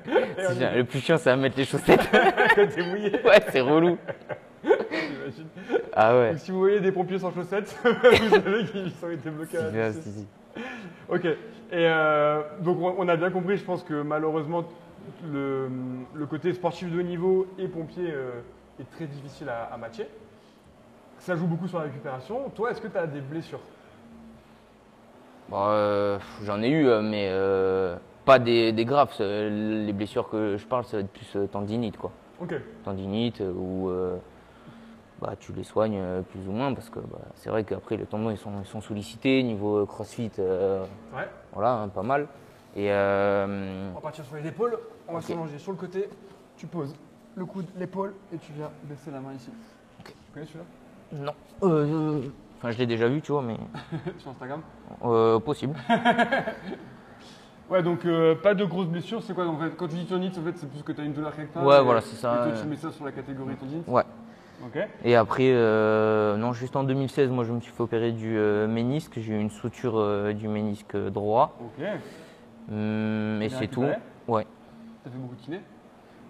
le 0.05 0.83
plus 0.83 0.99
chiant, 0.99 1.17
c'est 1.17 1.29
à 1.31 1.35
mettre 1.35 1.57
les 1.57 1.65
chaussettes. 1.65 2.07
quand 2.55 2.67
t'es 2.67 2.85
mouillé, 2.85 3.11
ouais, 3.23 3.41
c'est 3.49 3.61
relou. 3.61 3.97
J'imagine. 5.25 5.47
Ah 5.93 6.17
ouais. 6.17 6.29
Donc 6.31 6.39
si 6.39 6.51
vous 6.51 6.59
voyez 6.59 6.79
des 6.79 6.91
pompiers 6.91 7.19
sans 7.19 7.33
chaussettes, 7.33 7.77
vous 7.83 8.29
savez 8.29 8.65
qu'ils 8.65 8.91
ont 9.03 9.09
été 9.09 9.29
bloqués 9.29 9.57
à 9.57 9.71
la 9.71 9.93
Si. 9.93 10.27
Ok. 11.09 11.25
Et 11.25 11.37
euh, 11.73 12.41
donc 12.61 12.77
on 12.79 13.07
a 13.07 13.15
bien 13.15 13.31
compris, 13.31 13.57
je 13.57 13.63
pense 13.63 13.83
que 13.83 14.01
malheureusement 14.01 14.65
le, 15.31 15.69
le 16.13 16.25
côté 16.25 16.53
sportif 16.53 16.91
de 16.91 16.99
haut 16.99 17.03
niveau 17.03 17.47
et 17.57 17.67
pompier 17.67 18.11
euh, 18.11 18.41
est 18.79 18.89
très 18.91 19.05
difficile 19.05 19.49
à, 19.49 19.65
à 19.73 19.77
matcher. 19.77 20.07
Ça 21.19 21.35
joue 21.35 21.47
beaucoup 21.47 21.67
sur 21.67 21.77
la 21.79 21.85
récupération. 21.85 22.49
Toi, 22.55 22.71
est-ce 22.71 22.81
que 22.81 22.87
tu 22.87 22.97
as 22.97 23.07
des 23.07 23.21
blessures? 23.21 23.61
Bon, 25.49 25.57
euh, 25.69 26.17
J'en 26.43 26.61
ai 26.61 26.69
eu, 26.69 26.85
mais 27.01 27.29
euh, 27.31 27.95
pas 28.25 28.37
des, 28.39 28.71
des 28.73 28.85
graves. 28.85 29.11
Les 29.19 29.93
blessures 29.93 30.29
que 30.29 30.57
je 30.57 30.65
parle, 30.65 30.83
ça 30.85 30.97
va 30.97 31.01
être 31.03 31.11
plus 31.11 31.37
tendinite, 31.51 31.97
quoi. 31.97 32.11
Ok. 32.41 32.53
Tendinite, 32.83 33.41
où 33.41 33.89
euh, 33.89 34.17
bah, 35.21 35.33
tu 35.39 35.53
les 35.53 35.63
soignes 35.63 35.97
euh, 35.97 36.21
plus 36.21 36.47
ou 36.47 36.51
moins, 36.51 36.73
parce 36.73 36.89
que 36.89 36.99
bah, 36.99 37.19
c'est 37.35 37.49
vrai 37.49 37.63
qu'après, 37.63 37.97
les 37.97 38.05
tendons, 38.05 38.29
ils 38.31 38.37
sont, 38.37 38.51
ils 38.61 38.65
sont 38.67 38.81
sollicités. 38.81 39.41
Niveau 39.43 39.77
euh, 39.77 39.85
crossfit, 39.85 40.31
euh, 40.39 40.83
Ouais. 41.15 41.27
voilà, 41.53 41.73
hein, 41.73 41.87
pas 41.89 42.03
mal. 42.03 42.27
Et 42.75 42.91
euh, 42.91 43.89
On 43.91 43.95
va 43.95 44.01
partir 44.01 44.25
sur 44.25 44.35
les 44.35 44.47
épaules. 44.47 44.77
On 45.07 45.13
va 45.13 45.19
Ok. 45.19 45.25
s'allonger 45.25 45.57
sur 45.57 45.71
le 45.71 45.77
côté. 45.77 46.09
Tu 46.57 46.67
poses 46.67 46.93
le 47.35 47.45
coude, 47.45 47.65
l'épaule 47.77 48.13
et 48.33 48.37
tu 48.37 48.51
viens 48.53 48.69
baisser 48.83 49.11
la 49.11 49.19
main 49.19 49.33
ici. 49.33 49.49
Tu 50.05 50.11
connais 50.33 50.45
celui-là? 50.45 50.65
Non. 51.13 51.33
Euh, 51.63 52.21
Enfin, 52.57 52.71
je 52.71 52.77
l'ai 52.79 52.85
déjà 52.87 53.07
vu, 53.09 53.21
tu 53.21 53.31
vois, 53.33 53.41
mais 53.43 53.57
Sur 54.17 54.31
Instagram? 54.31 54.61
Euh, 55.03 55.39
possible. 55.39 55.75
Ouais, 57.69 57.81
donc 57.81 58.05
euh, 58.05 58.35
pas 58.35 58.53
de 58.53 58.63
grosses 58.63 58.87
blessures. 58.87 59.23
C'est 59.23 59.33
quoi 59.33 59.47
en 59.47 59.57
fait? 59.57 59.71
Quand 59.75 59.87
tu 59.87 59.95
dis 59.95 60.05
tendinite, 60.05 60.37
en 60.37 60.43
fait, 60.43 60.55
c'est 60.55 60.69
plus 60.69 60.83
que 60.83 60.91
tu 60.91 61.01
as 61.01 61.03
une 61.03 61.13
douleur 61.13 61.35
quelque 61.35 61.51
part. 61.53 61.65
Ouais, 61.65 61.79
et- 61.79 61.83
voilà, 61.83 61.99
c'est 62.01 62.15
ça, 62.15 62.31
Et 62.33 62.37
toi, 62.37 62.45
euh. 62.57 62.61
tu 62.61 62.67
mets 62.67 62.75
ça 62.75 62.91
sur 62.91 63.05
la 63.05 63.11
catégorie 63.11 63.55
tendinite? 63.55 63.87
Ouais. 63.87 64.03
Et 65.03 65.15
après, 65.15 65.49
euh, 65.51 66.37
non, 66.37 66.53
juste 66.53 66.75
en 66.75 66.83
2016, 66.83 67.29
moi, 67.29 67.43
je 67.43 67.51
me 67.53 67.59
suis 67.59 67.71
fait 67.71 67.83
opérer 67.83 68.11
du 68.11 68.37
euh, 68.37 68.67
ménisque. 68.67 69.13
J'ai 69.19 69.33
eu 69.33 69.39
une 69.39 69.49
suture 69.49 69.97
euh, 69.97 70.33
du 70.33 70.47
ménisque 70.47 70.95
droit. 70.95 71.55
Ok. 71.59 71.85
Hum, 72.71 73.39
et 73.41 73.49
c'est 73.49 73.67
tout. 73.67 73.85
Ouais. 74.27 74.47
T'as 75.03 75.09
fait 75.11 75.17
beaucoup 75.17 75.35
de 75.35 75.41
kiné? 75.41 75.59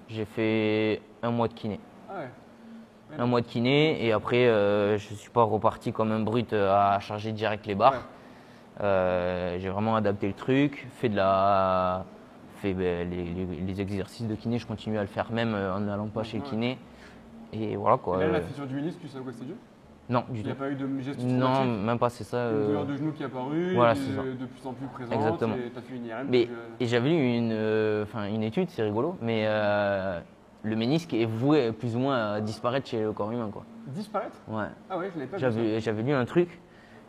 J'ai 0.09 0.25
fait 0.25 1.01
un 1.23 1.31
mois 1.31 1.47
de 1.47 1.53
kiné. 1.53 1.79
Ah 2.09 2.19
ouais. 2.19 2.29
Un 3.17 3.25
mois 3.27 3.39
de 3.41 3.45
kiné 3.45 4.05
et 4.05 4.11
après, 4.11 4.47
euh, 4.47 4.97
je 4.97 5.11
ne 5.11 5.15
suis 5.15 5.29
pas 5.29 5.43
reparti 5.43 5.93
comme 5.93 6.11
un 6.11 6.19
brut 6.19 6.51
à 6.53 6.99
charger 6.99 7.31
direct 7.31 7.65
les 7.65 7.75
barres. 7.75 7.93
Ouais. 8.81 9.57
J'ai 9.59 9.69
vraiment 9.69 9.95
adapté 9.95 10.27
le 10.27 10.33
truc, 10.33 10.85
fait 10.97 11.07
de 11.07 11.15
la, 11.15 12.03
fait 12.57 12.73
ben, 12.73 13.09
les, 13.09 13.23
les- 13.23 13.61
les 13.61 13.81
exercices 13.81 14.27
de 14.27 14.35
kiné, 14.35 14.57
je 14.59 14.67
continue 14.67 14.97
à 14.97 15.01
le 15.01 15.07
faire 15.07 15.31
même 15.31 15.55
en 15.55 15.79
n'allant 15.79 16.07
pas 16.07 16.23
chez 16.23 16.37
le 16.39 16.43
kiné. 16.43 16.77
Et 17.61 17.75
voilà 17.75 17.97
quoi. 17.97 18.17
Et 18.17 18.19
là, 18.21 18.25
euh, 18.27 18.31
la 18.33 18.41
fissure 18.41 18.67
du 18.67 18.75
ménisque, 18.75 18.99
tu 18.99 19.07
sais 19.07 19.17
à 19.17 19.21
quoi 19.21 19.31
c'est 19.33 19.45
dû? 19.45 19.53
Non, 20.07 20.23
du 20.29 20.41
Il 20.41 20.45
n'y 20.45 20.51
a 20.51 20.53
tout. 20.53 20.59
pas 20.59 20.69
eu 20.69 20.75
de 20.75 20.99
geste 21.01 21.19
Non, 21.23 21.65
même 21.65 21.97
pas, 21.97 22.09
c'est 22.09 22.23
ça. 22.23 22.37
Une 22.49 22.55
euh, 22.57 22.67
douleur 22.67 22.85
de 22.85 22.95
genou 22.95 23.11
qui 23.11 23.23
est 23.23 23.25
apparue, 23.25 23.73
voilà, 23.73 23.93
et 23.93 23.95
c'est 23.95 24.13
ça. 24.13 24.21
de 24.21 24.45
plus 24.45 24.65
en 24.67 24.73
plus 24.73 24.85
présente, 24.87 25.13
Exactement. 25.13 25.55
et 25.55 25.69
fait 25.69 25.95
une 25.95 26.05
IRM. 26.05 26.27
Mais, 26.29 26.47
euh, 26.47 26.67
et 26.79 26.85
j'avais 26.85 27.09
lu 27.09 27.15
une, 27.37 27.51
euh, 27.51 28.03
enfin, 28.03 28.27
une 28.27 28.43
étude, 28.43 28.69
c'est 28.69 28.83
rigolo, 28.83 29.17
mais 29.21 29.45
euh, 29.47 30.19
le 30.61 30.75
ménisque 30.75 31.13
est 31.15 31.25
voué 31.25 31.71
plus 31.71 31.95
ou 31.95 31.99
moins 31.99 32.33
à 32.33 32.41
disparaître 32.41 32.87
chez 32.87 33.01
le 33.01 33.11
corps 33.13 33.31
humain. 33.31 33.49
Quoi. 33.51 33.63
Disparaître? 33.87 34.37
Ouais. 34.47 34.65
Ah 34.91 34.97
ouais, 34.99 35.09
je 35.11 35.19
l'avais 35.19 35.31
pas 35.31 35.37
vu. 35.37 35.41
J'avais 35.41 35.79
j'avais 35.79 36.03
lu 36.03 36.11
un 36.13 36.25
truc 36.25 36.59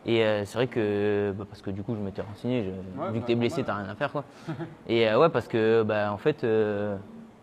et 0.05 0.23
euh, 0.23 0.45
c'est 0.45 0.57
vrai 0.57 0.67
que 0.67 1.33
bah, 1.37 1.45
parce 1.47 1.61
que 1.61 1.69
du 1.71 1.83
coup 1.83 1.95
je 1.95 1.99
m'étais 1.99 2.21
renseigné, 2.21 2.63
je- 2.63 2.69
Ouais, 2.99 3.07
vu 3.11 3.13
bah, 3.19 3.21
que 3.21 3.25
t'es 3.27 3.35
blessé 3.35 3.63
t'as 3.63 3.75
rien 3.75 3.89
à 3.89 3.95
faire 3.95 4.11
quoi. 4.11 4.23
et 4.87 5.07
euh, 5.09 5.19
ouais 5.19 5.29
parce 5.29 5.47
que 5.47 5.83
bah, 5.83 6.11
en 6.13 6.17
fait 6.17 6.43
euh, 6.43 6.97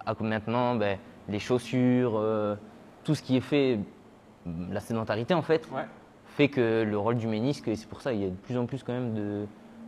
à- 0.06 0.14
maintenant 0.20 0.74
bah, 0.76 0.94
les 1.28 1.38
chaussures, 1.38 2.14
euh, 2.16 2.54
tout 3.04 3.14
ce 3.14 3.22
qui 3.22 3.36
est 3.36 3.40
fait, 3.40 3.78
la 4.70 4.80
sédentarité 4.80 5.34
en 5.34 5.42
fait, 5.42 5.68
Ouais. 5.72 5.86
fait 6.26 6.48
que 6.48 6.82
le 6.82 6.98
rôle 6.98 7.16
du 7.16 7.26
ménisque, 7.26 7.68
et 7.68 7.76
c'est 7.76 7.88
pour 7.88 8.00
ça 8.00 8.12
il 8.12 8.20
y 8.20 8.24
a 8.24 8.28
de 8.28 8.34
plus 8.34 8.56
en 8.58 8.66
plus 8.66 8.82
quand 8.82 8.92
même 8.92 9.14
de. 9.14 9.44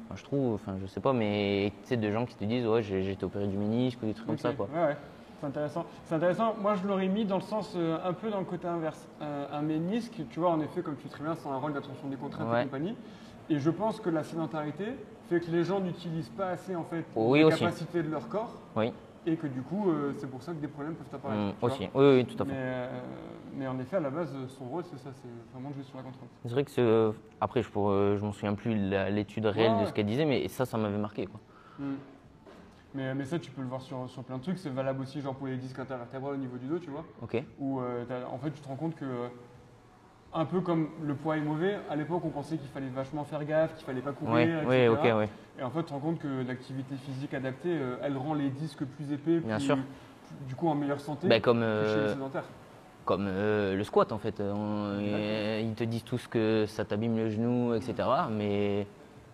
enfin, 0.07 0.15
je 0.17 0.25
trouve, 0.25 0.55
enfin 0.55 0.75
je 0.81 0.87
sais 0.87 1.01
pas, 1.01 1.13
mais 1.13 1.73
tu 1.83 1.89
sais, 1.89 1.97
de 1.97 2.11
gens 2.11 2.25
qui 2.27 2.35
te 2.37 2.45
disent 2.45 2.67
ouais 2.67 2.83
j'ai 2.83 3.11
été 3.11 3.25
opéré 3.25 3.47
du 3.47 3.57
ménisque 3.57 3.99
ou 4.03 4.07
des 4.07 4.15
trucs 4.15 4.27
comme 4.27 4.39
ça 4.39 4.53
quoi. 4.53 4.69
Ouais, 4.75 4.81
ouais. 4.89 4.97
C'est 5.41 5.47
intéressant. 5.49 5.85
C'est 6.07 6.15
intéressant. 6.15 6.55
Moi, 6.63 6.77
je 6.77 6.89
l'aurais 6.89 7.09
mis 7.09 7.27
dans 7.27 7.37
le 7.37 7.43
sens 7.43 7.75
euh, 7.77 7.99
un 8.03 8.15
peu 8.15 8.31
dans 8.31 8.39
le 8.39 8.47
côté 8.47 8.67
inverse. 8.67 9.07
Euh, 9.21 9.45
un 9.53 9.61
ménisque, 9.61 10.15
tu 10.31 10.41
vois, 10.41 10.49
en 10.49 10.61
effet, 10.63 10.81
comme 10.81 10.97
tu 10.97 11.03
dis 11.03 11.11
très 11.11 11.23
bien, 11.23 11.35
c'est 11.35 11.47
un 11.47 11.59
rôle 11.59 11.75
d'attention 11.75 12.09
des 12.09 12.17
contraintes 12.17 12.49
Ouais. 12.51 12.63
et 12.63 12.65
compagnie. 12.65 12.95
Et 13.51 13.59
je 13.59 13.69
pense 13.69 14.01
que 14.01 14.09
la 14.09 14.25
sédentarité 14.25 14.85
fait 15.29 15.41
que 15.41 15.51
les 15.51 15.63
gens 15.63 15.79
n'utilisent 15.81 16.31
pas 16.31 16.47
assez 16.49 16.75
en 16.75 16.85
fait 16.85 17.05
Oui, 17.15 17.41
les 17.41 17.45
aussi. 17.45 17.59
capacités 17.61 18.03
de 18.03 18.09
leur 18.11 18.27
corps 18.31 18.55
Oui, 18.77 18.95
et 19.27 19.37
que 19.37 19.47
du 19.49 19.61
coup, 19.63 19.91
euh, 19.91 20.13
c'est 20.19 20.31
pour 20.31 20.43
ça 20.43 20.53
que 20.53 20.59
des 20.59 20.69
problèmes 20.69 20.95
peuvent 20.95 21.07
apparaître. 21.13 21.55
vois. 21.61 21.69
aussi. 21.71 21.89
Oui, 21.95 22.05
oui, 22.17 22.25
tout 22.25 22.41
à 22.43 22.47
Mais, 22.47 22.53
fait. 22.53 22.57
euh, 22.59 23.01
mais 23.55 23.67
en 23.67 23.79
effet, 23.81 23.97
à 23.97 24.01
la 24.01 24.11
base, 24.11 24.33
son 24.49 24.65
rôle, 24.67 24.85
c'est 24.85 24.99
ça, 24.99 25.11
c'est 25.13 25.29
vraiment 25.53 25.71
de 25.71 25.75
jouer 25.75 25.83
sur 25.85 25.97
la 25.97 26.05
contrainte. 26.05 26.29
C'est 26.45 26.53
vrai 26.53 26.65
que 26.65 26.71
c'est- 26.71 27.19
après 27.41 27.63
je 27.63 27.69
ne 27.69 28.17
je 28.17 28.25
m'en 28.25 28.33
souviens 28.33 28.55
plus 28.55 28.75
l'étude 28.75 29.47
réelle 29.47 29.73
Ouais, 29.75 29.81
de 29.83 29.87
ce 29.87 29.93
qu'elle 29.93 30.07
disait, 30.07 30.25
mais 30.25 30.47
ça, 30.49 30.65
ça 30.65 30.79
m'avait 30.79 30.97
marqué 30.99 31.27
quoi. 31.27 31.41
Mm. 31.79 31.95
Mais, 32.95 33.15
mais 33.15 33.25
ça, 33.25 33.39
tu 33.39 33.51
peux 33.51 33.61
le 33.61 33.69
voir 33.69 33.83
sur, 33.83 34.09
sur 34.09 34.23
plein 34.25 34.39
de 34.39 34.43
trucs. 34.43 34.57
C'est 34.59 34.71
valable 34.71 35.03
aussi 35.03 35.21
genre 35.21 35.35
pour 35.35 35.49
les 35.49 35.57
disques 35.57 35.79
intervertébrales 35.79 36.35
au 36.35 36.39
niveau 36.39 36.57
du 36.57 36.67
dos, 36.67 36.79
tu 36.79 36.89
vois. 36.89 37.05
Ok. 37.21 37.43
Où 37.59 37.81
euh, 37.81 38.05
en 38.33 38.39
fait, 38.39 38.51
tu 38.53 38.61
te 38.63 38.69
rends 38.69 38.77
compte 38.77 38.95
que, 38.95 39.05
un 40.37 40.45
peu 40.45 40.61
comme 40.61 40.89
le 41.03 41.15
poids 41.15 41.37
est 41.37 41.41
mauvais, 41.41 41.77
à 41.91 41.97
l'époque, 41.97 42.23
on 42.25 42.29
pensait 42.31 42.57
qu'il 42.57 42.69
fallait 42.69 42.89
vachement 42.95 43.25
faire 43.25 43.45
gaffe, 43.45 43.75
qu'il 43.77 43.87
fallait 43.87 44.01
pas 44.01 44.13
courir, 44.13 44.35
Oui, 44.35 44.43
etc. 44.43 44.67
oui, 44.69 44.89
ok, 44.89 45.19
oui. 45.21 45.25
Et 45.59 45.63
en 45.63 45.71
fait, 45.71 45.79
tu 45.81 45.85
te 45.87 45.93
rends 45.93 46.01
compte 46.01 46.19
que 46.19 46.47
l'activité 46.47 46.95
physique 46.97 47.33
adaptée, 47.35 47.71
euh, 47.73 47.97
elle 48.03 48.17
rend 48.17 48.35
les 48.35 48.51
disques 48.51 48.85
plus 48.85 49.13
épais, 49.13 49.39
Bien 49.39 49.57
plus- 49.57 49.65
sûr. 49.65 49.77
plus- 49.77 49.85
du 50.49 50.55
coup 50.55 50.69
en 50.69 50.75
meilleure 50.75 51.01
santé 51.01 51.29
Ben, 51.29 51.41
comme, 51.41 51.61
que 51.61 51.65
chez 51.87 51.95
les 51.95 52.01
euh, 52.01 52.13
sédentaires. 52.15 52.45
comme 53.05 53.27
euh, 53.29 53.77
le 53.77 53.85
squat 53.85 54.11
en 54.13 54.19
fait. 54.19 54.41
On- 54.41 54.99
ils 55.01 55.75
te 55.75 55.85
disent 55.85 56.05
tous 56.05 56.27
que 56.27 56.67
ça 56.67 56.85
t'abîme 56.85 57.17
le 57.17 57.31
genou, 57.31 57.75
etc. 57.75 57.95
Mais 58.31 58.87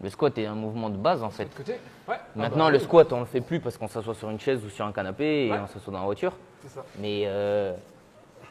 le 0.03 0.09
squat 0.11 0.37
est 0.39 0.47
un 0.47 0.55
mouvement 0.55 0.91
de 0.91 0.97
base 0.99 1.23
en 1.23 1.31
fait. 1.31 1.47
De 1.47 1.55
côté 1.55 1.73
Ouais. 2.09 2.17
Maintenant, 2.37 2.65
Ah 2.65 2.67
bah, 2.67 2.71
le 2.73 2.79
oui, 2.79 2.85
squat, 2.85 3.13
on 3.13 3.21
le 3.21 3.27
fait 3.27 3.41
plus 3.41 3.59
parce 3.61 3.79
qu'on 3.79 3.89
s'assoit 3.89 4.15
sur 4.15 4.29
une 4.29 4.39
chaise 4.39 4.63
ou 4.65 4.69
sur 4.69 4.85
un 4.85 4.93
canapé 4.93 5.47
et 5.47 5.51
Ouais. 5.53 5.59
on 5.63 5.67
s'assoit 5.67 5.93
dans 5.93 6.01
la 6.01 6.05
voiture. 6.05 6.37
C'est 6.61 6.69
ça. 6.69 6.85
Mais 7.01 7.23
euh, 7.27 7.73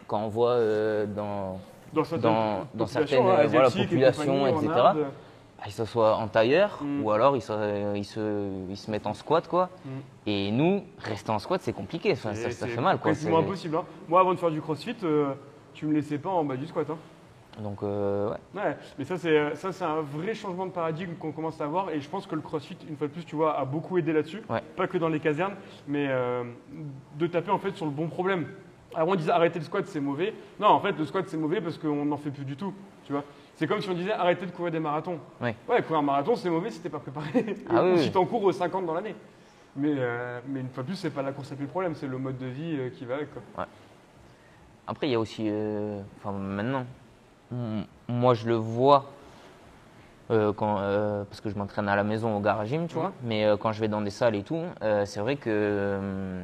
quand 0.08 0.20
on 0.24 0.30
voit 0.30 0.52
euh, 0.52 1.06
dans, 1.06 1.60
Dans 1.94 2.04
certaines, 2.04 2.32
dans- 2.32 2.68
dans 2.74 2.88
certaines, 2.88 3.20
hein, 3.20 3.24
voilà, 3.48 3.68
asiatiques 3.68 3.82
et 3.84 3.88
populations, 3.88 4.48
etc. 4.48 4.68
Inde, 4.70 5.06
ah, 5.60 5.64
ils 5.68 5.72
s'assoient 5.72 6.16
en 6.16 6.28
tailleur 6.28 6.80
Mm. 6.82 7.04
ou 7.04 7.12
alors 7.12 7.36
ils 7.36 7.42
se, 7.42 7.96
ils, 7.96 8.06
se, 8.06 8.50
ils 8.70 8.78
se 8.78 8.90
mettent 8.90 9.06
en 9.08 9.14
squat 9.14 9.48
quoi. 9.48 9.70
Mm. 9.86 9.90
Et 10.28 10.52
nous, 10.52 10.84
rester 11.00 11.30
en 11.32 11.40
squat, 11.40 11.62
c'est 11.62 11.74
compliqué. 11.74 12.14
Enfin, 12.14 12.34
ça, 12.34 12.44
c'est- 12.44 12.52
ça 12.52 12.66
c'est 12.66 12.72
fait 12.74 12.82
mal 12.82 12.98
quoi. 12.98 13.12
quasiment 13.12 13.38
C'est- 13.40 13.44
impossible. 13.46 13.76
hein. 13.78 13.84
Moi, 14.08 14.20
avant 14.20 14.34
de 14.34 14.40
faire 14.40 14.52
du 14.52 14.62
crossfit, 14.62 14.96
euh, 15.04 15.34
tu 15.74 15.86
me 15.86 15.94
laissais 15.94 16.18
pas 16.18 16.30
en 16.30 16.44
bas 16.44 16.56
du 16.58 16.66
squat. 16.68 16.90
hein. 16.90 16.98
Donc 17.62 17.84
euh, 17.84 18.30
ouais. 18.30 18.38
Ouais, 18.62 18.78
mais 18.98 19.04
ça 19.04 19.18
c'est 19.18 19.56
ça 19.56 19.74
c'est 19.74 19.84
un 19.84 20.00
vrai 20.00 20.34
changement 20.34 20.66
de 20.66 20.72
paradigme 20.72 21.16
qu'on 21.20 21.34
commence 21.34 21.60
à 21.60 21.66
avoir 21.66 21.90
et 21.90 22.00
je 22.00 22.08
pense 22.10 22.26
que 22.26 22.34
le 22.34 22.40
CrossFit 22.42 22.78
une 22.90 22.96
fois 22.96 23.08
de 23.08 23.12
plus 23.12 23.26
tu 23.26 23.36
vois 23.36 23.60
a 23.60 23.66
beaucoup 23.66 23.98
aidé 23.98 24.14
là-dessus, 24.14 24.42
Ouais. 24.50 24.62
pas 24.78 24.88
que 24.88 24.98
dans 24.98 25.10
les 25.10 25.20
casernes, 25.20 25.56
mais 25.86 26.08
euh, 26.10 26.44
de 27.20 27.28
taper 27.28 27.52
en 27.52 27.58
fait 27.60 27.76
sur 27.76 27.86
le 27.86 27.92
bon 27.92 28.08
problème. 28.08 28.48
Avant 28.96 29.14
on 29.14 29.16
disait 29.16 29.32
arrêter 29.32 29.60
le 29.60 29.66
squat 29.66 29.86
c'est 29.88 30.00
mauvais, 30.00 30.34
non 30.60 30.68
en 30.68 30.80
fait 30.80 30.92
le 30.98 31.06
squat 31.06 31.26
c'est 31.28 31.38
mauvais 31.38 31.62
parce 31.62 31.78
qu'on 31.78 32.06
n'en 32.06 32.18
fait 32.18 32.30
plus 32.32 32.46
du 32.46 32.56
tout, 32.56 32.74
tu 33.06 33.14
vois. 33.14 33.24
C'est 33.56 33.68
comme 33.68 33.82
si 33.82 33.90
on 33.90 33.94
disait 33.94 34.12
arrêter 34.12 34.46
de 34.46 34.52
courir 34.52 34.72
des 34.72 34.80
marathons. 34.80 35.20
Ouais. 35.40 35.56
Ouais, 35.70 35.82
courir 35.82 36.00
un 36.00 36.04
marathon 36.04 36.36
c'est 36.36 36.50
mauvais 36.50 36.72
si 36.72 36.80
t'es 36.82 36.90
pas 36.90 37.00
préparé 37.00 37.58
Ah 37.70 37.84
ou 37.84 37.94
oui, 37.94 38.00
si 38.04 38.12
t'en 38.12 38.26
cours 38.26 38.50
euh, 38.50 38.52
50 38.54 38.86
dans 38.86 38.94
l'année. 38.94 39.16
Mais, 39.76 39.94
euh, 39.98 40.40
mais 40.48 40.60
une 40.62 40.70
fois 40.70 40.84
de 40.84 40.88
plus 40.88 40.96
c'est 40.98 41.10
pas 41.12 41.22
la 41.22 41.32
course 41.32 41.52
à 41.52 41.56
pied 41.56 41.64
le 41.66 41.70
problème, 41.72 41.96
c'est 41.96 42.08
le 42.08 42.18
mode 42.18 42.38
de 42.38 42.48
vie 42.48 42.76
euh, 42.78 42.90
qui 42.90 43.06
va 43.06 43.16
avec. 43.16 43.30
Quoi. 43.34 43.68
Après, 44.88 45.08
il 45.08 45.12
y 45.12 45.16
a 45.16 45.20
aussi, 45.20 45.46
euh, 45.48 46.02
enfin 46.18 46.32
maintenant, 46.38 46.86
moi 48.10 48.34
je 48.34 48.48
le 48.48 48.56
vois 48.56 49.06
euh, 50.32 50.52
quand, 50.54 50.80
euh, 50.80 51.24
parce 51.26 51.40
que 51.40 51.50
je 51.50 51.56
m'entraîne 51.56 51.88
à 51.88 51.96
la 51.96 52.04
maison 52.04 52.36
au 52.36 52.40
garage 52.40 52.70
gym, 52.70 52.88
tu 52.88 52.96
Ouais. 52.96 53.02
vois. 53.04 53.12
Mais 53.24 53.46
euh, 53.46 53.56
quand 53.58 53.72
je 53.72 53.80
vais 53.80 53.88
dans 53.88 54.02
des 54.02 54.10
salles 54.10 54.36
et 54.36 54.44
tout, 54.44 54.62
c'est 55.06 55.20
vrai 55.22 55.36
que 55.38 56.42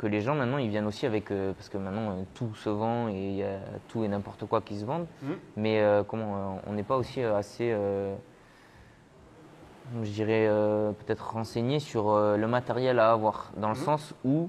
que 0.00 0.06
les 0.06 0.22
gens 0.22 0.34
maintenant 0.34 0.56
ils 0.56 0.70
viennent 0.70 0.86
aussi 0.86 1.04
avec 1.04 1.30
euh, 1.30 1.52
parce 1.52 1.68
que 1.68 1.76
maintenant 1.76 2.12
euh, 2.12 2.22
tout 2.32 2.54
se 2.54 2.70
vend 2.70 3.08
et 3.10 3.12
il 3.32 3.34
y 3.36 3.42
a 3.42 3.58
tout 3.88 4.02
et 4.02 4.08
n'importe 4.08 4.46
quoi 4.46 4.62
qui 4.62 4.78
se 4.80 4.86
vendent. 4.86 5.06
Mhm. 5.22 5.36
Mais 5.56 5.82
euh, 5.82 6.02
comment 6.02 6.58
on 6.66 6.72
n'est 6.72 6.82
pas 6.84 6.96
aussi 6.96 7.22
assez 7.22 7.76
je 10.02 10.10
dirais 10.10 10.46
peut-être 11.00 11.32
renseigné 11.32 11.80
sur 11.80 12.16
le 12.16 12.46
matériel 12.46 13.00
à 13.00 13.10
avoir, 13.10 13.50
dans 13.56 13.70
le 13.70 13.74
Mhm. 13.74 13.80
sens 13.84 14.14
où, 14.24 14.48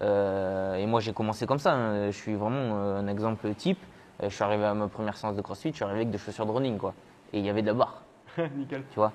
et 0.00 0.86
moi 0.86 1.00
j'ai 1.00 1.12
commencé 1.12 1.44
comme 1.46 1.58
ça, 1.58 1.74
hein, 1.74 2.06
je 2.10 2.16
suis 2.16 2.34
vraiment 2.34 2.74
un 2.78 3.06
exemple 3.06 3.52
type, 3.54 3.78
je 4.22 4.28
suis 4.30 4.42
arrivé 4.42 4.64
à 4.64 4.72
ma 4.72 4.88
première 4.88 5.18
séance 5.18 5.36
de 5.36 5.42
crossfit, 5.42 5.70
je 5.72 5.74
suis 5.76 5.84
arrivé 5.84 5.98
avec 6.00 6.10
des 6.10 6.16
chaussures 6.16 6.46
de 6.46 6.52
running, 6.52 6.78
quoi, 6.78 6.94
et 7.34 7.38
il 7.38 7.44
y 7.44 7.50
avait 7.50 7.60
de 7.60 7.66
la 7.66 7.74
barre, 7.74 8.02
Nickel. 8.56 8.82
tu 8.90 8.94
vois? 8.96 9.12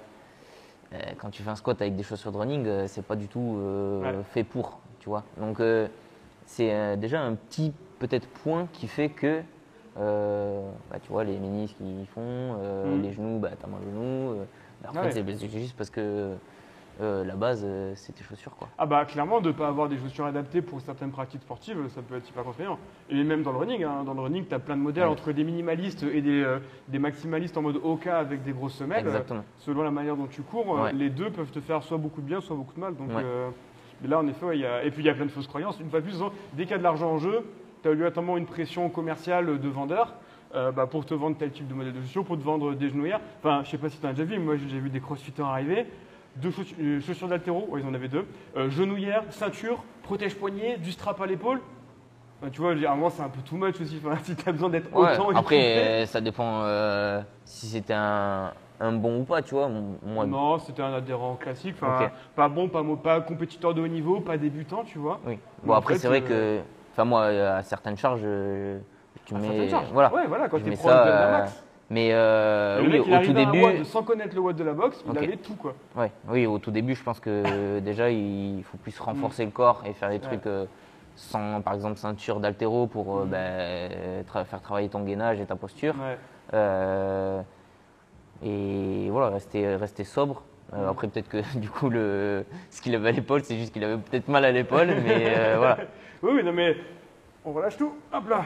Quand 1.18 1.32
tu 1.32 1.42
fais 1.42 1.50
un 1.50 1.56
squat 1.56 1.82
avec 1.82 1.96
des 1.96 2.04
chaussures 2.04 2.32
de 2.32 2.38
running, 2.38 2.88
c'est 2.88 3.04
pas 3.04 3.16
du 3.16 3.28
tout 3.28 3.58
Ouais. 4.04 4.14
fait 4.26 4.44
pour, 4.44 4.80
tu 5.04 5.10
vois. 5.10 5.24
Donc 5.38 5.60
euh, 5.60 5.88
c'est 6.46 6.72
euh, 6.74 6.96
déjà 6.96 7.22
un 7.22 7.36
petit 7.36 7.74
peut-être 8.00 8.28
point 8.28 8.68
qui 8.72 8.88
fait 8.88 9.10
que, 9.10 9.42
euh, 9.98 10.62
bah, 10.90 10.98
tu 11.04 11.12
vois, 11.12 11.26
les 11.26 11.38
ménisques 11.38 11.76
ils 11.82 12.08
font, 12.08 12.22
euh, 12.24 12.96
Mhm. 12.96 13.02
les 13.02 13.12
genoux, 13.14 13.40
bah, 13.40 13.50
t'as 13.60 13.68
mal 13.68 13.82
au 13.82 13.92
genou. 13.92 14.32
euh, 14.40 14.44
en 14.88 14.96
Ouais. 14.96 15.12
fait, 15.12 15.24
c'est- 15.38 15.50
juste 15.50 15.76
parce 15.78 15.90
que 15.90 16.36
la 17.02 17.36
base, 17.36 17.66
c'est 17.96 18.14
tes 18.14 18.24
chaussures, 18.24 18.56
quoi. 18.56 18.68
Ah 18.78 18.86
bah 18.86 19.04
clairement 19.06 19.42
de 19.42 19.48
ne 19.48 19.54
pas 19.54 19.68
avoir 19.68 19.90
des 19.90 19.98
chaussures 19.98 20.26
adaptées 20.26 20.62
pour 20.62 20.80
certaines 20.80 21.10
pratiques 21.12 21.42
sportives, 21.42 21.78
ça 21.90 22.02
peut 22.02 22.16
être 22.18 22.30
hyper 22.30 22.44
contraignant. 22.44 22.78
Et 23.10 23.24
même 23.24 23.42
dans 23.44 23.52
le 23.52 23.58
running, 23.58 23.84
hein. 23.84 24.04
dans 24.06 24.14
le 24.14 24.22
running, 24.22 24.46
tu 24.48 24.54
as 24.54 24.60
plein 24.60 24.78
de 24.78 24.82
modèles 24.82 25.06
Ouais. 25.06 25.10
entre 25.10 25.32
des 25.32 25.44
minimalistes 25.44 26.04
et 26.04 26.22
des, 26.22 26.46
des 26.88 27.00
maximalistes 27.00 27.58
en 27.58 27.62
mode 27.64 27.78
OK 27.84 28.06
avec 28.08 28.44
des 28.44 28.52
grosses 28.54 28.76
semelles. 28.76 29.00
Exactement. 29.06 29.44
Selon 29.60 29.82
la 29.84 29.90
manière 29.92 30.16
dont 30.16 30.28
tu 30.28 30.44
cours, 30.44 30.68
Ouais. 30.70 30.94
les 30.94 31.10
deux 31.10 31.30
peuvent 31.32 31.50
te 31.52 31.60
faire 31.62 31.82
soit 31.84 31.98
beaucoup 31.98 32.22
de 32.22 32.28
bien, 32.28 32.40
soit 32.42 32.56
beaucoup 32.56 32.74
de 32.76 32.80
mal. 32.80 32.96
Donc, 32.96 33.10
mais 34.04 34.10
là 34.10 34.20
en 34.20 34.28
effet, 34.28 34.46
ouais, 34.46 34.58
il 34.58 34.62
y 34.62 34.66
a... 34.66 34.84
et 34.84 34.92
puis 34.92 35.02
il 35.02 35.06
y 35.06 35.10
a 35.10 35.14
plein 35.14 35.26
de 35.26 35.32
fausses 35.32 35.48
croyances. 35.48 35.80
Une 35.80 35.90
fois 35.90 36.02
de 36.02 36.06
plus, 36.06 36.20
dès 36.54 36.64
qu'il 36.64 36.72
y 36.72 36.76
a 36.76 36.78
de 36.78 36.84
l'argent 36.84 37.10
en 37.10 37.18
jeu, 37.18 37.44
tu 37.82 37.88
as 37.88 37.92
obligatoirement 37.92 38.38
une 38.38 38.46
pression 38.46 38.90
commerciale 38.90 39.60
de 39.60 39.70
vendeur. 39.70 40.14
euh, 40.56 40.72
bah, 40.72 40.86
pour 40.86 41.06
te 41.06 41.14
vendre 41.14 41.36
tel 41.38 41.52
type 41.52 41.68
de 41.68 41.74
modèle 41.74 41.94
de 41.94 42.02
chaussures, 42.02 42.24
pour 42.26 42.38
te 42.38 42.44
vendre 42.44 42.74
des 42.76 42.90
genouillères. 42.90 43.22
Enfin, 43.40 43.62
je 43.64 43.72
sais 43.72 43.78
pas 43.78 43.90
si 43.90 43.98
tu 43.98 44.06
as 44.06 44.12
déjà 44.12 44.24
vu, 44.24 44.38
mais 44.38 44.46
moi 44.46 44.56
j'ai 44.58 44.80
vu 44.80 44.90
des 44.90 45.00
crossfitters 45.00 45.42
arriver, 45.44 45.88
deux 46.36 46.52
chaussures, 46.52 46.78
euh, 46.80 47.02
chaussures 47.02 47.28
d'altéro, 47.28 47.66
ouais, 47.70 47.82
ils 47.82 47.88
en 47.88 47.94
avaient 47.94 48.08
deux, 48.08 48.26
euh, 48.56 48.70
genouillères, 48.70 49.24
ceinture, 49.32 49.84
protège-poignet, 50.04 50.78
du 50.78 50.92
strap 50.92 51.20
à 51.22 51.26
l'épaule. 51.26 51.60
Enfin, 52.42 52.52
tu 52.52 52.62
vois, 52.62 52.72
à 52.72 52.92
un 52.92 53.10
c'est 53.10 53.24
un 53.24 53.30
peu 53.30 53.42
too 53.42 53.56
much 53.56 53.80
aussi, 53.82 54.00
enfin, 54.04 54.18
si 54.24 54.36
tu 54.36 54.48
as 54.48 54.52
besoin 54.52 54.70
d'être 54.70 54.94
Ouais, 54.94 55.14
autant 55.14 55.30
Après, 55.30 56.06
ça 56.06 56.22
dépend 56.22 56.64
si 57.46 57.68
c'était 57.68 57.94
un, 57.94 58.52
un 58.84 58.92
bon 58.92 59.22
ou 59.22 59.24
pas, 59.24 59.42
tu 59.42 59.56
vois. 59.56 59.70
Moi, 60.04 60.26
Non, 60.26 60.60
c'était 60.60 60.82
un 60.82 60.94
adhérent 60.94 61.36
classique, 61.36 61.76
pas 62.36 62.50
bon, 62.50 62.68
pas, 62.68 62.84
pas 63.02 63.22
compétiteur 63.22 63.74
de 63.74 63.82
haut 63.82 63.88
niveau, 63.88 64.20
pas 64.20 64.38
débutant, 64.38 64.84
tu 64.84 64.98
vois. 65.00 65.20
oui. 65.26 65.40
Bon, 65.64 65.74
après, 65.74 65.96
c'est 65.96 66.08
vrai 66.08 66.22
euh, 66.30 66.60
que, 66.60 66.64
enfin, 66.92 67.06
moi, 67.06 67.26
à 67.28 67.64
certaines 67.64 67.96
charges, 67.98 68.22
euh, 68.26 68.80
tu 69.26 69.34
À 69.36 69.38
mets. 69.40 69.70
charges. 69.70 69.92
Voilà. 69.94 70.14
Ouais, 70.14 70.28
voilà, 70.28 70.50
quand 70.50 70.60
tu 70.60 70.70
es 70.72 70.76
ça, 70.76 71.06
de 71.06 71.10
la 71.10 71.28
euh, 71.28 71.32
max. 71.32 71.64
Mais 71.90 72.10
euh, 72.12 72.80
Et 72.80 72.84
le 72.84 72.90
oui, 72.90 72.98
mec, 72.98 73.08
il 73.08 73.14
au 73.14 73.26
tout 73.26 73.34
début. 73.34 73.86
sans 73.86 74.04
connaître 74.04 74.36
le 74.36 74.42
watt 74.42 74.56
de 74.56 74.64
la 74.64 74.74
boxe, 74.74 75.02
il 75.06 75.12
Ok. 75.12 75.18
avait 75.24 75.38
tout 75.38 75.56
quoi. 75.56 75.74
Ouais, 75.96 76.12
oui, 76.28 76.46
au 76.46 76.58
tout 76.60 76.72
début, 76.72 76.96
je 76.96 77.04
pense 77.04 77.20
que 77.20 77.80
déjà, 77.86 78.10
il 78.10 78.64
faut 78.64 78.78
plus 78.78 78.98
renforcer 79.00 79.46
le 79.46 79.52
corps 79.52 79.84
et 79.86 79.94
faire 79.94 80.10
des 80.10 80.16
Mm. 80.18 80.22
Ouais. 80.22 80.28
trucs 80.28 80.48
euh, 80.48 80.66
sans, 81.16 81.62
par 81.62 81.74
exemple, 81.76 81.98
ceinture 81.98 82.40
d'altéro 82.42 82.88
pour 82.88 83.18
euh, 83.20 83.26
Mm. 83.26 84.24
tra- 84.30 84.44
faire 84.46 84.62
travailler 84.62 84.90
ton 84.90 85.04
gainage 85.04 85.40
et 85.40 85.46
ta 85.46 85.56
posture. 85.56 85.94
Ouais. 85.96 86.18
Et 88.46 89.10
voilà, 89.10 89.30
rester, 89.30 89.76
rester 89.76 90.04
sobre. 90.04 90.44
Euh, 90.74 90.86
Mm. 90.86 90.90
Après, 90.90 91.08
peut-être 91.08 91.30
que 91.30 91.38
du 91.58 91.70
coup, 91.70 91.90
le, 91.90 92.46
ce 92.70 92.82
qu'il 92.82 92.96
avait 92.96 93.10
à 93.10 93.12
l'épaule, 93.12 93.44
c'est 93.44 93.58
juste 93.58 93.74
qu'il 93.74 93.84
avait 93.84 93.98
peut-être 93.98 94.28
mal 94.28 94.46
à 94.46 94.52
l'épaule, 94.52 94.88
mais 95.04 95.34
euh, 95.38 95.56
voilà. 95.58 95.78
Oui, 96.22 96.32
oui, 96.36 96.44
non 96.44 96.54
mais 96.54 96.78
on 97.46 97.52
relâche 97.52 97.78
tout, 97.78 97.94
hop 98.14 98.30
là. 98.30 98.46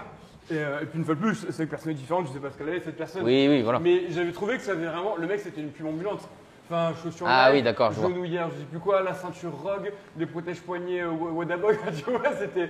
Et, 0.49 0.55
euh, 0.57 0.81
et 0.81 0.86
puis 0.86 0.97
une 0.97 1.05
fois 1.05 1.15
de 1.15 1.19
plus, 1.19 1.45
cette 1.49 1.69
personne 1.69 1.91
est 1.91 1.95
différente, 1.95 2.27
je 2.27 2.33
sais 2.33 2.39
pas 2.39 2.49
ce 2.49 2.57
qu'elle 2.57 2.69
avait 2.69 2.80
cette 2.80 2.97
personne. 2.97 3.24
Oui, 3.24 3.47
oui, 3.49 3.61
voilà. 3.61 3.80
Mais 3.80 4.09
j'avais 4.09 4.32
trouvé 4.32 4.55
que 4.55 4.63
ça 4.63 4.72
avait 4.72 4.86
vraiment. 4.86 5.15
Le 5.17 5.28
mec 5.28 5.39
c'était 5.39 5.61
une 5.61 5.72
plume 5.72 5.88
ambulante. 5.88 6.28
Enfin, 6.69 6.93
chaussures 7.01 7.26
Ah 7.30 7.49
oui, 7.53 7.61
d'accord, 7.61 7.93
je 7.93 8.01
genouillères, 8.01 8.49
je 8.51 8.57
sais 8.57 8.65
plus 8.65 8.80
quoi, 8.80 9.01
la 9.01 9.13
ceinture 9.13 9.53
Rogue, 9.53 9.93
les 10.17 10.26
protège-poignets 10.26 11.01
euh, 11.01 11.11
Wadabog, 11.11 11.78
tu 11.95 12.11
vois, 12.11 12.34
c'était. 12.38 12.69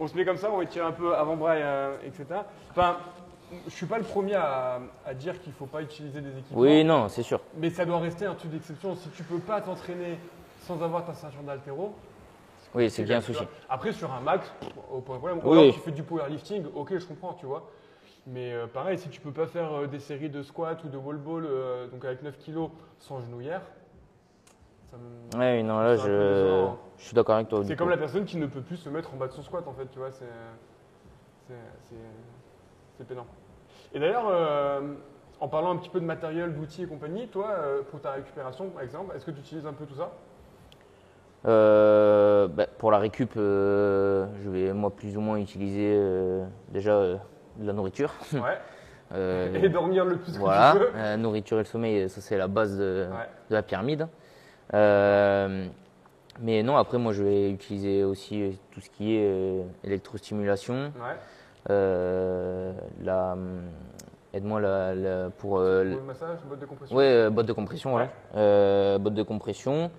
On 0.00 0.06
se 0.06 0.16
met 0.16 0.24
comme 0.24 0.36
ça, 0.36 0.48
on 0.52 0.62
étire 0.62 0.86
un 0.86 0.92
peu 0.92 1.14
avant-bras, 1.14 1.56
etc. 2.04 2.24
Enfin, 2.70 2.98
je 3.66 3.70
suis 3.74 3.86
pas 3.86 3.98
le 3.98 4.04
premier 4.04 4.34
à, 4.34 4.80
à 5.06 5.14
dire 5.14 5.40
qu'il 5.40 5.52
faut 5.52 5.66
pas 5.66 5.82
utiliser 5.82 6.20
des 6.20 6.30
équipements. 6.38 6.60
Oui, 6.60 6.84
non, 6.84 7.08
c'est 7.08 7.22
sûr. 7.22 7.40
Mais 7.56 7.70
ça 7.70 7.84
doit 7.84 7.98
rester 7.98 8.26
un 8.26 8.34
truc 8.34 8.50
d'exception. 8.50 8.94
Si 8.96 9.08
tu 9.10 9.22
peux 9.22 9.38
pas 9.38 9.60
t'entraîner 9.60 10.18
sans 10.62 10.82
avoir 10.82 11.04
ta 11.04 11.14
ceinture 11.14 11.42
d'altéro, 11.42 11.94
Oui, 12.74 12.90
c'est 12.90 13.04
bien 13.04 13.18
un 13.18 13.20
souci. 13.22 13.44
Après, 13.70 13.92
sur 13.92 14.12
un 14.12 14.20
max, 14.20 14.52
aucun 14.92 15.16
problème. 15.18 15.38
Ou 15.38 15.50
Oui. 15.50 15.58
alors 15.60 15.74
tu 15.74 15.80
fais 15.80 15.90
du 15.92 16.02
powerlifting, 16.02 16.66
ok, 16.74 16.98
je 16.98 17.06
comprends, 17.06 17.32
tu 17.34 17.46
vois. 17.46 17.68
Mais 18.26 18.52
euh, 18.52 18.66
pareil, 18.66 18.98
si 18.98 19.08
tu 19.08 19.20
peux 19.22 19.32
pas 19.32 19.46
faire 19.46 19.72
euh, 19.72 19.86
des 19.86 20.00
séries 20.00 20.28
de 20.28 20.42
squat 20.42 20.84
ou 20.84 20.88
de 20.88 20.98
wall 20.98 21.16
ball, 21.16 21.46
euh, 21.46 21.86
donc 21.88 22.04
avec 22.04 22.22
9 22.22 22.36
kilos 22.36 22.68
sans 22.98 23.20
genouillère, 23.22 23.62
ça 24.90 24.98
me- 24.98 25.38
Oui, 25.40 25.62
non, 25.62 25.78
là, 25.80 25.96
je, 25.96 26.02
décevant. 26.02 26.78
je 26.98 27.04
suis 27.06 27.14
d'accord 27.14 27.36
avec 27.36 27.48
toi. 27.48 27.62
c'est 27.64 27.76
comme 27.76 27.88
la 27.88 27.96
personne 27.96 28.26
qui 28.26 28.36
ne 28.36 28.46
peut 28.46 28.60
plus 28.60 28.76
se 28.76 28.90
mettre 28.90 29.14
en 29.14 29.16
bas 29.16 29.28
de 29.28 29.32
son 29.32 29.42
squat, 29.42 29.66
en 29.66 29.72
fait, 29.72 29.86
tu 29.90 29.98
vois. 29.98 30.10
C'est 30.10 30.26
C'est- 32.98 33.04
pénant. 33.04 33.26
Et 33.94 34.00
d'ailleurs, 34.00 34.26
euh, 34.28 34.80
en 35.40 35.48
parlant 35.48 35.70
un 35.70 35.76
petit 35.76 35.88
peu 35.88 36.00
de 36.00 36.04
matériel, 36.04 36.54
d'outils 36.54 36.82
et 36.82 36.86
compagnie, 36.86 37.28
toi, 37.28 37.50
euh, 37.50 37.82
pour 37.90 38.00
ta 38.00 38.10
récupération, 38.12 38.68
par 38.70 38.82
exemple, 38.82 39.14
est-ce 39.16 39.24
que 39.24 39.30
tu 39.30 39.40
utilises 39.40 39.66
un 39.66 39.72
peu 39.72 39.86
tout 39.86 39.94
ça? 39.94 40.10
Euh, 41.46 42.48
bah, 42.48 42.66
pour 42.78 42.90
la 42.90 42.98
récup, 42.98 43.32
je 43.36 44.48
vais 44.50 44.72
moi 44.72 44.90
plus 44.90 45.16
ou 45.16 45.20
moins 45.20 45.38
utiliser 45.38 45.96
déjà 46.70 47.00
de 47.00 47.66
la 47.66 47.72
nourriture. 47.72 48.12
Ouais. 48.34 48.58
Et 49.54 49.68
dormir 49.70 50.04
le 50.04 50.18
plus 50.18 50.32
que 50.34 50.38
voilà, 50.38 50.72
tu 50.74 50.78
peux 50.80 50.90
euh, 50.94 51.16
nourriture 51.16 51.56
et 51.56 51.60
le 51.60 51.64
sommeil, 51.64 52.10
ça 52.10 52.20
c'est 52.20 52.36
la 52.36 52.46
base 52.46 52.76
de, 52.76 53.06
Ouais. 53.10 53.26
de 53.48 53.54
la 53.54 53.62
pyramide. 53.62 54.06
Mais 56.40 56.62
non, 56.62 56.76
après 56.76 56.98
moi 56.98 57.12
je 57.14 57.22
vais 57.22 57.50
utiliser 57.50 58.04
aussi 58.04 58.60
tout 58.70 58.80
ce 58.80 58.90
qui 58.90 59.16
est 59.16 59.64
électrostimulation, 59.82 60.92
Ouais. 61.00 61.16
Euh, 61.70 62.72
la, 63.02 63.36
aide-moi 64.34 64.60
la, 64.60 64.94
la- 64.94 65.30
pour 65.30 65.58
euh, 65.58 65.84
le 65.84 66.00
massage, 66.00 66.38
botte 66.48 66.60
de 66.60 66.66
compression 66.66 66.96
Ouais, 66.96 67.04
euh, 67.04 67.30
botte 67.30 67.46
de 67.46 67.52
compression, 67.52 67.90
voilà. 67.90 68.06
Ouais. 68.06 68.12
Euh, 68.36 68.98
botte 68.98 69.14
de 69.14 69.22
compression. 69.22 69.90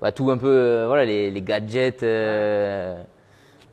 Bah, 0.00 0.12
tout 0.12 0.30
un 0.30 0.36
peu, 0.38 0.48
euh, 0.48 0.86
voilà, 0.86 1.04
les, 1.04 1.30
les 1.30 1.42
gadgets 1.42 2.02
euh, 2.02 3.02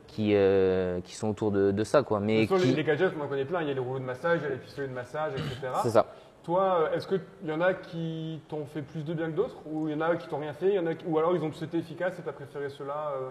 qui, 0.06 0.30
euh, 0.34 1.00
qui 1.02 1.14
sont 1.14 1.28
autour 1.28 1.50
de, 1.50 1.70
de 1.70 1.84
ça, 1.84 2.02
quoi. 2.02 2.18
Mais 2.20 2.46
qui... 2.46 2.54
les, 2.72 2.84
gadgets, 2.84 3.12
on 3.18 3.24
en 3.24 3.28
connaît 3.28 3.44
plein. 3.44 3.60
Il 3.62 3.68
y 3.68 3.70
a 3.70 3.74
les 3.74 3.80
rouleaux 3.80 3.98
de 4.00 4.04
massage, 4.04 4.38
il 4.40 4.44
y 4.44 4.46
a 4.46 4.50
les 4.50 4.56
pistolets 4.56 4.88
de 4.88 4.92
massage, 4.94 5.32
etc. 5.32 5.72
C'est 5.82 5.90
ça. 5.90 6.06
Toi, 6.42 6.88
euh, 6.92 6.96
est-ce 6.96 7.06
qu'il 7.08 7.20
y 7.46 7.52
en 7.52 7.60
a 7.60 7.72
qui 7.74 8.40
t'ont 8.48 8.66
fait 8.66 8.82
plus 8.82 9.02
de 9.04 9.14
bien 9.14 9.26
que 9.30 9.36
d'autres 9.36 9.56
Ou 9.66 9.88
il 9.88 9.92
y 9.92 9.96
en 9.96 10.00
a 10.02 10.14
qui 10.16 10.28
t'ont 10.28 10.38
rien 10.38 10.52
fait 10.52 10.74
y 10.74 10.78
en 10.78 10.86
a 10.86 10.94
qui- 10.94 11.06
Ou 11.06 11.18
alors 11.18 11.34
ils 11.34 11.42
ont 11.42 11.48
tous 11.50 11.62
été 11.64 11.78
efficaces 11.78 12.18
et 12.18 12.22
t'as 12.22 12.32
préféré 12.32 12.68
ceux-là 12.68 13.12
euh, 13.16 13.28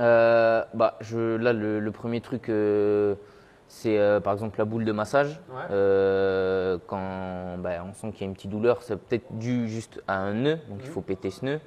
Euh, 0.00 0.62
bah, 0.74 0.96
je, 1.00 1.36
là, 1.36 1.52
le, 1.52 1.80
le 1.80 1.90
premier 1.90 2.20
truc, 2.20 2.48
euh, 2.48 3.14
c'est 3.68 3.98
euh, 3.98 4.20
par 4.20 4.32
exemple 4.34 4.58
la 4.58 4.64
boule 4.64 4.84
de 4.84 4.92
massage. 4.92 5.40
Ouais. 5.50 5.62
Euh, 5.70 6.78
quand 6.86 7.56
bah, 7.58 7.70
on 7.88 7.92
sent 7.94 8.12
qu'il 8.12 8.20
y 8.22 8.24
a 8.24 8.26
une 8.28 8.34
petite 8.34 8.50
douleur, 8.50 8.82
c'est 8.82 8.96
peut-être 8.96 9.26
dû 9.30 9.68
juste 9.68 10.02
à 10.06 10.18
un 10.18 10.34
nœud, 10.34 10.58
donc 10.68 10.78
il 10.82 10.86
Mhm. 10.86 10.92
faut 10.92 11.00
péter 11.00 11.30
ce 11.30 11.44
nœud. 11.44 11.60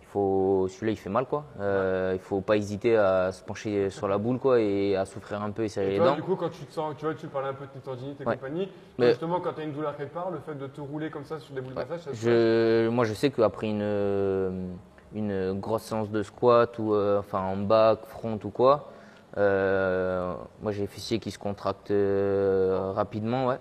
Il 0.00 0.06
faut, 0.18 0.66
celui-là, 0.70 0.92
il 0.92 0.96
fait 0.96 1.10
mal, 1.10 1.26
quoi. 1.26 1.44
Euh, 1.60 2.12
il 2.14 2.20
faut 2.20 2.40
pas 2.40 2.56
hésiter 2.56 2.96
à 2.96 3.32
se 3.32 3.42
pencher 3.42 3.90
sur 3.90 4.08
la 4.08 4.16
boule, 4.16 4.38
quoi, 4.38 4.60
et 4.60 4.96
à 4.96 5.04
souffrir 5.04 5.42
un 5.42 5.50
peu 5.50 5.64
et 5.64 5.68
serrer 5.68 5.88
Et 5.88 5.90
les 5.90 5.96
toi, 5.98 6.06
dents. 6.06 6.14
du 6.14 6.22
coup, 6.22 6.36
quand 6.36 6.48
tu 6.48 6.64
te 6.64 6.72
sens, 6.72 6.94
tu 6.96 7.04
vois, 7.04 7.14
tu 7.14 7.26
parlais 7.26 7.48
un 7.48 7.52
peu 7.54 7.66
de 7.66 7.70
tes 7.70 7.80
tendinites 7.80 8.20
et 8.20 8.24
Ouais. 8.24 8.36
compagnie. 8.36 8.70
Mais- 8.98 9.08
justement, 9.10 9.40
quand 9.40 9.52
tu 9.54 9.60
as 9.60 9.64
une 9.64 9.72
douleur 9.72 9.94
quelque 9.96 10.14
part, 10.14 10.30
le 10.30 10.38
fait 10.38 10.54
de 10.54 10.68
te 10.68 10.80
rouler 10.80 11.10
comme 11.10 11.24
ça 11.24 11.38
sur 11.40 11.54
des 11.54 11.60
boules 11.60 11.74
de 11.74 11.78
Ouais. 11.80 11.84
massage, 11.90 12.00
ça 12.00 12.10
Je, 12.14 12.88
moi, 12.88 13.04
je 13.04 13.12
sais 13.12 13.30
qu'après 13.30 13.66
une, 13.68 13.80
euh, 13.82 14.68
une 15.16 15.58
grosse 15.58 15.82
séance 15.82 16.10
de 16.10 16.22
squat 16.22 16.78
ou 16.78 16.94
euh, 16.94 17.18
enfin 17.18 17.40
en 17.40 17.56
back, 17.56 18.00
front 18.06 18.38
ou 18.44 18.50
quoi, 18.50 18.90
euh, 19.36 20.34
moi 20.62 20.72
j'ai 20.72 20.82
les 20.82 20.86
fessiers 20.86 21.18
qui 21.18 21.30
se 21.30 21.38
contractent 21.38 21.90
euh, 21.90 22.92
rapidement, 22.94 23.46
ouais. 23.46 23.58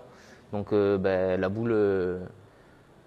Donc 0.51 0.71
ben, 0.73 1.39
la 1.39 1.49
boule, 1.49 1.73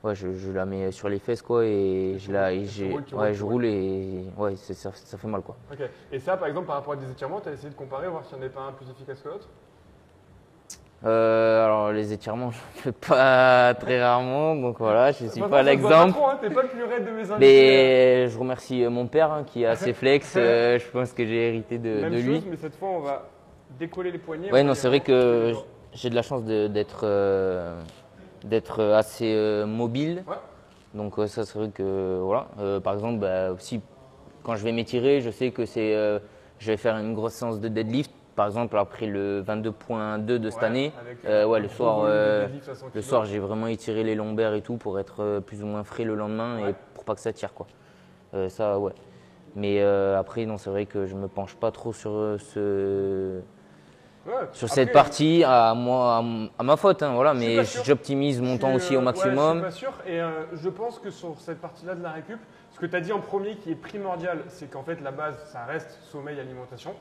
ouais, 0.05 0.15
je, 0.15 0.33
je 0.33 0.51
la 0.51 0.67
mets 0.67 0.91
sur 0.91 1.09
les 1.09 1.19
fesses 1.19 1.43
quoi 1.43 1.65
et, 1.65 2.15
Et 2.15 2.19
je 2.19 2.33
la, 2.33 2.49
roules, 2.49 2.59
et 2.59 2.91
roules, 2.91 3.05
ouais, 3.13 3.27
roules, 3.27 3.33
je 3.33 3.39
tu 3.39 3.43
roule 3.45 3.65
et 3.65 4.25
ouais, 4.37 4.57
ça, 4.57 4.91
ça 4.93 5.17
fait 5.19 5.29
mal 5.29 5.43
quoi. 5.43 5.57
Ok. 5.73 5.89
Et 6.13 6.19
ça, 6.19 6.37
par 6.37 6.49
exemple, 6.49 6.67
par 6.67 6.77
rapport 6.77 6.95
à 6.95 6.97
des 6.97 7.11
étirements, 7.11 7.41
tu 7.41 7.49
as 7.49 7.53
essayé 7.53 7.71
de 7.71 7.75
comparer, 7.75 8.09
voir 8.09 8.25
s'il 8.25 8.37
n'y 8.37 8.43
en 8.43 8.47
avait 8.47 8.55
pas 8.55 8.63
un 8.63 8.73
plus 8.73 8.91
efficace 8.91 9.21
que 9.23 9.29
l'autre? 9.29 9.49
Euh, 11.05 11.65
alors 11.65 11.93
les 11.93 12.13
étirements, 12.13 12.51
je 12.51 12.57
ne 12.57 12.83
fais 12.83 12.93
pas 12.93 13.75
très 13.75 14.03
rarement, 14.03 14.57
donc 14.57 14.79
voilà, 14.79 15.13
je 15.13 15.27
suis 15.27 15.41
pas 15.43 15.63
l'exemple. 15.63 16.19
hein, 16.19 16.37
pas 16.53 16.63
le 16.63 16.69
plus 16.69 16.83
raide 16.85 17.07
de 17.07 17.11
mes. 17.11 17.39
Mais 17.39 18.29
je 18.29 18.39
remercie 18.39 18.85
euh, 18.85 18.91
mon 18.91 19.07
père 19.07 19.31
hein, 19.31 19.45
qui 19.47 19.63
est 19.63 19.67
assez 19.67 19.93
flex. 19.95 20.35
euh, 20.37 20.79
je 20.79 20.87
pense 20.89 21.13
que 21.13 21.25
j'ai 21.25 21.49
hérité 21.49 21.79
de, 21.79 22.01
Même 22.01 22.13
de 22.13 22.17
chose, 22.19 22.27
lui. 22.27 22.45
mais 22.51 22.57
cette 22.57 22.75
fois, 22.75 22.89
on 22.89 23.01
va 23.01 23.29
décoller 23.79 24.11
les 24.11 24.19
poignets. 24.19 24.51
Ouais, 24.51 24.63
on 24.63 24.65
non, 24.65 24.75
c'est 24.75 24.89
vrai 24.89 25.01
que 25.01 25.53
j'ai 25.93 26.11
de 26.11 26.17
la 26.17 26.23
chance 26.23 26.43
d'être 26.45 27.01
euh, 27.05 27.81
d'être 28.45 28.83
assez 28.83 29.65
mobile. 29.67 30.25
Ouais. 30.27 30.35
Donc 30.95 31.15
ça, 31.29 31.45
c'est 31.45 31.59
vrai 31.59 31.69
que 31.69 32.19
voilà. 32.23 32.49
Par 32.83 32.95
exemple, 32.95 33.21
bah, 33.21 33.53
aussi 33.53 33.81
quand 34.43 34.57
je 34.57 34.65
vais 34.65 34.73
m'étirer, 34.73 35.21
je 35.21 35.31
sais 35.31 35.53
que 35.53 35.65
c'est 35.65 35.93
je 36.59 36.67
vais 36.73 36.77
faire 36.77 36.97
une 36.97 37.15
grosse 37.15 37.35
séance 37.35 37.61
de 37.61 37.69
deadlift. 37.69 38.11
Par 38.39 38.47
exemple, 38.47 38.79
après 38.79 39.07
le 39.07 39.43
22.2 39.43 40.25
de 40.39 40.49
cette 40.49 40.61
Ouais, 40.61 40.67
année, 40.69 40.93
euh, 41.27 41.45
ouais, 41.45 41.59
le 41.59 41.67
gros 41.67 41.75
soir, 41.75 42.03
euh, 42.05 42.43
deadlift 42.43 42.69
à 42.69 42.75
100 42.77 42.87
le 42.95 43.03
soir, 43.03 43.25
j'ai 43.25 43.41
vraiment 43.41 43.67
étiré 43.67 44.05
les 44.05 44.15
lombaires 44.15 44.55
et 44.55 44.63
tout 44.63 44.77
pour 44.77 45.01
être 45.01 45.25
euh, 45.25 45.41
plus 45.41 45.65
ou 45.65 45.67
moins 45.67 45.83
frais 45.83 46.05
le 46.05 46.15
lendemain 46.15 46.63
Ouais. 46.63 46.71
et 46.71 46.75
pour 46.95 47.05
pas 47.05 47.17
que 47.17 47.21
ça 47.21 47.33
tire 47.33 47.53
quoi. 47.53 47.67
Euh, 48.35 48.49
ça, 48.49 48.79
ouais. 48.79 48.93
Mais 49.57 49.83
euh, 49.83 50.17
après, 50.17 50.47
non, 50.47 50.57
c'est 50.57 50.71
vrai 50.71 50.87
que 50.87 51.05
je 51.05 51.17
me 51.17 51.27
penche 51.27 51.57
pas 51.57 51.73
trop 51.73 51.93
sur 51.93 52.13
euh, 52.13 52.39
ce 52.39 53.41
Ouais. 54.25 54.35
sur 54.53 54.67
Après, 54.67 54.75
cette 54.85 54.93
partie 54.93 55.43
à 55.45 55.75
moi, 55.75 56.23
à, 56.59 56.63
ma 56.63 56.77
faute, 56.77 57.03
hein, 57.03 57.15
voilà. 57.15 57.35
Mais 57.35 57.65
j'optimise 57.85 58.41
mon 58.41 58.57
temps 58.57 58.73
aussi 58.73 58.95
euh, 58.95 58.99
au 58.99 59.01
maximum. 59.01 59.65
Je 59.65 59.71
suis 59.71 59.85
pas 59.87 59.93
sûr. 59.93 59.93
Et 60.07 60.21
euh, 60.21 60.45
je 60.53 60.69
pense 60.69 61.01
que 61.01 61.11
sur 61.11 61.35
cette 61.41 61.61
partie-là 61.61 61.97
de 61.97 62.05
la 62.05 62.13
récup, 62.13 62.39
ce 62.71 62.79
que 62.79 62.87
tu 62.87 62.95
as 62.95 63.01
dit 63.01 63.13
en 63.13 63.19
premier 63.19 63.57
qui 63.57 63.73
est 63.73 63.75
primordial, 63.75 64.45
c'est 64.47 64.71
qu'en 64.71 64.85
fait 64.85 65.01
la 65.01 65.11
base, 65.11 65.35
ça 65.47 65.65
reste 65.65 65.91
sommeil, 66.13 66.39
alimentation. 66.39 66.95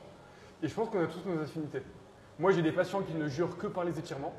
Et 0.62 0.68
je 0.68 0.74
pense 0.74 0.88
qu'on 0.88 1.02
a 1.02 1.06
tous 1.06 1.28
nos 1.28 1.40
affinités. 1.42 1.82
Moi, 2.38 2.52
j'ai 2.52 2.62
des 2.62 2.70
patients 2.72 3.00
qui 3.02 3.14
ne 3.14 3.26
jurent 3.28 3.56
que 3.58 3.66
par 3.66 3.84
les 3.84 3.98
étirements. 3.98 4.32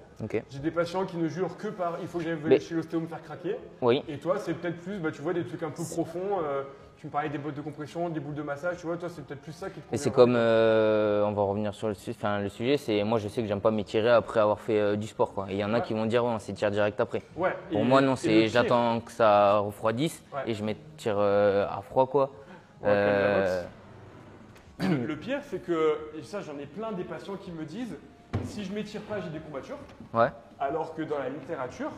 J'ai 0.49 0.59
des 0.59 0.71
patients 0.71 1.05
qui 1.05 1.17
ne 1.17 1.27
jurent 1.27 1.57
que 1.57 1.67
par 1.67 1.97
il 2.01 2.07
faut 2.07 2.17
que 2.19 2.23
j'aille 2.23 2.37
Mais- 2.45 2.59
chez 2.59 2.75
l'ostéo 2.75 2.99
me 3.01 3.07
faire 3.07 3.21
craquer. 3.21 3.57
Oui. 3.81 4.03
Et 4.07 4.17
toi, 4.17 4.35
c'est 4.39 4.53
peut-être 4.53 4.79
plus, 4.79 4.99
bah, 4.99 5.11
tu 5.11 5.21
vois, 5.21 5.33
des 5.33 5.43
trucs 5.45 5.63
un 5.63 5.69
peu 5.69 5.83
profonds. 5.83 6.39
euh, 6.43 6.63
tu 6.97 7.07
me 7.07 7.11
parlais 7.13 7.29
des 7.29 7.37
bottes 7.37 7.55
de 7.55 7.61
compression, 7.61 8.09
des 8.09 8.19
boules 8.19 8.35
de 8.35 8.41
massage. 8.41 8.75
Tu 8.77 8.85
vois, 8.85 8.97
toi, 8.97 9.07
c'est 9.07 9.25
peut-être 9.25 9.39
plus 9.41 9.53
ça 9.53 9.69
qui 9.69 9.79
te 9.79 9.95
Et 9.95 9.97
c'est 9.97 10.11
comme, 10.11 10.33
euh, 10.35 11.23
on 11.23 11.31
va 11.31 11.41
revenir 11.43 11.73
sur 11.73 11.87
le, 11.87 11.95
enfin, 12.09 12.39
le 12.41 12.49
sujet, 12.49 12.75
c'est 12.75 13.01
moi 13.05 13.19
je 13.19 13.29
sais 13.29 13.41
que 13.41 13.47
j'aime 13.47 13.61
pas 13.61 13.71
m'étirer 13.71 14.09
après 14.09 14.41
avoir 14.41 14.59
fait 14.59 14.77
euh, 14.79 14.95
du 14.97 15.07
sport. 15.07 15.33
Quoi. 15.33 15.45
Et 15.49 15.53
il 15.53 15.59
y 15.59 15.63
en 15.63 15.73
a 15.73 15.77
Ouais. 15.77 15.81
qui 15.81 15.93
vont 15.93 16.05
dire 16.05 16.25
ouais, 16.25 16.31
on 16.31 16.39
s'étire 16.39 16.71
direct 16.71 16.99
après. 16.99 17.21
Ouais. 17.37 17.55
Pour 17.71 17.79
et- 17.79 17.83
moi 17.85 18.01
non, 18.01 18.17
c'est 18.17 18.49
j'attends 18.49 18.99
que 18.99 19.11
ça 19.13 19.59
refroidisse 19.59 20.21
Ouais. 20.33 20.41
et 20.47 20.53
je 20.53 20.61
m'étire 20.63 21.17
à 21.19 21.81
froid 21.83 22.05
quoi. 22.05 22.31
Ouais, 22.83 22.89
Le 25.07 25.15
pire, 25.15 25.41
c'est 25.49 25.59
que, 25.59 25.97
et 26.17 26.23
ça, 26.23 26.41
j'en 26.41 26.57
ai 26.57 26.65
plein 26.65 26.91
des 26.91 27.03
patients 27.03 27.35
qui 27.35 27.51
me 27.51 27.65
disent 27.65 27.97
si 28.45 28.63
je 28.63 28.73
m'étire 28.73 29.01
pas, 29.01 29.19
j'ai 29.19 29.29
des 29.29 29.39
courbatures. 29.39 29.77
ouais. 30.13 30.29
Alors 30.59 30.93
que 30.93 31.01
dans 31.01 31.17
la 31.19 31.29
littérature, 31.29 31.91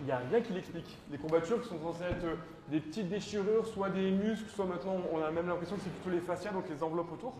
il 0.00 0.06
n'y 0.06 0.12
a 0.12 0.20
rien 0.30 0.40
qui 0.40 0.52
l'explique. 0.52 0.96
Les 1.10 1.18
courbatures 1.18 1.60
qui 1.62 1.68
sont 1.68 1.78
censées 1.78 2.04
être 2.04 2.24
euh, 2.24 2.36
des 2.68 2.80
petites 2.80 3.08
déchirures, 3.08 3.66
soit 3.66 3.90
des 3.90 4.10
muscles, 4.10 4.48
soit 4.48 4.64
maintenant 4.66 4.96
on 5.12 5.22
a 5.22 5.30
même 5.30 5.48
l'impression 5.48 5.76
que 5.76 5.82
c'est 5.82 5.90
plutôt 5.90 6.10
les 6.10 6.20
fascias, 6.20 6.52
donc 6.52 6.64
les 6.68 6.82
enveloppes 6.82 7.12
autour. 7.12 7.34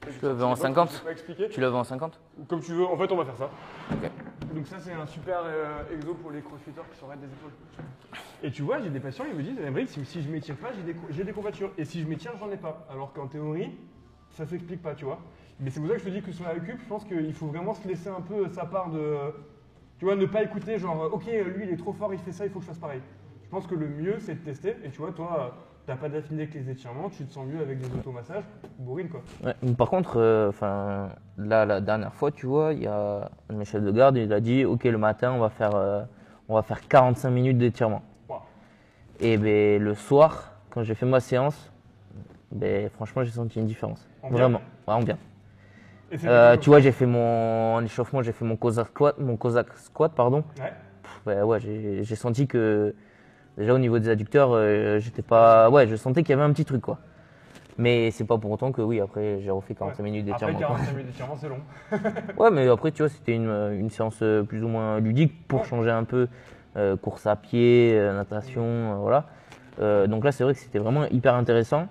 Tu 0.00 0.08
le 0.22 0.30
veux 0.32 0.44
en 0.44 0.54
50 0.56 0.90
Je 0.90 0.96
vais 0.98 1.04
pas 1.04 1.12
expliquer. 1.12 1.48
Tu 1.48 1.60
le 1.60 1.66
veux 1.66 1.74
en 1.74 1.84
50 1.84 2.18
Comme 2.48 2.62
tu 2.62 2.72
veux, 2.72 2.86
en 2.86 2.96
fait 2.96 3.12
on 3.12 3.16
va 3.16 3.24
faire 3.26 3.36
ça. 3.36 3.50
Donc 4.54 4.66
ça 4.66 4.78
c'est 4.80 4.92
un 4.92 5.06
super 5.06 5.42
euh, 5.44 5.82
exo 5.92 6.14
pour 6.14 6.30
les 6.32 6.40
crossfitters 6.42 6.82
qui 6.92 7.04
raides 7.04 7.20
des 7.20 7.26
épaules. 7.26 7.52
Et 8.42 8.50
tu 8.50 8.62
vois, 8.62 8.80
j'ai 8.80 8.90
des 8.90 9.00
patients, 9.00 9.24
ils 9.30 9.36
me 9.36 9.42
disent, 9.42 10.06
si, 10.06 10.22
je 10.22 10.28
m'étire 10.28 10.56
pas, 10.56 10.68
j'ai 10.72 10.82
des, 10.82 10.98
j'ai 11.10 11.24
des. 11.24 11.32
Et 11.78 11.84
si 11.84 12.00
je 12.00 12.08
m'étire, 12.08 12.32
j'en 12.38 12.50
ai 12.50 12.56
pas. 12.56 12.86
Alors 12.90 13.12
qu'en 13.12 13.26
théorie, 13.26 13.70
ça 14.30 14.46
s'explique 14.46 14.82
pas, 14.82 14.94
tu 14.94 15.04
vois. 15.04 15.20
Mais 15.60 15.70
c'est 15.70 15.78
pour 15.78 15.88
ça 15.88 15.96
que 15.96 16.00
je 16.00 16.06
te 16.06 16.10
dis 16.10 16.22
que 16.22 16.32
sur 16.32 16.44
la 16.44 16.52
récup, 16.52 16.80
je 16.80 16.86
pense 16.86 17.04
qu'il 17.04 17.34
faut 17.34 17.48
vraiment 17.48 17.74
se 17.74 17.86
laisser 17.86 18.08
un 18.08 18.22
peu 18.22 18.48
sa 18.48 18.64
part 18.64 18.90
de... 18.90 19.16
Tu 19.98 20.06
vois, 20.06 20.16
ne 20.16 20.24
pas 20.24 20.42
écouter 20.42 20.78
genre, 20.78 21.10
ok, 21.12 21.26
lui 21.26 21.66
il 21.66 21.70
est 21.70 21.76
trop 21.76 21.92
fort, 21.92 22.14
il 22.14 22.18
fait 22.18 22.32
ça, 22.32 22.46
il 22.46 22.50
faut 22.50 22.58
que 22.58 22.64
je 22.64 22.70
fasse 22.70 22.78
pareil. 22.78 23.02
Je 23.44 23.50
pense 23.50 23.66
que 23.66 23.74
le 23.74 23.86
mieux 23.86 24.18
c'est 24.20 24.34
de 24.34 24.40
tester. 24.40 24.76
Et 24.82 24.90
tu 24.90 24.98
vois, 24.98 25.12
toi, 25.12 25.54
t'as 25.86 25.96
pas 25.96 26.08
d'affinité 26.08 26.42
avec 26.42 26.54
les 26.54 26.70
étirements, 26.70 27.10
tu 27.10 27.24
te 27.24 27.32
sens 27.32 27.46
mieux 27.46 27.60
avec 27.60 27.78
des 27.78 27.86
automassages, 27.98 28.44
bourrine 28.78 29.08
quoi. 29.08 29.22
Ouais, 29.44 29.54
mais 29.62 29.72
Par 29.74 29.88
contre, 29.88 30.18
euh, 30.18 30.50
là, 31.38 31.66
la 31.66 31.80
dernière 31.80 32.14
fois, 32.14 32.30
tu 32.30 32.46
vois, 32.46 32.72
il 32.72 32.82
y 32.82 32.86
a 32.86 33.30
mes 33.52 33.64
chefs 33.64 33.82
de 33.82 33.90
garde, 33.90 34.16
il 34.16 34.32
a 34.32 34.40
dit, 34.40 34.64
ok, 34.64 34.84
le 34.84 34.98
matin, 34.98 35.32
on 35.32 35.40
va 35.40 35.50
faire, 35.50 35.74
euh, 35.74 36.02
on 36.48 36.54
va 36.54 36.62
faire 36.62 36.86
45 36.86 37.30
minutes 37.30 37.58
d'étirement. 37.58 38.02
Wow. 38.28 38.36
Et 39.20 39.36
ben, 39.36 39.82
le 39.82 39.94
soir, 39.94 40.52
quand 40.70 40.82
j'ai 40.82 40.94
fait 40.94 41.06
ma 41.06 41.20
séance, 41.20 41.70
ben, 42.52 42.88
franchement, 42.90 43.22
j'ai 43.24 43.30
senti 43.30 43.58
une 43.58 43.66
différence. 43.66 44.06
En 44.22 44.28
bien 44.28 44.60
Vraiment, 44.86 45.04
bien. 45.04 45.18
Et 46.12 46.18
c'est 46.18 46.28
Euh, 46.28 46.56
tu 46.56 46.70
vois, 46.70 46.80
j'ai 46.80 46.92
fait 46.92 47.06
mon 47.06 47.74
en 47.74 47.84
échauffement, 47.84 48.22
j'ai 48.22 48.32
fait 48.32 48.44
mon 48.44 48.56
Cossack 48.56 48.88
squat, 48.88 49.18
mon 49.18 49.36
Cossack 49.36 49.72
squat, 49.78 50.12
pardon. 50.14 50.42
Ouais. 50.58 50.72
Pff, 51.02 51.20
ben, 51.24 51.44
ouais, 51.44 51.60
j'ai 51.60 52.16
senti 52.16 52.46
que 52.46 52.94
déjà 53.58 53.74
au 53.74 53.78
niveau 53.78 53.98
des 53.98 54.08
adducteurs, 54.08 54.50
euh, 54.52 54.98
j'étais 55.00 55.22
pas, 55.22 55.70
ouais, 55.70 55.86
je 55.86 55.96
sentais 55.96 56.22
qu'il 56.22 56.30
y 56.30 56.34
avait 56.34 56.42
un 56.42 56.52
petit 56.52 56.64
truc 56.64 56.80
quoi. 56.82 56.98
Mais 57.78 58.10
c'est 58.10 58.24
pas 58.24 58.36
pour 58.36 58.50
autant 58.50 58.72
que 58.72 58.82
oui, 58.82 59.00
après 59.00 59.40
j'ai 59.40 59.50
refait 59.50 59.74
45 59.74 60.02
minutes 60.02 60.28
Après 60.30 60.52
d'étirement. 60.52 60.66
quoi. 60.68 60.76
45 60.76 60.90
minutes 60.92 61.06
d'étirement, 61.06 61.36
c'est 61.36 61.48
long. 61.48 61.60
Ouais, 62.36 62.50
mais 62.50 62.68
après, 62.68 62.90
tu 62.92 63.02
vois, 63.02 63.08
c'était 63.08 63.34
une, 63.34 63.50
une 63.78 63.88
séance 63.90 64.18
euh, 64.22 64.42
plus 64.42 64.62
ou 64.62 64.68
moins 64.68 65.00
ludique 65.00 65.46
pour 65.48 65.64
changer 65.64 65.90
un 65.90 66.04
peu 66.04 66.28
euh, 66.76 66.96
course 66.96 67.26
à 67.26 67.36
pied, 67.36 67.92
euh, 67.94 68.14
natation, 68.14 68.62
euh, 68.62 68.94
voilà. 69.00 69.24
Euh, 69.80 70.06
donc 70.06 70.24
là, 70.24 70.32
c'est 70.32 70.44
vrai 70.44 70.52
que 70.52 70.60
c'était 70.60 70.78
vraiment 70.78 71.06
hyper 71.06 71.34
intéressant. 71.34 71.86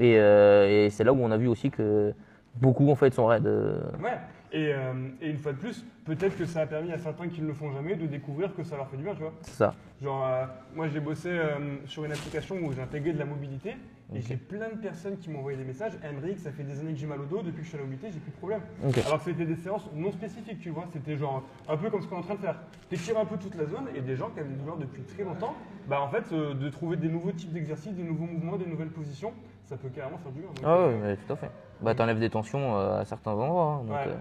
Ouais. 0.00 0.04
Et, 0.06 0.18
euh, 0.18 0.86
et 0.86 0.90
c'est 0.90 1.04
là 1.04 1.12
où 1.12 1.18
on 1.22 1.30
a 1.30 1.36
vu 1.36 1.46
aussi 1.46 1.70
que 1.70 2.12
beaucoup, 2.60 2.90
en 2.90 2.94
fait, 2.94 3.12
sont 3.14 3.26
raides. 3.26 3.46
euh. 3.46 3.80
Ouais. 4.02 4.18
Et, 4.50 4.72
euh, 4.72 4.92
et 5.20 5.28
une 5.28 5.36
fois 5.36 5.52
de 5.52 5.58
plus, 5.58 5.84
peut-être 6.06 6.34
que 6.38 6.46
ça 6.46 6.62
a 6.62 6.66
permis 6.66 6.90
à 6.90 6.96
certains 6.98 7.28
qui 7.28 7.42
ne 7.42 7.46
le 7.48 7.52
font 7.52 7.70
jamais 7.70 7.96
de 7.96 8.06
découvrir 8.06 8.54
que 8.54 8.64
ça 8.64 8.76
leur 8.78 8.88
fait 8.88 8.96
du 8.96 9.02
bien, 9.02 9.14
tu 9.14 9.20
vois. 9.20 9.34
C'est 9.42 9.52
ça. 9.56 9.74
Genre, 10.02 10.24
euh, 10.26 10.44
moi 10.74 10.88
j'ai 10.88 11.00
bossé 11.00 11.28
euh, 11.28 11.76
sur 11.84 12.04
une 12.06 12.12
application 12.12 12.56
où 12.56 12.72
j'ai 12.72 12.80
intégré 12.80 13.12
de 13.12 13.18
la 13.18 13.26
mobilité 13.26 13.76
et 14.14 14.22
j'ai 14.22 14.36
plein 14.36 14.70
de 14.70 14.76
personnes 14.80 15.18
qui 15.18 15.28
m'ont 15.28 15.40
envoyé 15.40 15.58
des 15.58 15.64
messages. 15.64 15.92
Henrik, 16.02 16.38
ça 16.38 16.50
fait 16.50 16.62
des 16.62 16.80
années 16.80 16.92
que 16.92 16.98
j'ai 16.98 17.06
mal 17.06 17.20
au 17.20 17.24
dos, 17.26 17.42
depuis 17.42 17.58
que 17.58 17.64
je 17.64 17.68
suis 17.68 17.76
à 17.76 17.80
la 17.80 17.84
mobilité, 17.84 18.08
j'ai 18.10 18.20
plus 18.20 18.30
de 18.30 18.36
problème. 18.36 18.60
Alors 19.04 19.18
que 19.18 19.24
c'était 19.24 19.44
des 19.44 19.56
séances 19.56 19.86
non 19.94 20.10
spécifiques, 20.12 20.60
tu 20.60 20.70
vois. 20.70 20.86
C'était 20.94 21.18
genre 21.18 21.42
un 21.68 21.76
peu 21.76 21.90
comme 21.90 22.00
ce 22.00 22.06
qu'on 22.06 22.16
est 22.16 22.20
en 22.20 22.22
train 22.22 22.36
de 22.36 22.40
faire. 22.40 22.56
T'étires 22.88 23.18
un 23.18 23.26
peu 23.26 23.36
toute 23.36 23.54
la 23.54 23.66
zone 23.66 23.88
et 23.94 24.00
des 24.00 24.16
gens 24.16 24.30
qui 24.30 24.40
avaient 24.40 24.48
des 24.48 24.56
douleurs 24.56 24.78
depuis 24.78 25.02
très 25.02 25.24
longtemps, 25.24 25.54
bah 25.88 26.00
en 26.00 26.08
fait, 26.08 26.32
de 26.32 26.68
trouver 26.70 26.96
des 26.96 27.08
nouveaux 27.10 27.32
types 27.32 27.52
d'exercices, 27.52 27.92
des 27.92 28.02
nouveaux 28.02 28.24
mouvements, 28.24 28.56
des 28.56 28.64
nouvelles 28.66 28.88
positions, 28.88 29.34
ça 29.66 29.76
peut 29.76 29.90
carrément 29.94 30.16
faire 30.16 30.32
du 30.32 30.40
bien. 30.40 30.48
Ah 30.64 30.86
ouais, 30.86 30.94
mais 31.02 31.16
tout 31.16 31.30
à 31.34 31.36
fait. 31.36 31.50
Bah, 31.80 31.94
t'enlèves 31.94 32.18
des 32.18 32.30
tensions 32.30 32.76
euh, 32.76 33.00
à 33.00 33.04
certains 33.04 33.32
endroits. 33.32 33.80
hein, 33.80 33.84
donc, 33.84 33.90
Ouais. 33.96 34.04
euh, 34.08 34.14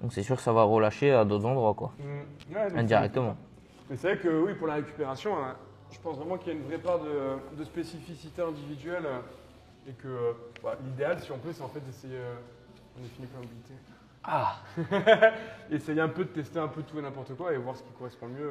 donc 0.00 0.12
c'est 0.12 0.22
sûr 0.22 0.36
que 0.36 0.42
ça 0.42 0.52
va 0.52 0.62
relâcher 0.62 1.12
à 1.12 1.24
d'autres 1.24 1.44
endroits, 1.46 1.74
quoi. 1.74 1.92
Mm. 1.98 2.54
Ouais, 2.54 2.78
Indirectement. 2.78 3.36
Mais 3.90 3.96
c'est 3.96 4.14
vrai 4.14 4.18
que 4.22 4.28
oui, 4.42 4.54
pour 4.54 4.66
la 4.66 4.74
récupération, 4.74 5.36
hein, 5.36 5.56
je 5.90 5.98
pense 6.00 6.16
vraiment 6.16 6.38
qu'il 6.38 6.52
y 6.52 6.56
a 6.56 6.58
une 6.58 6.64
vraie 6.66 6.78
part 6.78 6.98
de, 7.00 7.56
de 7.58 7.64
spécificité 7.64 8.40
individuelle 8.42 9.04
euh, 9.06 9.20
et 9.88 9.92
que 9.92 10.34
bah, 10.62 10.76
l'idéal, 10.84 11.20
si 11.20 11.30
on 11.32 11.38
peut, 11.38 11.52
c'est 11.52 11.62
en 11.62 11.68
fait 11.68 11.80
d'essayer. 11.80 12.18
on 12.98 13.04
est 13.04 13.08
fini 13.08 13.26
pour 13.26 13.40
la 13.40 13.46
mobilité. 13.46 13.74
Ah 14.24 14.56
Essayer 15.70 16.00
un 16.00 16.08
peu 16.08 16.24
de 16.24 16.28
tester 16.30 16.58
un 16.60 16.68
peu 16.68 16.82
tout 16.82 16.98
et 16.98 17.02
n'importe 17.02 17.34
quoi 17.36 17.52
et 17.52 17.56
voir 17.56 17.76
ce 17.76 17.82
qui 17.82 17.90
correspond 17.98 18.26
le 18.28 18.32
mieux. 18.34 18.50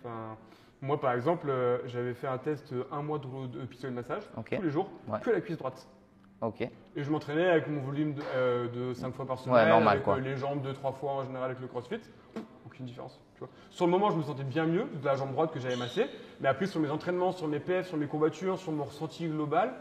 Enfin, 0.00 0.36
moi, 0.82 1.00
par 1.00 1.12
exemple, 1.12 1.48
j'avais 1.86 2.12
fait 2.12 2.26
un 2.26 2.38
test 2.38 2.74
un 2.90 3.02
mois 3.02 3.18
de, 3.20 3.46
de 3.46 3.64
pistolet 3.66 3.92
de 3.92 3.96
massage 3.96 4.24
tous 4.50 4.62
les 4.62 4.70
jours, 4.70 4.90
Ouais. 5.08 5.20
que 5.20 5.30
la 5.30 5.40
cuisse 5.40 5.56
droite. 5.58 5.86
Ok. 6.42 6.60
Et 6.60 7.02
je 7.02 7.10
m'entraînais 7.10 7.48
avec 7.48 7.66
mon 7.68 7.80
volume 7.80 8.14
de, 8.14 8.22
euh, 8.34 8.68
de 8.90 8.94
5 8.94 9.14
fois 9.14 9.26
par 9.26 9.38
semaine, 9.38 9.56
Ouais, 9.56 9.68
normal, 9.68 9.88
avec 9.94 10.02
quoi. 10.04 10.16
euh, 10.16 10.20
les 10.20 10.36
jambes 10.36 10.62
2-3 10.66 10.92
fois 10.94 11.12
en 11.12 11.24
général 11.24 11.50
avec 11.50 11.60
le 11.60 11.66
crossfit. 11.66 12.00
Aucune 12.66 12.84
différence. 12.86 13.18
Tu 13.34 13.40
vois. 13.40 13.48
Sur 13.70 13.86
le 13.86 13.92
moment, 13.92 14.10
je 14.10 14.16
me 14.16 14.22
sentais 14.22 14.44
bien 14.44 14.66
mieux 14.66 14.84
de 15.00 15.04
la 15.04 15.16
jambe 15.16 15.32
droite 15.32 15.50
que 15.52 15.60
j'avais 15.60 15.76
massée. 15.76 16.06
Mais 16.40 16.48
après, 16.48 16.66
sur 16.66 16.80
mes 16.80 16.90
entraînements, 16.90 17.32
sur 17.32 17.48
mes 17.48 17.58
PF, 17.60 17.86
sur 17.88 17.96
mes 17.96 18.06
courbatures, 18.06 18.58
sur 18.58 18.72
mon 18.72 18.84
ressenti 18.84 19.26
global, 19.28 19.72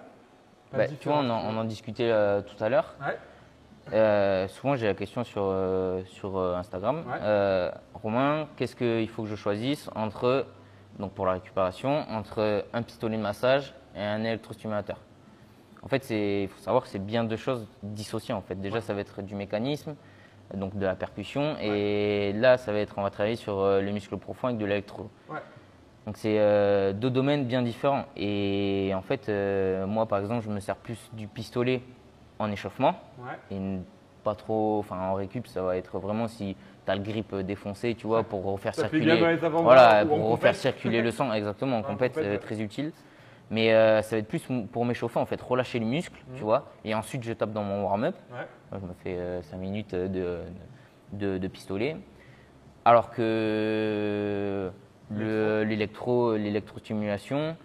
pas 0.72 0.78
Bah, 0.78 0.88
de 0.88 0.94
tu 0.96 1.10
vois, 1.10 1.18
on 1.20 1.30
en, 1.30 1.54
on 1.54 1.58
en 1.58 1.64
discutait 1.66 2.10
euh, 2.10 2.42
tout 2.42 2.62
à 2.64 2.70
l'heure. 2.70 2.96
Ouais. 3.02 3.18
Euh, 3.94 4.48
souvent, 4.48 4.76
j'ai 4.76 4.88
la 4.88 4.94
question 4.96 5.24
sur, 5.24 5.44
euh, 5.46 6.02
sur 6.06 6.38
euh, 6.38 6.56
Instagram. 6.56 7.04
Ouais. 7.08 7.72
Romain, 8.02 8.48
qu'est-ce 8.56 8.76
qu'il 8.76 9.10
faut 9.10 9.24
que 9.24 9.30
je 9.30 9.36
choisisse 9.36 9.90
entre, 9.96 10.48
donc 11.00 11.12
pour 11.14 11.26
la 11.26 11.34
récupération, 11.34 12.06
entre 12.10 12.66
un 12.74 12.82
pistolet 12.82 13.18
de 13.18 13.22
massage 13.22 13.74
et 13.96 14.02
un 14.02 14.24
électrostimulateur? 14.24 14.98
En 15.86 15.90
fait, 15.90 16.10
il 16.10 16.48
faut 16.48 16.60
savoir 16.62 16.84
que 16.84 16.90
c'est 16.90 17.04
bien 17.04 17.24
deux 17.24 17.38
choses 17.38 17.68
dissociées. 17.84 18.34
En 18.34 18.42
fait. 18.42 18.60
Déjà, 18.60 18.76
Ouais. 18.76 18.82
ça 18.82 18.94
va 18.94 19.02
être 19.02 19.22
du 19.22 19.36
mécanisme, 19.36 19.96
donc 20.54 20.76
de 20.78 20.86
la 20.86 20.96
percussion, 20.96 21.56
et 21.62 22.34
là, 22.34 22.58
ça 22.58 22.72
va 22.72 22.80
être, 22.80 22.96
on 22.98 23.04
va 23.04 23.12
travailler 23.12 23.36
sur 23.36 23.60
euh, 23.60 23.82
le 23.82 23.92
muscle 23.92 24.18
profond 24.18 24.48
avec 24.48 24.58
de 24.58 24.66
l'électro. 24.66 25.10
Ouais. 25.30 25.40
Donc 26.06 26.18
c'est 26.18 26.38
euh, 26.40 26.94
deux 26.94 27.10
domaines 27.10 27.46
bien 27.46 27.62
différents. 27.62 28.06
Et 28.16 28.92
en 28.96 29.02
fait, 29.02 29.28
euh, 29.30 29.88
moi 29.88 30.06
par 30.08 30.20
exemple, 30.20 30.44
je 30.46 30.52
me 30.52 30.60
sers 30.60 30.76
plus 30.76 31.00
du 31.14 31.28
pistolet 31.28 31.82
en 32.38 32.52
échauffement 32.52 32.96
et 33.50 33.58
pas 34.24 34.36
trop, 34.36 34.80
enfin 34.80 35.00
en 35.00 35.14
récup, 35.16 35.48
ça 35.48 35.64
va 35.64 35.78
être 35.78 35.98
vraiment 35.98 36.28
si 36.28 36.56
tu 36.86 36.92
as 36.92 36.96
le 36.96 37.02
grip 37.02 37.34
défoncé, 37.38 37.96
tu 37.96 38.06
vois, 38.06 38.24
pour 38.24 38.44
refaire 38.44 38.76
Ça 38.76 38.84
circuler, 38.84 39.38
voilà, 39.52 40.06
pour 40.06 40.30
refaire 40.30 40.56
circuler 40.56 41.02
le 41.02 41.10
sang, 41.10 41.34
exactement, 41.34 41.78
en 41.78 41.80
En 41.80 41.84
compète, 41.84 42.14
c'est 42.16 42.38
très 42.38 42.62
utile. 42.62 42.92
Mais 43.52 43.74
euh, 43.74 44.02
ça 44.02 44.16
va 44.16 44.20
être 44.20 44.28
plus 44.28 44.44
pour 44.72 44.86
m'échauffer 44.86 45.20
en 45.20 45.26
fait, 45.26 45.40
relâcher 45.42 45.80
le 45.80 45.86
muscle, 45.86 46.20
Mhm. 46.30 46.36
tu 46.38 46.44
vois, 46.44 46.72
et 46.84 46.96
ensuite 46.96 47.24
je 47.24 47.32
tape 47.34 47.52
dans 47.54 47.64
mon 47.64 47.84
warm-up. 47.84 48.16
Ouais. 48.32 48.48
Je 48.72 48.86
me 48.86 48.94
fais 49.04 49.42
5 49.44 49.58
minutes 49.58 49.94
de, 49.96 50.42
de, 51.14 51.38
de 51.38 51.48
pistolet. 51.48 51.98
Alors 52.86 53.10
que 53.12 54.72
l'électro, 55.12 56.36
l'électrostimulation, 56.36 57.56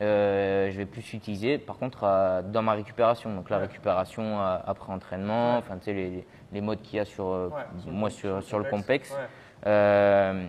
euh, 0.00 0.70
je 0.70 0.76
vais 0.76 0.86
plus 0.86 1.10
l'utiliser 1.12 1.58
par 1.58 1.78
contre 1.78 2.04
à- 2.04 2.42
dans 2.42 2.62
ma 2.62 2.72
récupération. 2.72 3.34
Donc 3.34 3.48
la 3.50 3.56
Ouais. 3.58 3.62
récupération 3.66 4.38
à- 4.40 4.62
après 4.66 4.92
entraînement, 4.92 5.52
Ouais. 5.54 5.58
enfin 5.58 5.76
tu 5.78 5.84
sais 5.84 5.92
les, 5.94 6.26
les 6.52 6.60
modes 6.60 6.80
qu'il 6.82 6.96
y 6.96 7.00
a 7.00 7.04
sur, 7.04 7.26
euh, 7.28 7.50
moi 7.86 8.10
sur, 8.10 8.42
sur 8.42 8.58
le 8.58 8.64
complexe, 8.64 9.16
euh, 9.66 10.46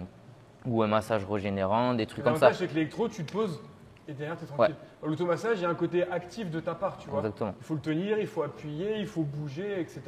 ou 0.65 0.83
un 0.83 0.87
massage 0.87 1.25
régénérant, 1.25 1.93
des 1.93 2.05
trucs 2.05 2.23
comme 2.23 2.35
ça. 2.35 2.47
L'avantage, 2.47 2.59
c'est 2.59 2.67
que 2.67 2.75
l'électro, 2.75 3.07
tu 3.07 3.23
te 3.23 3.31
poses 3.31 3.61
et 4.07 4.13
derrière, 4.13 4.37
tu 4.37 4.45
es 4.45 4.47
tranquille. 4.47 4.75
L'automassage, 5.03 5.57
il 5.59 5.63
y 5.63 5.65
a 5.65 5.69
un 5.69 5.75
côté 5.75 6.03
actif 6.09 6.49
de 6.49 6.59
ta 6.59 6.75
part, 6.75 6.97
tu 6.97 7.09
vois. 7.09 7.19
Exactement. 7.19 7.53
Il 7.59 7.63
faut 7.65 7.73
le 7.75 7.81
tenir, 7.81 8.17
il 8.19 8.27
faut 8.27 8.43
appuyer, 8.43 8.99
il 8.99 9.07
faut 9.07 9.23
bouger, 9.23 9.79
etc. 9.81 10.01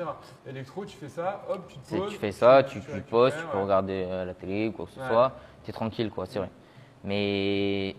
L'électro, 0.45 0.85
tu 0.85 0.95
fais 0.97 1.09
ça, 1.09 1.45
hop, 1.49 1.67
tu 1.67 1.77
te 1.79 1.95
poses. 1.95 2.09
tu 2.11 2.17
fais 2.17 2.31
ça, 2.31 2.63
tu, 2.63 2.79
poses, 2.79 3.33
tu 3.35 3.45
peux 3.51 3.57
ouais. 3.57 3.63
regarder 3.63 4.05
euh, 4.07 4.25
la 4.25 4.33
télé 4.33 4.67
ou 4.69 4.71
quoi 4.71 4.85
que 4.85 4.91
ce 4.91 4.99
Ouais. 4.99 5.07
soit, 5.07 5.33
tu 5.63 5.69
es 5.69 5.73
tranquille, 5.73 6.09
quoi, 6.11 6.25
c'est 6.25 6.39
vrai. 6.39 6.49
Mais 7.03 7.95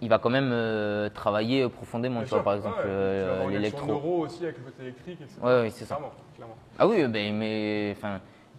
il 0.00 0.08
va 0.08 0.18
quand 0.18 0.30
même 0.30 0.50
euh, 0.52 1.08
travailler 1.10 1.68
profondément, 1.68 2.20
Bien 2.20 2.24
tu 2.24 2.30
vois, 2.30 2.38
sûr, 2.38 2.44
par 2.44 2.54
exemple, 2.54 2.82
euh, 2.86 3.48
l'électro. 3.50 3.92
aussi 4.20 4.44
avec 4.44 4.58
le 4.58 4.64
côté 4.64 4.82
électrique, 4.82 5.18
etc. 5.20 5.36
Ouais, 5.42 5.60
ouais, 5.62 5.70
c'est 5.70 5.84
ça. 5.84 5.96
Clairement, 5.96 6.14
clairement. 6.36 6.56
Ah 6.78 6.86
oui, 6.86 7.06
ben, 7.08 7.34
mais 7.34 7.96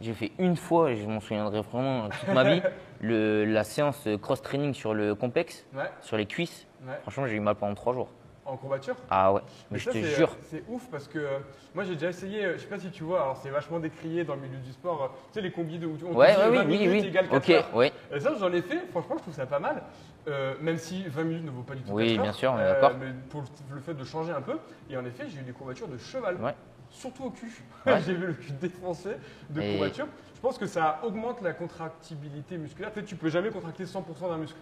j'ai 0.02 0.14
fait 0.14 0.32
une 0.40 0.56
fois, 0.56 0.92
et 0.92 0.98
je 0.98 1.08
m'en 1.08 1.20
souviendrai 1.20 1.62
vraiment 1.62 2.10
toute 2.10 2.34
ma 2.34 2.44
vie, 2.44 2.62
le, 3.02 3.46
la 3.46 3.64
séance 3.64 4.08
cross-training 4.22 4.74
sur 4.74 4.94
le 4.94 5.16
complexe, 5.16 5.66
sur 6.02 6.18
les 6.18 6.26
cuisses. 6.26 6.68
Ouais. 6.88 7.00
Franchement, 7.02 7.28
j'ai 7.28 7.36
eu 7.36 7.40
mal 7.40 7.56
pendant 7.56 7.76
trois 7.76 7.94
jours. 7.94 8.10
En 8.44 8.58
courbature? 8.58 8.96
Ah 9.08 9.32
ouais, 9.34 9.42
mais, 9.70 9.78
je 9.78 9.86
ça, 9.86 9.92
te 9.92 9.98
c'est- 9.98 10.16
jure. 10.16 10.36
C'est 10.50 10.64
ouf 10.68 10.88
parce 10.90 11.08
que 11.08 11.20
euh, 11.20 11.38
moi 11.76 11.84
j'ai 11.84 11.94
déjà 11.94 12.10
essayé, 12.10 12.44
euh, 12.44 12.54
je 12.56 12.62
sais 12.64 12.68
pas 12.68 12.80
si 12.80 12.90
tu 12.90 13.04
vois, 13.04 13.22
alors 13.22 13.38
c'est 13.38 13.52
vachement 13.52 13.80
décrié 13.80 14.24
dans 14.24 14.34
le 14.34 14.42
milieu 14.42 14.58
du 14.58 14.72
sport, 14.72 15.04
euh, 15.04 15.08
tu 15.28 15.34
sais 15.36 15.42
les 15.42 15.52
combis 15.52 15.78
de 15.78 15.86
où 15.86 15.96
on 16.08 16.16
Ouais, 16.16 16.36
ouais, 16.36 16.48
oui, 16.50 16.58
20 16.58 16.62
oui, 16.66 16.78
minutes 16.80 17.02
oui. 17.04 17.08
égale 17.08 17.30
4 17.30 17.38
Ok, 17.38 17.50
heures. 17.52 17.76
ouais. 17.76 17.94
Et 18.12 18.20
ça 18.20 18.32
j'en 18.40 18.52
ai 18.52 18.64
fait, 18.64 18.80
franchement 18.90 19.16
je 19.18 19.22
trouve 19.22 19.34
ça 19.36 19.46
pas 19.46 19.60
mal, 19.60 19.84
Euh, 20.28 20.56
même 20.60 20.78
si 20.80 21.04
20 21.08 21.24
minutes 21.24 21.46
ne 21.46 21.52
vaut 21.52 21.62
pas 21.62 21.76
du 21.76 21.84
tout 21.84 21.92
Oui, 21.94 22.08
4 22.10 22.18
heures, 22.18 22.24
bien 22.24 22.34
sûr, 22.34 22.52
on 22.54 22.58
est 22.58 22.62
euh, 22.62 22.74
d'accord. 22.82 22.98
mais 23.00 23.12
pour 23.30 23.42
le, 23.42 23.76
le 23.76 23.82
fait 23.82 23.94
de 23.94 24.04
changer 24.04 24.32
un 24.32 24.42
peu, 24.42 24.58
et 24.90 24.98
en 24.98 25.06
effet 25.06 25.26
j'ai 25.30 25.40
eu 25.40 25.44
des 25.44 25.52
courbatures 25.52 25.88
de 25.88 25.98
cheval, 26.00 26.36
Ouais. 26.42 26.56
surtout 26.90 27.26
au 27.26 27.30
cul, 27.30 27.52
Ouais. 27.86 28.02
j'ai 28.04 28.16
vu 28.16 28.26
le 28.26 28.34
cul 28.34 28.52
défoncé 28.54 29.10
de 29.52 29.62
Et- 29.62 29.74
courbature. 29.74 30.08
Je 30.36 30.42
pense 30.42 30.58
que 30.58 30.66
ça 30.66 31.00
augmente 31.04 31.42
la 31.44 31.54
contractibilité 31.54 32.58
musculaire, 32.58 32.92
peut-être 32.92 33.06
tu 33.06 33.16
peux 33.16 33.30
jamais 33.30 33.52
contracter 33.52 33.86
100% 33.86 34.30
d'un 34.30 34.38
muscle. 34.38 34.58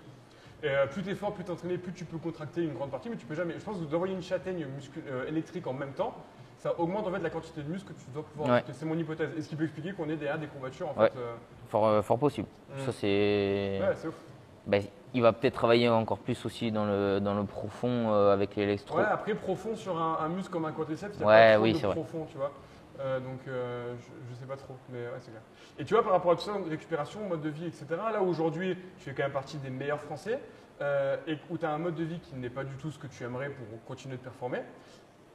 Et 0.62 0.68
euh, 0.70 0.88
plus 0.88 1.04
tu 1.04 1.10
es 1.12 1.16
fort, 1.16 1.34
plus 1.34 1.44
tu 1.46 1.52
entraîné, 1.52 1.78
plus 1.78 1.94
tu 1.94 2.04
peux 2.06 2.18
contracter 2.18 2.64
une 2.64 2.74
grande 2.74 2.92
partie, 2.92 3.10
mais 3.10 3.16
tu 3.16 3.26
peux 3.26 3.36
jamais. 3.36 3.54
Je 3.58 3.64
pense 3.64 3.78
que 3.78 3.84
d'envoyer 3.86 4.14
une 4.14 4.22
châtaigne 4.22 4.66
euh, 5.10 5.28
électrique 5.28 5.66
en 5.68 5.74
même 5.74 5.94
temps, 5.94 6.14
ça 6.58 6.78
augmente 6.78 7.08
en 7.08 7.12
fait 7.12 7.20
la 7.20 7.30
quantité 7.30 7.62
de 7.62 7.70
muscle 7.72 7.94
que 7.94 8.00
tu 8.00 8.06
dois 8.14 8.24
pouvoir. 8.24 8.50
Ouais. 8.50 8.64
C'est 8.74 8.86
mon 8.86 8.98
hypothèse. 8.98 9.30
Et 9.38 9.42
ce 9.42 9.48
qui 9.48 9.56
peut 9.56 9.64
expliquer 9.64 9.94
qu'on 9.94 10.10
est 10.10 10.18
derrière 10.18 10.38
des 10.38 10.48
courbatures 10.48 10.90
en 10.90 11.00
Ouais. 11.02 11.10
fait. 11.10 11.18
euh, 11.18 11.36
Fort, 11.70 11.88
euh, 11.88 12.02
fort 12.02 12.20
possible. 12.20 12.48
Mm. 12.76 12.80
Ça, 12.86 12.92
c'est. 12.92 13.80
Ouais, 13.82 13.94
c'est 13.96 14.08
ouf. 14.10 14.16
Ben, 14.68 14.84
il 15.14 15.22
va 15.22 15.32
peut-être 15.32 15.54
travailler 15.54 15.88
encore 15.88 16.20
plus 16.20 16.46
aussi 16.46 16.72
dans 16.72 16.86
le, 16.86 17.20
dans 17.20 17.34
le 17.34 17.46
profond 17.46 18.12
avec 18.12 18.56
l'électro. 18.56 18.98
Ouais, 18.98 19.06
après 19.06 19.34
profond 19.36 19.76
sur 19.76 20.00
un, 20.00 20.18
un 20.20 20.28
muscle 20.28 20.52
comme 20.52 20.66
un 20.66 20.72
quadriceps, 20.74 21.16
il 21.16 21.22
y 21.22 21.24
a 21.24 21.56
pas 21.56 21.60
oui, 21.60 21.72
de 21.74 21.78
vrai. 21.78 21.96
profond, 21.96 22.28
tu 22.30 22.38
vois. 22.38 22.52
Euh, 23.00 23.20
donc 23.22 23.40
euh, 23.48 23.96
je, 23.98 24.30
je 24.30 24.40
sais 24.40 24.46
pas 24.46 24.58
trop, 24.58 24.76
mais 24.90 25.00
ouais, 25.06 25.20
c'est 25.22 25.32
clair. 25.32 25.42
Et 25.78 25.86
tu 25.86 25.94
vois, 25.94 26.04
par 26.04 26.12
rapport 26.12 26.32
à 26.32 26.36
tout 26.36 26.42
ça, 26.42 26.54
récupération, 26.70 27.22
mode 27.28 27.42
de 27.42 27.50
vie, 27.50 27.66
etc. 27.66 27.86
Là 28.12 28.22
aujourd'hui, 28.22 28.76
tu 28.98 29.04
fais 29.06 29.14
quand 29.14 29.24
même 29.24 29.32
partie 29.32 29.58
des 29.58 29.70
meilleurs 29.70 30.02
Français 30.02 30.42
euh, 30.82 31.16
et 31.26 31.38
où 31.50 31.58
tu 31.58 31.66
as 31.66 31.72
un 31.72 31.78
mode 31.78 31.96
de 31.96 32.04
vie 32.04 32.20
qui 32.20 32.36
n'est 32.36 32.50
pas 32.50 32.66
du 32.66 32.76
tout 32.76 32.92
ce 32.92 33.00
que 33.00 33.08
tu 33.08 33.24
aimerais 33.24 33.50
pour 33.50 33.66
continuer 33.86 34.18
de 34.18 34.22
performer. 34.22 34.62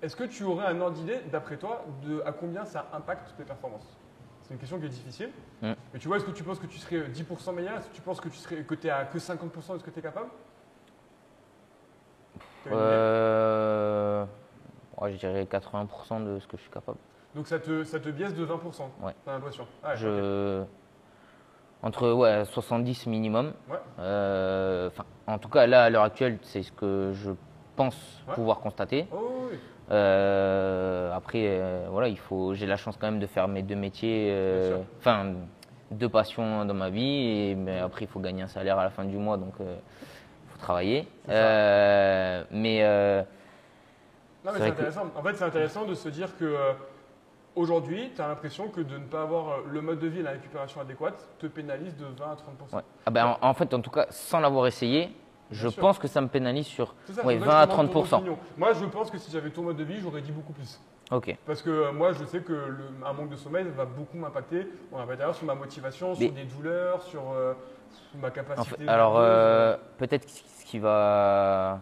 Est-ce 0.02 0.16
que 0.16 0.24
tu 0.24 0.44
aurais 0.44 0.66
un 0.66 0.78
ordre 0.82 0.96
d'idée, 0.96 1.20
d'après 1.32 1.56
toi, 1.56 1.84
de 2.02 2.22
à 2.26 2.32
combien 2.32 2.66
ça 2.66 2.86
impacte 2.92 3.34
tes 3.38 3.44
performances? 3.44 3.98
C'est 4.42 4.52
une 4.52 4.60
question 4.60 4.78
qui 4.78 4.84
est 4.84 4.90
difficile. 4.90 5.30
Mais 5.62 5.98
tu 5.98 6.08
vois, 6.08 6.18
est-ce 6.18 6.26
que 6.26 6.30
tu 6.32 6.44
penses 6.44 6.58
que 6.58 6.66
tu 6.66 6.76
serais 6.76 7.08
10% 7.08 7.54
meilleur? 7.54 7.78
Est-ce 7.78 7.88
que 7.88 7.94
tu 7.94 8.02
penses 8.02 8.20
que 8.20 8.28
tu 8.28 8.36
serais 8.36 8.56
que 8.62 8.74
tu 8.74 8.86
es 8.88 8.90
à 8.90 9.06
que 9.06 9.16
50% 9.16 9.72
de 9.72 9.78
ce 9.78 9.84
que 9.84 9.90
tu 9.90 10.00
es 10.00 10.02
capable 10.02 10.28
Euh, 12.70 14.26
ouais, 15.00 15.12
je 15.12 15.16
dirais 15.16 15.44
80% 15.44 16.24
de 16.24 16.38
ce 16.40 16.46
que 16.46 16.58
je 16.58 16.62
suis 16.62 16.70
capable. 16.70 16.98
Donc 17.34 17.46
ça 17.48 17.58
te, 17.58 17.82
ça 17.84 17.98
te 17.98 18.08
biaise 18.10 18.34
de 18.34 18.44
20%, 18.46 18.50
Ouais. 19.02 19.12
t'as 19.24 19.32
l'impression 19.32 19.66
Ah, 19.82 19.90
ouais. 19.90 19.96
Je... 19.96 20.62
Entre 21.82 22.10
ouais, 22.12 22.44
70 22.46 23.06
minimum. 23.08 23.52
Ouais. 23.68 23.76
Euh, 23.98 24.88
en 25.26 25.38
tout 25.38 25.48
cas, 25.48 25.66
là, 25.66 25.84
à 25.84 25.90
l'heure 25.90 26.04
actuelle, 26.04 26.38
c'est 26.42 26.62
ce 26.62 26.72
que 26.72 27.10
je 27.12 27.32
pense 27.76 28.22
Ouais. 28.28 28.34
pouvoir 28.34 28.60
constater. 28.60 29.06
Oh 29.12 29.48
oui, 29.50 29.58
Euh, 29.90 31.12
après, 31.12 31.42
euh, 31.44 31.86
voilà, 31.90 32.08
il 32.08 32.16
faut. 32.18 32.54
J'ai 32.54 32.64
la 32.66 32.76
chance 32.78 32.96
quand 32.98 33.06
même 33.10 33.20
de 33.20 33.26
faire 33.26 33.48
mes 33.48 33.62
deux 33.62 33.74
métiers, 33.76 34.34
enfin 34.98 35.34
deux 35.90 36.08
passions 36.08 36.64
dans 36.64 36.72
ma 36.72 36.88
vie. 36.88 37.50
Et, 37.50 37.54
mais 37.54 37.80
après, 37.80 38.06
il 38.06 38.08
faut 38.08 38.20
gagner 38.20 38.42
un 38.44 38.48
salaire 38.48 38.78
à 38.78 38.84
la 38.84 38.90
fin 38.90 39.04
du 39.04 39.18
mois, 39.18 39.36
donc 39.36 39.52
il 39.58 39.66
faut 40.52 40.58
travailler. 40.58 41.06
Mais 41.28 41.34
non 44.44 44.52
mais 44.52 44.58
C'est 44.58 44.58
que- 44.60 44.72
intéressant. 44.72 45.06
En 45.16 45.22
fait, 45.22 45.34
c'est 45.34 45.44
intéressant 45.44 45.84
de 45.84 45.94
se 45.94 46.08
dire 46.08 46.34
que 46.38 46.56
aujourd'hui, 47.56 48.10
tu 48.14 48.20
as 48.22 48.28
l'impression 48.28 48.68
que 48.68 48.80
de 48.80 48.98
ne 48.98 49.04
pas 49.04 49.22
avoir 49.22 49.48
euh, 49.48 49.56
le 49.70 49.80
mode 49.80 49.98
de 50.00 50.06
vie 50.08 50.20
et 50.20 50.22
la 50.22 50.32
récupération 50.32 50.80
adéquate 50.80 51.26
te 51.38 51.46
pénalise 51.46 51.96
de 51.96 52.04
20 52.06 52.24
à 52.24 52.34
30%. 52.34 52.76
ouais. 52.76 52.82
Ah 53.06 53.10
ben, 53.10 53.36
en, 53.40 53.48
en 53.48 53.54
fait, 53.54 53.72
en 53.74 53.80
tout 53.80 53.90
cas, 53.90 54.06
sans 54.10 54.40
l'avoir 54.40 54.66
essayé, 54.66 55.10
Je 55.50 55.68
pense 55.68 55.98
que 55.98 56.08
ça 56.08 56.20
me 56.20 56.28
pénalise 56.28 56.66
sur 56.66 56.94
ça, 57.06 57.24
ouais, 57.24 57.34
c'est 57.34 57.38
pour 57.38 57.46
20 57.46 57.50
ça 57.52 57.60
à 57.60 57.66
que 57.66 57.72
je 57.72 57.76
demande 57.76 57.92
ton 57.92 58.02
30%. 58.02 58.14
opinion. 58.16 58.38
Moi, 58.56 58.72
je 58.72 58.84
pense 58.86 59.10
que 59.10 59.18
si 59.18 59.30
j'avais 59.30 59.50
ton 59.50 59.62
mode 59.62 59.76
de 59.76 59.84
vie, 59.84 60.00
j'aurais 60.00 60.22
dit 60.22 60.32
beaucoup 60.32 60.52
plus. 60.54 60.80
Ok. 61.10 61.36
Parce 61.46 61.60
que 61.60 61.68
euh, 61.70 61.92
moi, 61.92 62.12
je 62.12 62.24
sais 62.24 62.40
que 62.40 62.52
le, 62.52 62.78
un 63.04 63.12
manque 63.12 63.28
de 63.28 63.36
sommeil 63.36 63.66
va 63.76 63.84
beaucoup 63.84 64.16
m'impacter. 64.16 64.66
On 64.90 65.04
va 65.04 65.14
d'ailleurs 65.16 65.34
sur 65.34 65.44
ma 65.46 65.54
motivation, 65.54 66.10
Mais- 66.18 66.26
sur 66.26 66.32
des 66.32 66.44
douleurs, 66.44 67.02
sur, 67.02 67.22
euh, 67.32 67.52
sur 67.92 68.18
ma 68.20 68.28
En 68.28 68.30
capacité. 68.30 68.76
fait, 68.76 68.88
alors, 68.88 69.18
euh, 69.18 69.76
peut-être 69.98 70.28
ce 70.28 70.64
qui 70.64 70.78
va, 70.78 71.80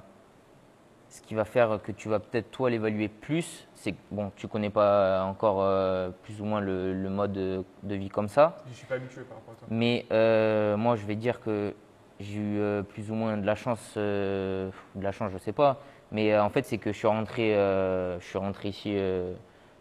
ce 1.13 1.21
qui 1.21 1.35
va 1.35 1.45
faire 1.45 1.79
que 1.85 1.93
tu 1.93 2.09
vas 2.09 2.19
peut-être 2.21 2.51
toi 2.51 2.71
l'évaluer 2.71 3.09
plus, 3.09 3.69
c'est 3.75 3.93
que 3.93 3.99
bon, 4.11 4.33
tu 4.35 4.49
connais 4.49 4.71
pas 4.71 5.23
encore 5.25 5.59
euh, 5.61 6.09
plus 6.23 6.41
ou 6.41 6.47
moins 6.47 6.61
le, 6.61 6.95
le 6.95 7.11
mode 7.11 7.33
de, 7.35 7.65
de 7.83 7.95
vie 7.95 8.09
comme 8.09 8.29
ça, 8.29 8.57
Je 8.67 8.73
suis 8.73 8.87
pas 8.87 8.95
habitué 8.95 9.21
par 9.23 9.37
rapport 9.37 9.53
à 9.53 9.57
toi. 9.59 9.69
mais 9.71 10.07
euh, 10.11 10.77
moi 10.79 10.97
je 10.97 11.05
vais 11.05 11.15
dire 11.17 11.41
que 11.43 11.75
j'ai 12.19 12.39
eu 12.41 12.59
euh, 12.61 12.83
plus 12.83 13.11
ou 13.11 13.15
moins 13.15 13.37
de 13.37 13.45
la 13.45 13.55
chance, 13.55 13.93
de 13.97 14.71
la 15.03 15.13
chance, 15.13 15.31
je 15.35 15.39
sais 15.39 15.53
pas, 15.53 15.81
mais 16.13 16.39
en 16.39 16.49
fait 16.49 16.65
c'est 16.65 16.79
que 16.79 16.93
je 16.93 16.97
suis 16.97 17.07
rentré, 17.09 17.53
je 17.55 18.25
suis 18.25 18.39
rentré 18.39 18.71
ici 18.71 18.97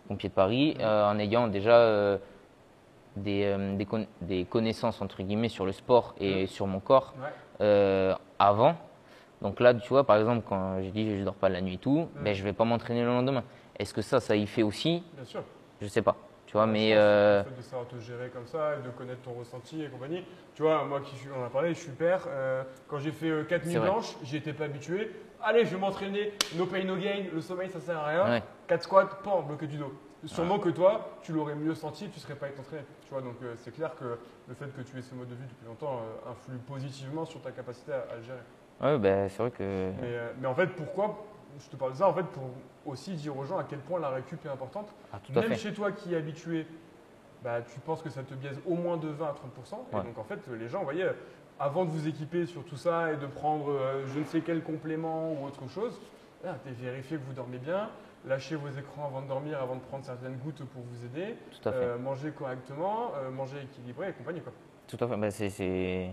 pompier 0.10 0.28
de 0.28 0.34
Paris 0.34 0.76
en 0.84 1.18
ayant 1.18 1.48
déjà 1.48 2.18
des, 3.16 3.56
des, 3.78 3.86
con- 3.86 4.08
des 4.22 4.44
connaissances 4.44 5.02
entre 5.02 5.24
guillemets 5.24 5.50
sur 5.50 5.66
le 5.66 5.72
sport 5.72 6.14
et 6.20 6.46
sur 6.48 6.68
mon 6.68 6.82
corps 6.82 7.14
Ouais. 7.62 8.14
avant. 8.40 8.76
Donc 9.42 9.60
là, 9.60 9.74
tu 9.74 9.88
vois, 9.90 10.06
par 10.06 10.18
exemple, 10.18 10.46
quand 10.48 10.82
j'ai 10.82 10.92
dit 10.92 11.18
je 11.20 11.24
dors 11.24 11.34
pas 11.36 11.50
la 11.50 11.62
nuit 11.62 11.76
et 11.76 11.78
tout, 11.78 12.08
Mm. 12.16 12.24
ben, 12.24 12.34
je 12.36 12.44
vais 12.44 12.54
pas 12.54 12.64
m'entraîner 12.66 13.02
le 13.02 13.08
lendemain. 13.08 13.44
Est-ce 13.78 13.94
que 13.94 14.02
ça, 14.02 14.20
ça 14.20 14.36
y 14.36 14.46
fait 14.46 14.64
aussi? 14.64 15.04
Bien 15.16 15.26
sûr. 15.26 15.44
Je 15.82 15.88
sais 15.88 16.02
pas. 16.02 16.16
Tu 16.46 16.54
vois, 16.58 16.68
mais 16.68 16.92
euh, 16.96 17.44
Le 17.44 17.50
fait 17.50 17.58
de 17.58 17.62
savoir 17.62 17.88
te 17.88 17.98
gérer 18.00 18.30
comme 18.30 18.46
ça 18.46 18.76
et 18.76 18.86
de 18.86 18.90
connaître 18.90 19.22
ton 19.22 19.32
ressenti 19.34 19.82
et 19.84 19.88
compagnie. 19.88 20.24
Tu 20.54 20.62
vois, 20.64 20.84
moi 20.84 21.00
qui 21.00 21.16
suis, 21.16 21.30
on 21.36 21.42
en 21.42 21.46
a 21.46 21.50
parlé, 21.50 21.70
je 21.74 21.80
suis 21.80 21.92
père. 21.92 22.26
euh, 22.28 22.64
quand 22.88 23.00
j'ai 23.00 23.12
fait 23.14 23.48
4 23.48 23.64
nuits 23.66 23.72
C'est 23.74 23.78
vrai. 23.80 23.90
blanches, 23.90 24.16
j'y 24.24 24.36
étais 24.38 24.52
pas 24.54 24.66
habitué. 24.66 25.12
Allez, 25.42 25.64
je 25.66 25.72
vais 25.74 25.80
m'entraîner. 25.80 26.34
No 26.58 26.66
pain, 26.66 26.84
no 26.84 26.98
gain. 26.98 27.24
Le 27.34 27.40
sommeil, 27.42 27.70
ça 27.70 27.80
sert 27.80 27.98
à 27.98 28.06
rien. 28.06 28.30
Ouais. 28.30 28.44
4 28.68 28.84
squats, 28.84 29.06
pan, 29.24 29.42
bloqué 29.44 29.66
du 29.66 29.78
dos. 29.78 29.94
Sûrement 30.26 30.60
que 30.60 30.70
toi, 30.70 31.18
tu 31.24 31.32
l'aurais 31.32 31.56
mieux 31.56 31.74
senti 31.74 32.08
tu 32.10 32.20
serais 32.20 32.36
pas 32.36 32.48
été 32.50 32.60
entraîné. 32.60 32.84
Tu 33.06 33.10
vois, 33.12 33.22
donc 33.22 33.36
euh, 33.42 33.54
c'est 33.56 33.74
clair 33.74 33.96
que 33.96 34.20
le 34.48 34.54
fait 34.54 34.68
que 34.76 34.82
tu 34.82 35.00
aies 35.00 35.02
ce 35.02 35.16
mode 35.16 35.30
de 35.30 35.34
vie 35.36 35.48
depuis 35.50 35.66
longtemps 35.66 36.00
euh, 36.28 36.32
influe 36.32 36.58
positivement 36.68 37.26
sur 37.26 37.42
ta 37.42 37.50
capacité 37.52 37.92
à, 37.94 38.06
à 38.14 38.18
le 38.18 38.22
gérer. 38.24 38.38
Ouais, 38.82 38.98
ben, 39.00 39.30
c'est 39.30 39.38
vrai 39.42 39.52
que. 39.52 39.92
Mais, 40.02 40.08
euh, 40.08 40.32
mais 40.40 40.48
en 40.48 40.56
fait, 40.56 40.68
pourquoi 40.68 41.26
Je 41.60 41.70
te 41.70 41.76
parle 41.76 41.92
de 41.92 41.98
ça 41.98 42.08
en 42.08 42.14
fait 42.14 42.24
pour 42.24 42.44
aussi 42.86 43.14
dire 43.14 43.38
aux 43.38 43.44
gens 43.46 43.58
à 43.58 43.64
quel 43.64 43.80
point 43.80 44.00
la 44.00 44.10
récup 44.10 44.44
est 44.46 44.50
importante. 44.50 44.94
Ah, 45.14 45.20
tout 45.24 45.32
à 45.38 45.42
Même 45.42 45.50
fait. 45.52 45.56
chez 45.58 45.74
toi 45.74 45.92
qui 45.92 46.14
es 46.14 46.18
habitué, 46.18 46.66
bah, 47.44 47.62
tu 47.62 47.80
penses 47.82 48.02
que 48.02 48.10
ça 48.10 48.24
te 48.24 48.34
biaise 48.34 48.60
au 48.66 48.76
moins 48.76 48.98
de 48.98 49.08
20 49.10 49.28
à 49.28 49.34
30 49.34 49.52
Et 49.92 49.96
Ouais. 49.96 50.04
donc 50.04 50.18
en 50.18 50.24
fait, 50.24 50.40
les 50.60 50.68
gens, 50.68 50.80
vous 50.80 50.86
voyez, 50.86 51.06
avant 51.60 51.86
de 51.86 51.92
vous 51.92 52.08
équiper 52.08 52.46
sur 52.46 52.64
tout 52.66 52.78
ça 52.78 53.12
et 53.14 53.18
de 53.18 53.28
prendre 53.28 53.70
euh, 53.70 54.06
je 54.08 54.20
ne 54.20 54.24
sais 54.26 54.42
quel 54.42 54.64
complément 54.64 55.34
ou 55.34 55.46
autre 55.46 55.68
chose, 55.70 56.00
là, 56.44 56.56
vérifié 56.66 57.18
que 57.18 57.24
vous 57.24 57.34
dormez 57.34 57.60
bien, 57.60 57.90
lâchez 58.26 58.56
vos 58.56 58.70
écrans 58.70 59.06
avant 59.08 59.22
de 59.22 59.28
dormir, 59.28 59.62
avant 59.62 59.76
de 59.76 59.82
prendre 59.82 60.04
certaines 60.06 60.38
gouttes 60.38 60.64
pour 60.66 60.82
vous 60.84 61.06
aider, 61.06 61.36
euh, 61.68 61.98
manger 62.00 62.32
correctement, 62.32 63.12
euh, 63.18 63.30
manger 63.30 63.58
équilibré 63.64 64.10
et 64.10 64.14
compagnie. 64.14 64.42
Quoi. 64.42 64.54
Tout 64.88 64.98
à 65.04 65.08
fait. 65.08 65.32
C'est, 65.32 65.50
c'est- 65.50 66.12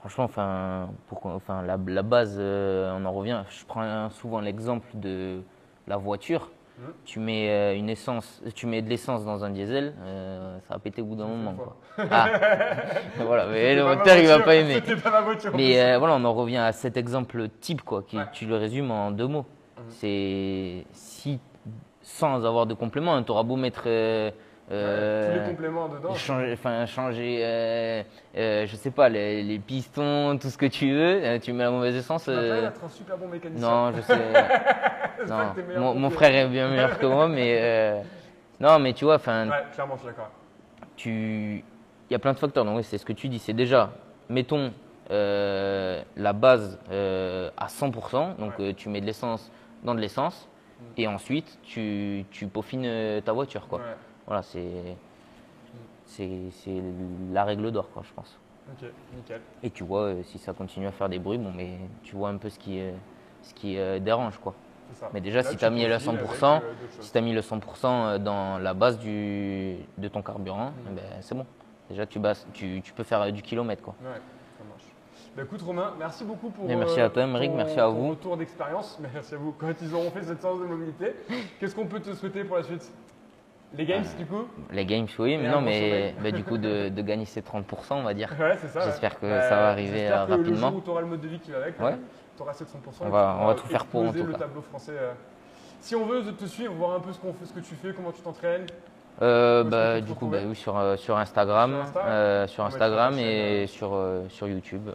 Franchement, 0.00 0.24
enfin, 0.24 0.88
pour, 1.08 1.20
qu'on- 1.20 1.34
enfin, 1.34 1.62
la, 1.62 1.76
la 1.86 2.02
base, 2.02 2.36
euh, 2.38 2.94
on 2.96 3.04
en 3.04 3.12
revient. 3.12 3.42
Je 3.50 3.64
prends 3.66 4.08
souvent 4.10 4.40
l'exemple 4.40 4.86
de 4.94 5.40
la 5.86 5.96
voiture. 5.96 6.50
Mhm. 6.78 6.92
Tu 7.04 7.18
mets 7.18 7.50
euh, 7.50 7.74
une 7.76 7.90
essence, 7.90 8.40
tu 8.54 8.66
mets 8.68 8.80
de 8.82 8.88
l'essence 8.88 9.24
dans 9.24 9.44
un 9.44 9.50
diesel, 9.50 9.94
euh, 10.00 10.56
ça 10.68 10.74
va 10.74 10.78
péter 10.78 11.02
au 11.02 11.06
bout 11.06 11.16
d'un 11.16 11.26
moment. 11.26 11.54
Quoi. 11.54 11.76
Ah, 12.10 12.28
voilà, 13.18 13.46
mais 13.46 13.74
le 13.74 13.84
moteur 13.84 14.16
il 14.16 14.28
va 14.28 14.38
pas 14.38 14.54
aimer. 14.54 14.80
Pas 15.02 15.20
voiture. 15.22 15.50
Mais 15.56 15.96
voilà, 15.98 16.14
on 16.14 16.24
en 16.24 16.32
revient 16.34 16.58
à 16.58 16.70
cet 16.70 16.96
exemple 16.96 17.48
type, 17.60 17.82
quoi, 17.82 18.04
qui, 18.04 18.16
Ouais. 18.18 18.24
tu 18.32 18.46
le 18.46 18.54
résumes 18.56 18.92
en 18.92 19.10
deux 19.10 19.26
mots. 19.26 19.46
Mhm. 19.78 19.84
C'est 19.88 20.84
si, 20.92 21.40
sans 22.02 22.44
avoir 22.46 22.66
de 22.66 22.74
complément, 22.74 23.20
tu 23.24 23.32
auras 23.32 23.42
beau 23.42 23.56
mettre. 23.56 23.82
Euh, 24.70 25.32
tous 25.32 25.40
les 25.40 25.50
compléments 25.50 25.88
dedans. 25.88 26.14
changer, 26.14 26.52
enfin, 26.52 26.84
changer 26.84 27.40
euh, 27.42 28.02
euh, 28.36 28.66
je 28.66 28.76
sais 28.76 28.90
pas, 28.90 29.08
les, 29.08 29.42
les 29.42 29.58
pistons, 29.58 30.36
tout 30.38 30.50
ce 30.50 30.58
que 30.58 30.66
tu 30.66 30.92
veux, 30.92 31.24
euh, 31.24 31.38
tu 31.38 31.52
mets 31.54 31.64
la 31.64 31.70
mauvaise 31.70 31.96
essence. 31.96 32.24
Tu 32.24 32.30
être 32.32 32.84
un 32.84 32.88
super 32.88 33.16
bon 33.16 33.28
mécanicien. 33.28 33.66
non, 33.68 33.92
je 33.96 34.02
sais. 34.02 34.14
Non. 35.26 35.52
que 35.52 35.78
Mon, 35.98 36.10
frère 36.10 36.32
est 36.32 36.46
bien 36.48 36.68
meilleur 36.68 36.96
que 36.98 37.06
moi, 37.06 37.26
mais. 37.26 38.02
non, 38.60 38.78
mais 38.78 38.92
tu 38.92 39.04
vois, 39.04 39.16
enfin, 39.16 39.48
Ouais, 39.48 39.64
clairement, 39.72 39.94
je 39.96 40.00
suis 40.02 40.08
d'accord. 40.08 40.30
tu... 40.96 41.10
il 42.10 42.12
y 42.12 42.14
a 42.14 42.18
plein 42.20 42.34
de 42.34 42.38
facteurs. 42.38 42.64
Donc, 42.64 42.76
oui, 42.76 42.84
c'est 42.84 42.98
ce 42.98 43.04
que 43.04 43.12
tu 43.12 43.28
dis. 43.28 43.40
C'est 43.40 43.52
déjà, 43.52 43.90
mettons 44.28 44.72
la 45.10 46.32
base 46.34 46.78
à 46.90 47.66
100%. 47.66 48.36
Donc, 48.36 48.58
Ouais. 48.58 48.74
tu 48.74 48.88
mets 48.88 49.00
de 49.00 49.06
l'essence 49.06 49.50
dans 49.82 49.94
de 49.94 50.00
l'essence. 50.00 50.48
Mm. 50.80 50.84
Et 50.98 51.08
ensuite, 51.08 51.58
tu, 51.64 52.24
tu 52.30 52.46
peaufines 52.46 53.20
ta 53.24 53.32
voiture. 53.32 53.66
Quoi. 53.66 53.80
Ouais. 53.80 53.84
Voilà, 54.28 54.42
c'est, 54.42 54.94
c'est, 56.04 56.82
la 57.32 57.44
règle 57.44 57.70
d'or, 57.72 57.88
quoi, 57.92 58.02
je 58.06 58.12
pense. 58.12 58.38
Ok, 58.70 58.88
nickel. 59.16 59.40
Et 59.62 59.70
tu 59.70 59.84
vois, 59.84 60.02
euh, 60.02 60.22
si 60.22 60.38
ça 60.38 60.52
continue 60.52 60.86
à 60.86 60.92
faire 60.92 61.08
des 61.08 61.18
bruits, 61.18 61.38
bon, 61.38 61.50
mais 61.56 61.78
tu 62.02 62.14
vois 62.14 62.28
un 62.28 62.36
peu 62.36 62.50
ce 62.50 62.58
qui, 62.58 62.78
euh, 62.78 62.92
ce 63.42 63.54
qui 63.54 63.78
euh, 63.78 63.98
dérange. 63.98 64.38
Quoi. 64.38 64.54
Ça. 64.92 65.08
Mais 65.14 65.22
déjà, 65.22 65.38
Là, 65.42 65.50
si 65.50 65.56
tu 65.56 65.64
as 65.64 65.70
mis 65.70 65.86
le 65.86 65.92
profiles 65.96 66.10
avec, 66.10 66.22
100%, 66.24 66.44
euh, 66.44 66.60
d'autres 66.60 66.94
choses. 66.96 67.04
Si 67.06 67.12
tu 67.12 67.20
mis 67.22 67.32
le 67.32 67.40
100% 67.40 68.18
dans 68.18 68.58
la 68.58 68.74
base 68.74 68.98
du, 68.98 69.76
de 69.96 70.08
ton 70.08 70.20
carburant, 70.20 70.72
eh 70.90 70.94
ben, 70.94 71.02
c'est 71.22 71.34
bon. 71.34 71.46
Déjà, 71.88 72.04
tu, 72.04 72.18
bases, 72.18 72.46
tu, 72.52 72.82
tu 72.82 72.92
peux 72.92 73.04
faire 73.04 73.32
du 73.32 73.40
kilomètre. 73.40 73.82
Quoi. 73.82 73.94
Ouais, 74.02 74.08
ça 74.58 74.64
marche. 74.68 74.84
Bah, 75.34 75.42
écoute 75.44 75.62
Romain, 75.62 75.94
merci 75.98 76.24
beaucoup 76.24 76.50
pour 76.50 76.66
merci 76.66 77.00
à 77.00 77.08
toi, 77.08 77.22
ton- 77.22 77.28
merci 77.56 77.80
à 77.80 77.84
ton 77.84 77.92
vous. 77.92 78.10
retour 78.10 78.36
d'expérience. 78.36 78.98
Merci 79.14 79.34
à 79.34 79.38
vous. 79.38 79.52
Quand 79.52 79.72
ils 79.80 79.94
auront 79.94 80.10
fait 80.10 80.22
cette 80.22 80.42
séance 80.42 80.58
de 80.60 80.66
mobilité, 80.66 81.14
qu'est-ce 81.58 81.74
qu'on 81.74 81.86
peut 81.86 82.00
te 82.00 82.12
souhaiter 82.14 82.44
pour 82.44 82.56
la 82.56 82.64
suite? 82.64 82.90
Les 83.74 83.84
games 83.84 84.04
du 84.18 84.24
coup 84.24 84.46
Les 84.70 84.86
games, 84.86 85.06
oui, 85.18 85.36
mais 85.36 85.48
non, 85.50 85.60
mais 85.60 86.14
bah, 86.22 86.30
du 86.30 86.42
coup, 86.42 86.56
de, 86.56 86.88
de 86.88 87.02
gagner 87.02 87.26
ces 87.26 87.42
30%, 87.42 87.64
on 87.90 88.02
va 88.02 88.14
dire. 88.14 88.30
Ouais, 88.40 88.56
c'est 88.60 88.68
ça. 88.68 88.80
J'espère 88.86 89.12
ouais. 89.12 89.18
que 89.20 89.26
Bah, 89.26 89.42
ça 89.42 89.56
va 89.56 89.68
arriver, 89.68 90.08
euh, 90.08 90.24
que 90.24 90.30
Le 90.30 90.36
rapidement. 90.38 90.68
jour 90.70 90.78
où 90.78 90.80
tu 90.80 90.90
auras 90.90 91.00
le 91.02 91.06
mode 91.06 91.20
de 91.20 91.28
vie 91.28 91.38
qui 91.38 91.50
va 91.50 91.58
avec, 91.58 91.78
Ouais. 91.80 91.96
tu 92.36 92.42
auras 92.42 92.52
700%. 92.54 93.04
On 93.04 93.10
va- 93.10 93.36
on 93.40 93.46
va 93.46 93.54
tout 93.54 93.66
faire 93.66 93.84
pour, 93.84 94.00
en 94.00 94.04
exploser 94.04 94.24
tout 94.24 94.26
le 94.26 94.32
cas. 94.32 94.38
tableau 94.46 94.62
français. 94.62 94.92
euh. 94.98 95.12
Si 95.80 95.94
on 95.94 96.06
veut 96.06 96.22
te 96.32 96.44
suivre, 96.46 96.72
voir 96.74 96.94
un 96.96 97.00
peu 97.00 97.12
ce, 97.12 97.18
qu'on 97.18 97.32
fait, 97.34 97.44
ce 97.44 97.52
que 97.52 97.60
tu 97.60 97.74
fais, 97.74 97.92
comment 97.92 98.10
tu 98.12 98.22
t'entraînes, 98.22 98.66
Euh, 99.20 99.64
bah, 99.64 100.00
du 100.00 100.14
coup, 100.14 100.26
bah, 100.28 100.38
oui, 100.46 100.54
sur, 100.56 100.78
euh, 100.78 100.96
sur 100.96 101.18
Instagram, 101.18 101.70
Sur 101.72 101.82
Insta 101.82 102.04
euh, 102.06 102.46
Instagram 102.66 103.18
et 103.18 103.64
euh. 103.64 103.66
sur, 103.66 103.90
euh, 103.94 104.22
sur 104.28 104.48
YouTube. 104.48 104.88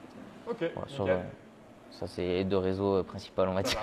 ok, 0.50 0.58
Voilà, 0.74 0.88
sur, 0.88 1.06
euh, 1.08 1.18
ça, 1.92 2.08
c'est 2.08 2.22
les 2.26 2.44
deux 2.44 2.58
réseaux 2.58 2.96
euh, 2.98 3.04
principaux, 3.04 3.44
on 3.44 3.54
va 3.54 3.62
dire. 3.62 3.78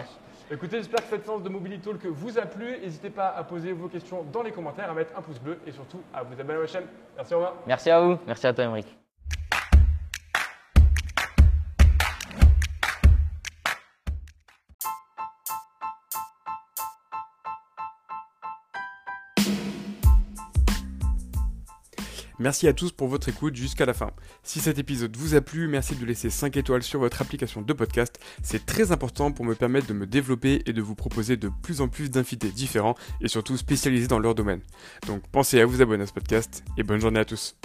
Écoutez, 0.53 0.78
j'espère 0.78 1.01
que 1.05 1.11
cette 1.11 1.24
séance 1.24 1.44
de 1.44 1.48
Mobility 1.48 1.80
Talk 1.80 2.05
vous 2.07 2.36
a 2.36 2.42
plu. 2.42 2.76
N'hésitez 2.80 3.11
pas 3.11 3.28
à 3.28 3.44
poser 3.44 3.72
vos 3.72 3.86
questions 3.86 4.24
dans 4.32 4.42
les 4.42 4.51
commentaires, 4.51 4.90
à 4.90 4.94
mettre 4.94 5.16
un 5.16 5.22
pouce 5.22 5.38
bleu 5.38 5.61
et 5.64 5.70
surtout 5.70 6.01
à 6.12 6.24
vous 6.24 6.32
abonner 6.40 6.59
à 6.59 6.62
ma 6.62 6.66
chaîne. 6.66 6.86
Merci 7.16 7.34
Romain. 7.34 7.53
Merci 7.68 7.90
à 7.90 8.01
vous, 8.01 8.18
merci 8.26 8.46
à 8.48 8.53
toi, 8.53 8.64
Émeric. 8.64 8.86
Merci 22.41 22.66
à 22.68 22.72
tous 22.72 22.91
pour 22.91 23.09
votre 23.09 23.28
écoute 23.28 23.55
jusqu'à 23.55 23.84
la 23.84 23.93
fin. 23.93 24.12
Si 24.43 24.61
cet 24.61 24.78
épisode 24.78 25.14
vous 25.14 25.34
a 25.34 25.43
plu, 25.43 25.68
merci 25.68 25.95
de 25.95 26.07
laisser 26.07 26.30
5 26.30 26.57
étoiles 26.57 26.82
sur 26.82 26.99
votre 26.99 27.20
application 27.20 27.61
de 27.61 27.72
podcast. 27.74 28.18
C'est 28.43 28.64
très 28.64 28.93
important 28.93 29.30
pour 29.30 29.45
me 29.45 29.55
permettre 29.55 29.86
de 29.88 29.93
me 29.93 30.07
développer 30.07 30.62
et 30.64 30.72
de 30.72 30.80
vous 30.80 30.95
proposer 30.95 31.36
de 31.36 31.51
plus 31.62 31.82
en 31.82 31.88
plus 31.88 32.11
d'invités 32.11 32.49
différents 32.49 32.95
et 33.20 33.28
surtout 33.28 33.59
spécialisés 33.59 34.09
dans 34.09 34.18
leur 34.18 34.34
domaine. 34.34 34.62
Donc 35.07 35.22
pensez 35.30 35.61
à 35.61 35.66
vous 35.66 35.82
abonner 35.82 36.05
à 36.05 36.07
ce 36.07 36.14
podcast 36.14 36.64
et 36.78 36.82
bonne 36.82 37.01
journée 37.01 37.20
à 37.20 37.26
tous. 37.26 37.57